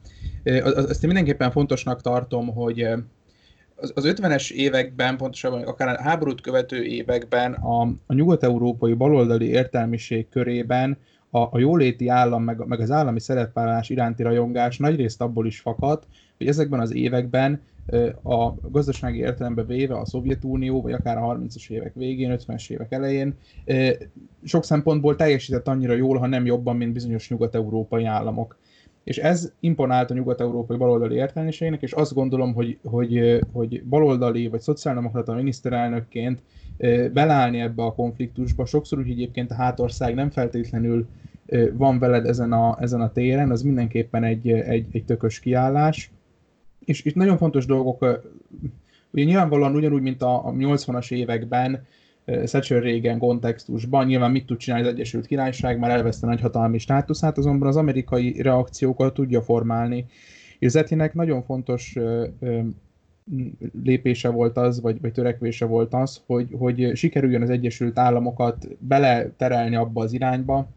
[0.64, 2.88] azt én mindenképpen fontosnak tartom, hogy
[3.76, 10.28] az, az 50-es években, pontosabban akár a háborút követő években a, a nyugat-európai baloldali értelmiség
[10.28, 10.98] körében
[11.30, 16.06] a, a jóléti állam, meg, meg az állami szerepvállalás iránti rajongás nagyrészt abból is fakadt,
[16.38, 17.62] hogy ezekben az években
[18.22, 23.34] a gazdasági értelembe véve a Szovjetunió, vagy akár a 30-as évek végén, 50-es évek elején
[24.44, 28.58] sok szempontból teljesített annyira jól, ha nem jobban, mint bizonyos nyugat-európai államok.
[29.04, 34.60] És ez imponált a nyugat-európai baloldali értelmiségnek, és azt gondolom, hogy, hogy, hogy baloldali vagy
[34.60, 36.42] szociáldemokrata miniszterelnökként
[37.12, 41.06] belállni ebbe a konfliktusba, sokszor úgy egyébként a hátország nem feltétlenül
[41.72, 46.10] van veled ezen a, ezen a téren, az mindenképpen egy, egy, egy tökös kiállás.
[46.84, 48.20] És itt nagyon fontos dolgok,
[49.10, 51.86] ugye nyilvánvalóan ugyanúgy, mint a, a 80-as években,
[52.24, 57.68] Thatcher régen kontextusban, nyilván mit tud csinálni az Egyesült Királyság, már elveszte nagyhatalmi státuszát, azonban
[57.68, 60.06] az amerikai reakciókat tudja formálni.
[60.58, 60.72] És
[61.12, 61.96] nagyon fontos
[63.82, 69.76] lépése volt az, vagy, vagy törekvése volt az, hogy, hogy sikerüljön az Egyesült Államokat beleterelni
[69.76, 70.68] abba az irányba,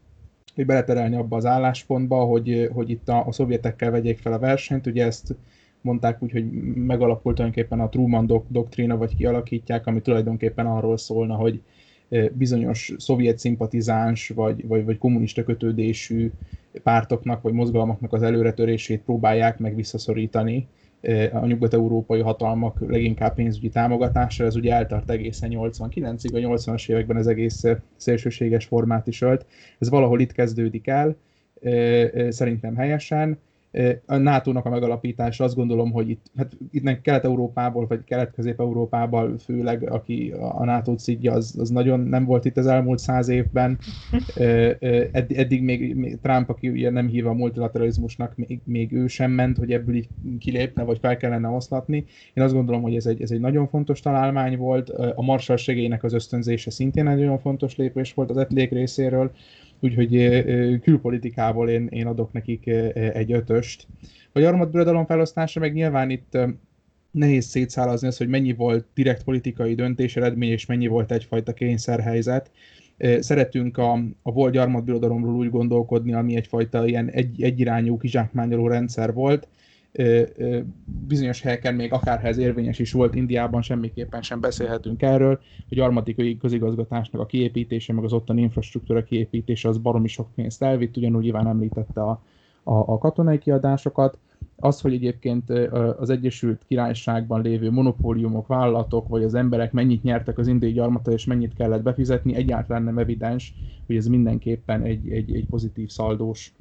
[0.54, 4.86] hogy beleterelni abba az álláspontba, hogy, hogy itt a, a szovjetekkel vegyék fel a versenyt.
[4.86, 5.34] Ugye ezt
[5.80, 11.34] mondták úgy, hogy megalapult tulajdonképpen a Truman dok- doktrína, vagy kialakítják, ami tulajdonképpen arról szólna,
[11.34, 11.62] hogy
[12.32, 16.32] bizonyos szovjet szimpatizáns, vagy, vagy, vagy kommunista kötődésű
[16.82, 20.68] pártoknak, vagy mozgalmaknak az előretörését próbálják meg visszaszorítani
[21.32, 27.26] a nyugat-európai hatalmak leginkább pénzügyi támogatásra, ez ugye eltart egészen 89-ig, a 80-as években az
[27.26, 27.64] egész
[27.96, 29.46] szélsőséges formát is ölt.
[29.78, 31.16] Ez valahol itt kezdődik el,
[32.28, 33.38] szerintem helyesen,
[34.06, 40.32] a NATO-nak a megalapítása, azt gondolom, hogy itt, hát itt Kelet-Európából, vagy Kelet-Közép-Európából főleg, aki
[40.38, 43.78] a NATO szidja, az, az nagyon nem volt itt az elmúlt száz évben.
[45.10, 49.72] Eddig még Trump, aki ugye nem hív a multilateralizmusnak, még, még ő sem ment, hogy
[49.72, 50.08] ebből így
[50.38, 52.04] kilépne, vagy fel kellene oszlatni.
[52.34, 54.90] Én azt gondolom, hogy ez egy, ez egy nagyon fontos találmány volt.
[54.90, 55.56] A Marshall
[56.00, 59.30] az ösztönzése szintén egy nagyon fontos lépés volt az etlék részéről
[59.80, 60.42] úgyhogy
[60.80, 63.86] külpolitikából én, én adok nekik egy ötöst.
[64.32, 66.38] A gyarmatbirodalom felosztása meg nyilván itt
[67.10, 72.50] nehéz szétszálazni az, hogy mennyi volt direkt politikai döntés eredmény, és mennyi volt egyfajta kényszerhelyzet.
[73.18, 73.92] Szeretünk a,
[74.22, 79.48] a volt gyarmatbirodalomról úgy gondolkodni, ami egyfajta ilyen egy, egyirányú kizsákmányoló rendszer volt,
[81.06, 86.36] bizonyos helyeken még akárha ez érvényes is volt, Indiában semmiképpen sem beszélhetünk erről, hogy armatikai
[86.36, 91.46] közigazgatásnak a kiépítése, meg az ottani infrastruktúra kiépítése az baromi sok pénzt elvitt, ugyanúgy Iván
[91.46, 92.22] említette a,
[92.62, 94.18] a, a katonai kiadásokat.
[94.56, 95.50] Az, hogy egyébként
[95.98, 101.24] az Egyesült Királyságban lévő monopóliumok, vállalatok, vagy az emberek mennyit nyertek az indiai gyarmata, és
[101.24, 103.54] mennyit kellett befizetni, egyáltalán nem evidens,
[103.86, 106.52] hogy ez mindenképpen egy, egy, egy pozitív szaldós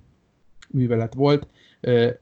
[0.70, 1.48] művelet volt.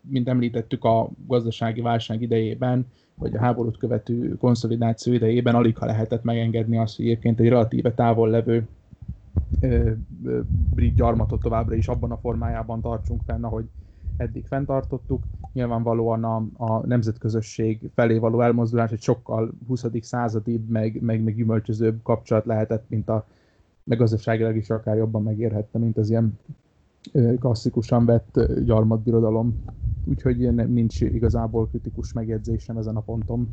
[0.01, 6.23] Mint említettük, a gazdasági válság idejében, vagy a háborút követő konszolidáció idejében alig ha lehetett
[6.23, 8.67] megengedni azt, hogy egyébként egy relatíve távol levő
[10.73, 13.65] brit gyarmatot továbbra is abban a formájában tartsunk fenn, ahogy
[14.17, 15.23] eddig fenntartottuk.
[15.53, 19.85] Nyilvánvalóan a, a nemzetközösség felé való elmozdulás egy sokkal 20.
[20.01, 23.25] századibb, meg, meg, meg gyümölcsözőbb kapcsolat lehetett, mint a
[23.83, 26.39] meg gazdaságilag is akár jobban megérhette, mint az ilyen
[27.39, 29.63] klasszikusan vett gyarmatbirodalom.
[30.05, 33.49] Úgyhogy nincs igazából kritikus megjegyzésem ezen a ponton.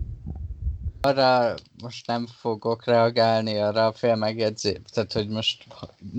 [1.00, 5.66] Arra most nem fogok reagálni, arra a fél megjegyzés, tehát hogy most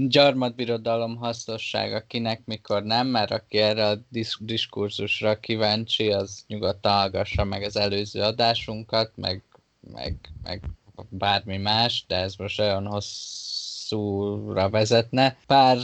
[0.08, 7.44] gyarmatbirodalom hasznossága kinek, mikor nem, mert aki erre a disz- diskurzusra kíváncsi, az nyugodtan hallgassa
[7.44, 9.44] meg az előző adásunkat, meg,
[9.94, 10.62] meg, meg
[11.10, 15.38] bármi más, de ez most olyan hosszúra vezetne.
[15.48, 15.78] Pár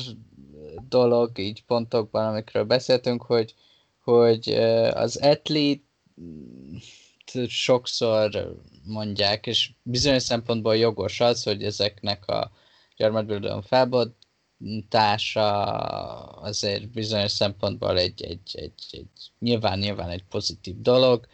[0.87, 3.55] dolog így pontokban, amikről beszéltünk, hogy,
[4.03, 4.49] hogy
[4.93, 5.83] az etlit
[7.47, 8.55] sokszor
[8.85, 12.51] mondják, és bizonyos szempontból jogos az, hogy ezeknek a
[12.97, 15.51] gyarmatbirodalom felbontása
[16.23, 21.27] azért bizonyos szempontból egy, egy, egy, egy nyilván, nyilván egy pozitív dolog,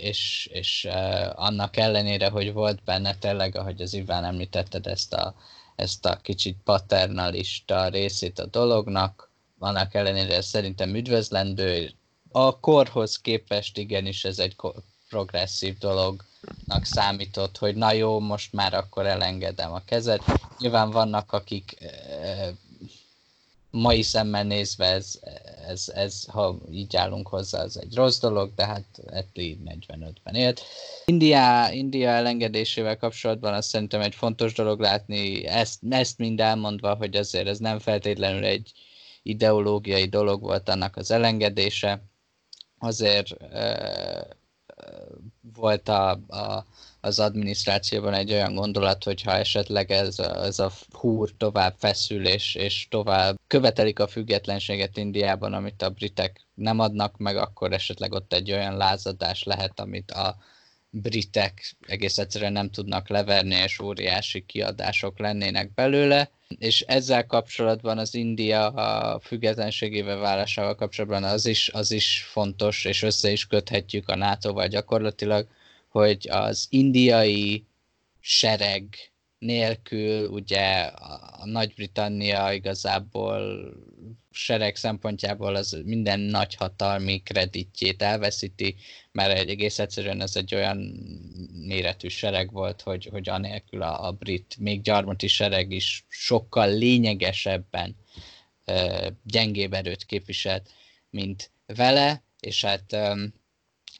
[0.00, 0.88] és, és
[1.34, 5.34] annak ellenére, hogy volt benne tényleg, ahogy az Iván említetted, ezt a
[5.76, 11.90] ezt a kicsit paternalista részét a dolognak, annak ellenére szerintem üdvözlendő.
[12.30, 14.56] A korhoz képest igenis ez egy
[15.08, 20.22] progresszív dolognak számított, hogy na jó, most már akkor elengedem a kezet.
[20.58, 22.52] Nyilván vannak, akik e,
[23.74, 25.18] mai szemmel nézve ez,
[25.68, 30.62] ez, ez, ha így állunk hozzá, ez egy rossz dolog, de hát Etli 45-ben élt.
[31.04, 37.16] India, India elengedésével kapcsolatban azt szerintem egy fontos dolog látni, ezt, ezt mind elmondva, hogy
[37.16, 38.72] azért ez nem feltétlenül egy
[39.22, 42.02] ideológiai dolog volt annak az elengedése,
[42.78, 43.36] azért
[45.54, 46.64] volt a, a,
[47.00, 52.54] az adminisztrációban egy olyan gondolat, hogy ha esetleg ez, ez a húr tovább feszül, és,
[52.54, 58.32] és tovább követelik a függetlenséget Indiában, amit a britek nem adnak meg, akkor esetleg ott
[58.32, 60.36] egy olyan lázadás lehet, amit a
[60.94, 66.30] britek egész egyszerűen nem tudnak leverni, és óriási kiadások lennének belőle.
[66.58, 73.02] És ezzel kapcsolatban az India a függetlenségével válásával kapcsolatban az is, az is fontos, és
[73.02, 75.46] össze is köthetjük a NATO-val gyakorlatilag,
[75.88, 77.64] hogy az indiai
[78.20, 78.84] sereg
[79.44, 80.80] nélkül ugye
[81.40, 83.72] a Nagy-Britannia igazából
[84.30, 88.76] sereg szempontjából az minden nagyhatalmi kreditjét elveszíti,
[89.12, 90.78] mert egy egész egyszerűen ez egy olyan
[91.66, 97.96] méretű sereg volt, hogy, hogy anélkül a, a brit, még gyarmati sereg is sokkal lényegesebben
[99.22, 100.70] gyengébb erőt képviselt,
[101.10, 103.34] mint vele, és hát um,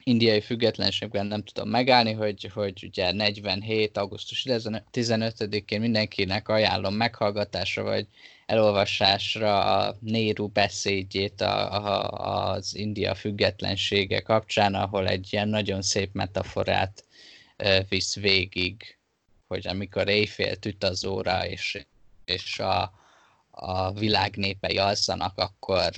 [0.07, 3.97] indiai függetlenségben nem tudom megállni, hogy, hogy ugye 47.
[3.97, 4.45] augusztus
[4.93, 8.07] 15-én mindenkinek ajánlom meghallgatásra, vagy
[8.45, 16.09] elolvasásra a Néru beszédjét a, a, az India függetlensége kapcsán, ahol egy ilyen nagyon szép
[16.13, 17.03] metaforát
[17.89, 18.97] visz végig,
[19.47, 21.85] hogy amikor éjfél üt az óra, és,
[22.25, 22.93] és a,
[23.55, 25.91] a világ népei alszanak, akkor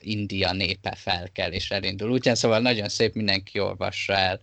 [0.00, 2.10] India népe felkel és elindul.
[2.10, 4.40] Ugyan szóval nagyon szép, mindenki olvassa el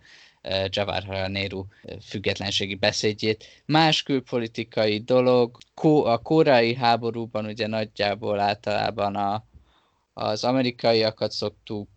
[0.70, 1.66] Jawaharlal Nehru
[2.02, 3.64] függetlenségi beszédjét.
[3.66, 5.58] Más külpolitikai dolog,
[6.04, 9.46] a korai háborúban ugye nagyjából általában a,
[10.14, 11.90] Az amerikaiakat szoktuk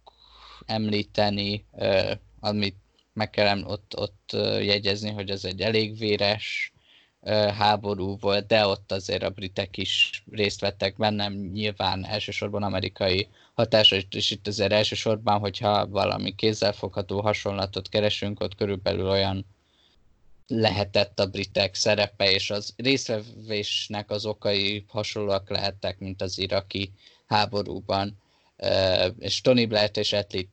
[0.67, 1.65] említeni,
[2.41, 2.77] amit
[3.13, 4.31] meg kell ott, ott
[4.61, 6.73] jegyezni, hogy ez egy elég véres
[7.59, 13.97] háború volt, de ott azért a britek is részt vettek bennem, nyilván elsősorban amerikai hatása,
[14.11, 19.47] és itt azért elsősorban, hogyha valami kézzelfogható hasonlatot keresünk, ott körülbelül olyan
[20.47, 26.93] lehetett a britek szerepe, és az részvevésnek az okai hasonlóak lehettek, mint az iraki
[27.27, 28.19] háborúban.
[29.19, 30.51] És Tony Blair és Etlit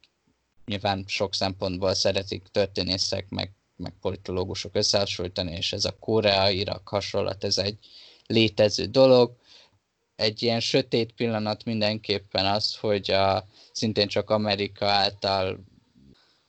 [0.65, 7.57] nyilván sok szempontból szeretik történészek, meg, meg politológusok összehasonlítani, és ez a Korea-Irak hasonlat, ez
[7.57, 7.77] egy
[8.25, 9.35] létező dolog.
[10.15, 15.59] Egy ilyen sötét pillanat mindenképpen az, hogy a, szintén csak Amerika által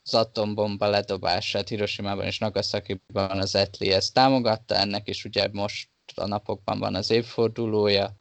[0.03, 6.27] az atombomba ledobását Hiroshima-ban és Nagasaki-ban az Etli ezt támogatta, ennek is ugye most a
[6.27, 8.17] napokban van az évfordulója,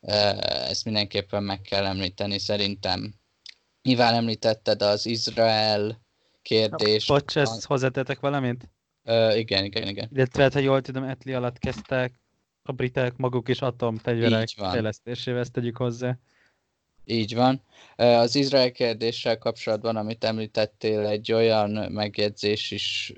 [0.00, 3.14] ezt mindenképpen meg kell említeni szerintem.
[3.82, 6.06] Nyilván említetted az Izrael
[6.48, 7.06] kérdés.
[7.06, 8.68] Bocs, ezt hozzátettek valamit?
[9.04, 10.08] Uh, igen, igen, igen.
[10.12, 12.20] Illetve, hát, ha jól tudom, Etli alatt kezdtek
[12.62, 16.18] a britek maguk is atomfegyverek fejlesztésével, ezt tegyük hozzá.
[17.04, 17.62] Így van.
[17.96, 23.12] Az Izrael kérdéssel kapcsolatban, amit említettél, egy olyan megjegyzés is,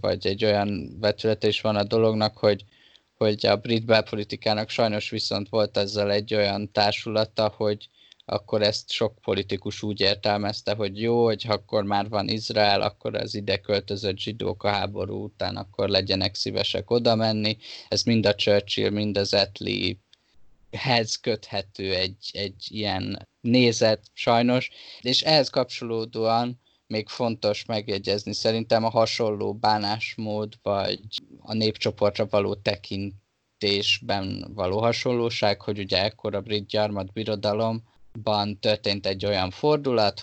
[0.00, 2.64] vagy egy olyan vetület is van a dolognak, hogy,
[3.14, 7.88] hogy a brit belpolitikának sajnos viszont volt ezzel egy olyan társulata, hogy
[8.28, 13.34] akkor ezt sok politikus úgy értelmezte, hogy jó, hogy akkor már van Izrael, akkor az
[13.34, 17.56] ide költözött zsidók a háború után, akkor legyenek szívesek oda menni.
[17.88, 19.98] Ez mind a Churchill, mind az Etli
[20.70, 24.70] hez köthető egy, egy ilyen nézet sajnos,
[25.00, 31.00] és ehhez kapcsolódóan még fontos megjegyezni szerintem a hasonló bánásmód, vagy
[31.38, 37.12] a népcsoportra való tekintésben való hasonlóság, hogy ugye ekkor a brit gyarmat
[38.16, 40.22] birodalomban történt egy olyan fordulat,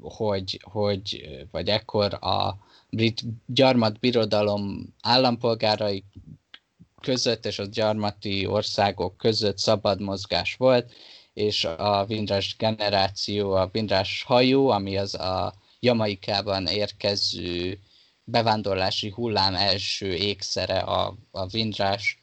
[0.00, 2.58] hogy, hogy vagy ekkor a
[2.90, 6.04] brit gyarmat birodalom állampolgárai
[7.00, 10.92] között és a gyarmati országok között szabad mozgás volt,
[11.32, 17.78] és a Vindrás generáció, a Vindrás hajó, ami az a Jamaikában érkező
[18.24, 22.17] bevándorlási hullám első ékszere a, a Vindrás,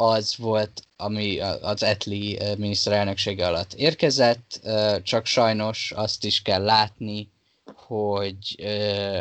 [0.00, 4.60] az volt, ami az Etli miniszterelnöksége alatt érkezett,
[5.02, 7.30] csak sajnos azt is kell látni,
[7.74, 8.64] hogy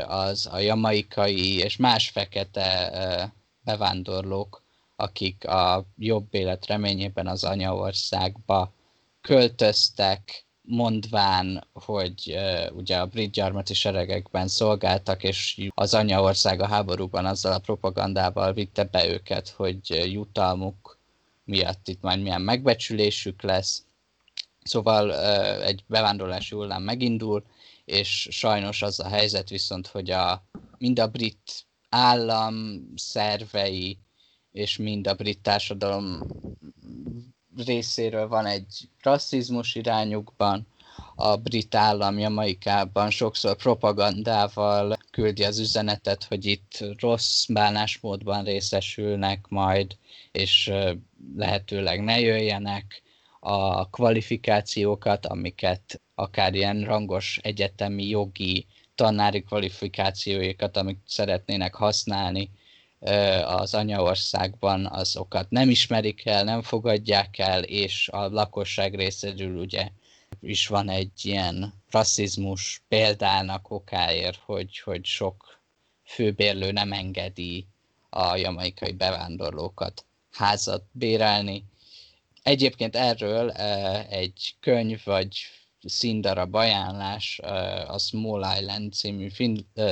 [0.08, 3.34] az a jamaikai és más fekete
[3.64, 4.64] bevándorlók,
[4.96, 8.74] akik a jobb élet reményében az anyaországba
[9.22, 17.26] költöztek, mondván, hogy uh, ugye a brit gyarmati seregekben szolgáltak, és az anyaország a háborúban
[17.26, 20.98] azzal a propagandával vitte be őket, hogy jutalmuk
[21.44, 23.84] miatt itt majd milyen megbecsülésük lesz.
[24.64, 27.44] Szóval uh, egy bevándorlási hullám megindul,
[27.86, 30.44] és sajnos az a helyzet viszont, hogy a,
[30.78, 33.98] mind a brit állam szervei
[34.52, 36.22] és mind a brit társadalom
[37.58, 40.68] részéről van egy rasszizmus irányukban,
[41.16, 49.98] a brit állam Jamaikában sokszor propagandával küldi az üzenetet, hogy itt rossz bánásmódban részesülnek majd,
[50.32, 50.72] és
[51.36, 53.02] lehetőleg ne jöjjenek.
[53.40, 58.66] A kvalifikációkat, amiket akár ilyen rangos egyetemi jogi
[58.96, 62.52] tanári kvalifikációikat, amit szeretnének használni
[63.46, 69.90] az anyaországban, azokat nem ismerik el, nem fogadják el, és a lakosság részéről ugye
[70.42, 75.60] is van egy ilyen rasszizmus példának okáért, hogy, hogy sok
[76.04, 77.68] főbérlő nem engedi
[78.10, 81.64] a jamaikai bevándorlókat házat bérelni.
[82.44, 83.52] Egyébként erről
[84.10, 85.38] egy könyv vagy
[85.84, 87.40] színdarab ajánlás,
[87.88, 89.30] a Small Island című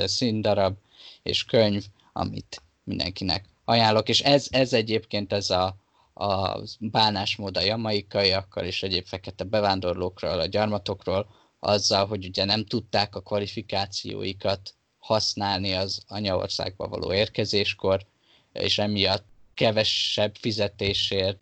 [0.04, 0.76] színdarab
[1.22, 5.76] és könyv, amit mindenkinek ajánlok, és ez, ez egyébként ez a,
[6.14, 11.26] a bánásmód a jamaikaiakkal és egyéb fekete bevándorlókról, a gyarmatokról,
[11.60, 18.06] azzal, hogy ugye nem tudták a kvalifikációikat használni az anyaországba való érkezéskor,
[18.52, 19.24] és emiatt
[19.54, 21.38] kevesebb fizetésért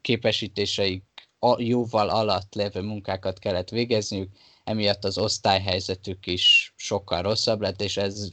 [0.00, 1.02] képesítéseik
[1.56, 4.30] jóval alatt lévő munkákat kellett végezniük,
[4.64, 8.28] emiatt az osztályhelyzetük is sokkal rosszabb lett, és ez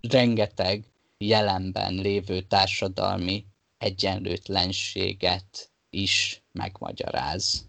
[0.00, 0.84] rengeteg
[1.18, 3.46] jelenben lévő társadalmi
[3.78, 7.68] egyenlőtlenséget is megmagyaráz.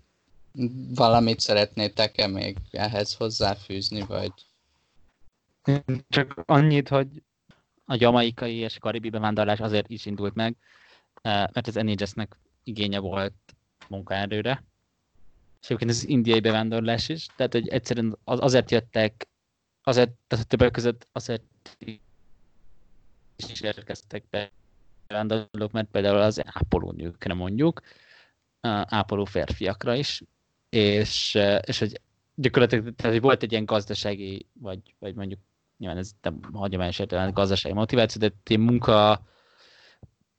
[0.96, 4.32] Valamit szeretnétek-e még ehhez hozzáfűzni, vagy?
[6.10, 7.08] Csak annyit, hogy
[7.86, 10.56] a jamaikai és karibi bevándorlás azért is indult meg,
[11.22, 13.34] eh, mert az NHS-nek igénye volt
[13.88, 14.64] munkaerőre,
[15.62, 19.28] és egyébként ez indiai bevándorlás is, tehát hogy egyszerűen az, azért jöttek,
[19.84, 21.44] azért, tehát többek között azért
[23.48, 24.52] is érkeztek be
[25.07, 27.82] bevándorlók, mert például az ápoló nőkre mondjuk,
[28.61, 30.24] ápoló férfiakra is,
[30.70, 32.02] és, és hogy
[32.36, 35.40] gyakorlatilag tehát, hogy volt egy ilyen gazdasági, vagy, vagy mondjuk
[35.78, 39.22] nyilván ez nem hagyományos értelemben gazdasági motiváció, de egy munka,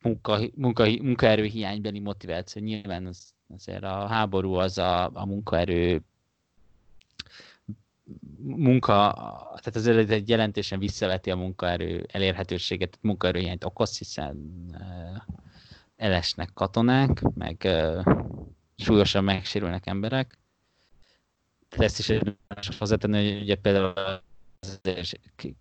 [0.02, 2.62] munka, munka, munkaerő hiánybeli motiváció.
[2.62, 6.02] Nyilván az, azért a háború az a, a munkaerő
[8.38, 9.12] munka,
[9.46, 14.36] tehát azért egy jelentésen visszaveti a munkaerő elérhetőséget, munkaerőhiányt okoz, hiszen
[14.72, 15.36] uh,
[15.96, 18.04] elesnek katonák, meg uh,
[18.76, 20.38] súlyosan megsérülnek emberek.
[21.68, 24.22] Tehát ezt is hozzátenni, hogy ugye például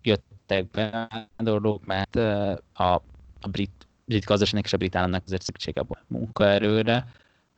[0.02, 2.94] jöttek be vándorlók, mert uh, a,
[3.40, 7.06] a brit, brit gazdaságnak és a brit államnak azért szüksége a munkaerőre.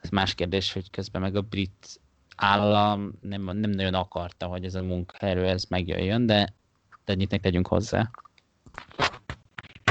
[0.01, 2.01] Ez más kérdés, hogy közben meg a brit
[2.43, 6.55] állam nem, nem nagyon akarta, hogy ez a munkaerő ez megjöjjön, de,
[7.05, 8.11] ennyit tegyünk hozzá.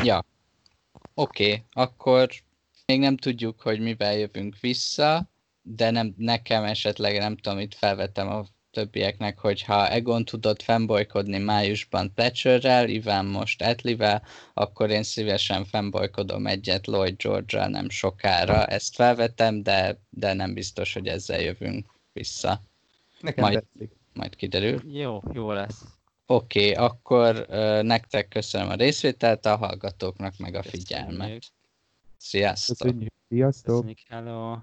[0.03, 0.25] Ja.
[1.13, 2.29] Oké, okay, akkor
[2.85, 5.29] még nem tudjuk, hogy mivel jövünk vissza,
[5.61, 11.37] de nem, nekem esetleg nem tudom, itt felvettem a többieknek, hogy ha Egon tudott fennbolykodni
[11.37, 14.23] májusban Thatcherrel, Iván most Etlivel,
[14.53, 18.65] akkor én szívesen fennbolykodom egyet Lloyd George-ral nem sokára.
[18.65, 22.61] Ezt felvettem, de, de nem biztos, hogy ezzel jövünk vissza.
[23.19, 23.95] Nekem majd, tetszik.
[24.13, 24.81] majd kiderül.
[24.91, 25.83] Jó, jó lesz.
[26.25, 31.43] Oké, okay, akkor uh, nektek köszönöm a részvételt, a hallgatóknak meg a figyelmet.
[32.17, 32.77] Sziasztok!
[32.77, 33.13] Köszönjük.
[33.29, 33.75] Sziasztok!
[33.75, 34.57] Köszönjük, hello!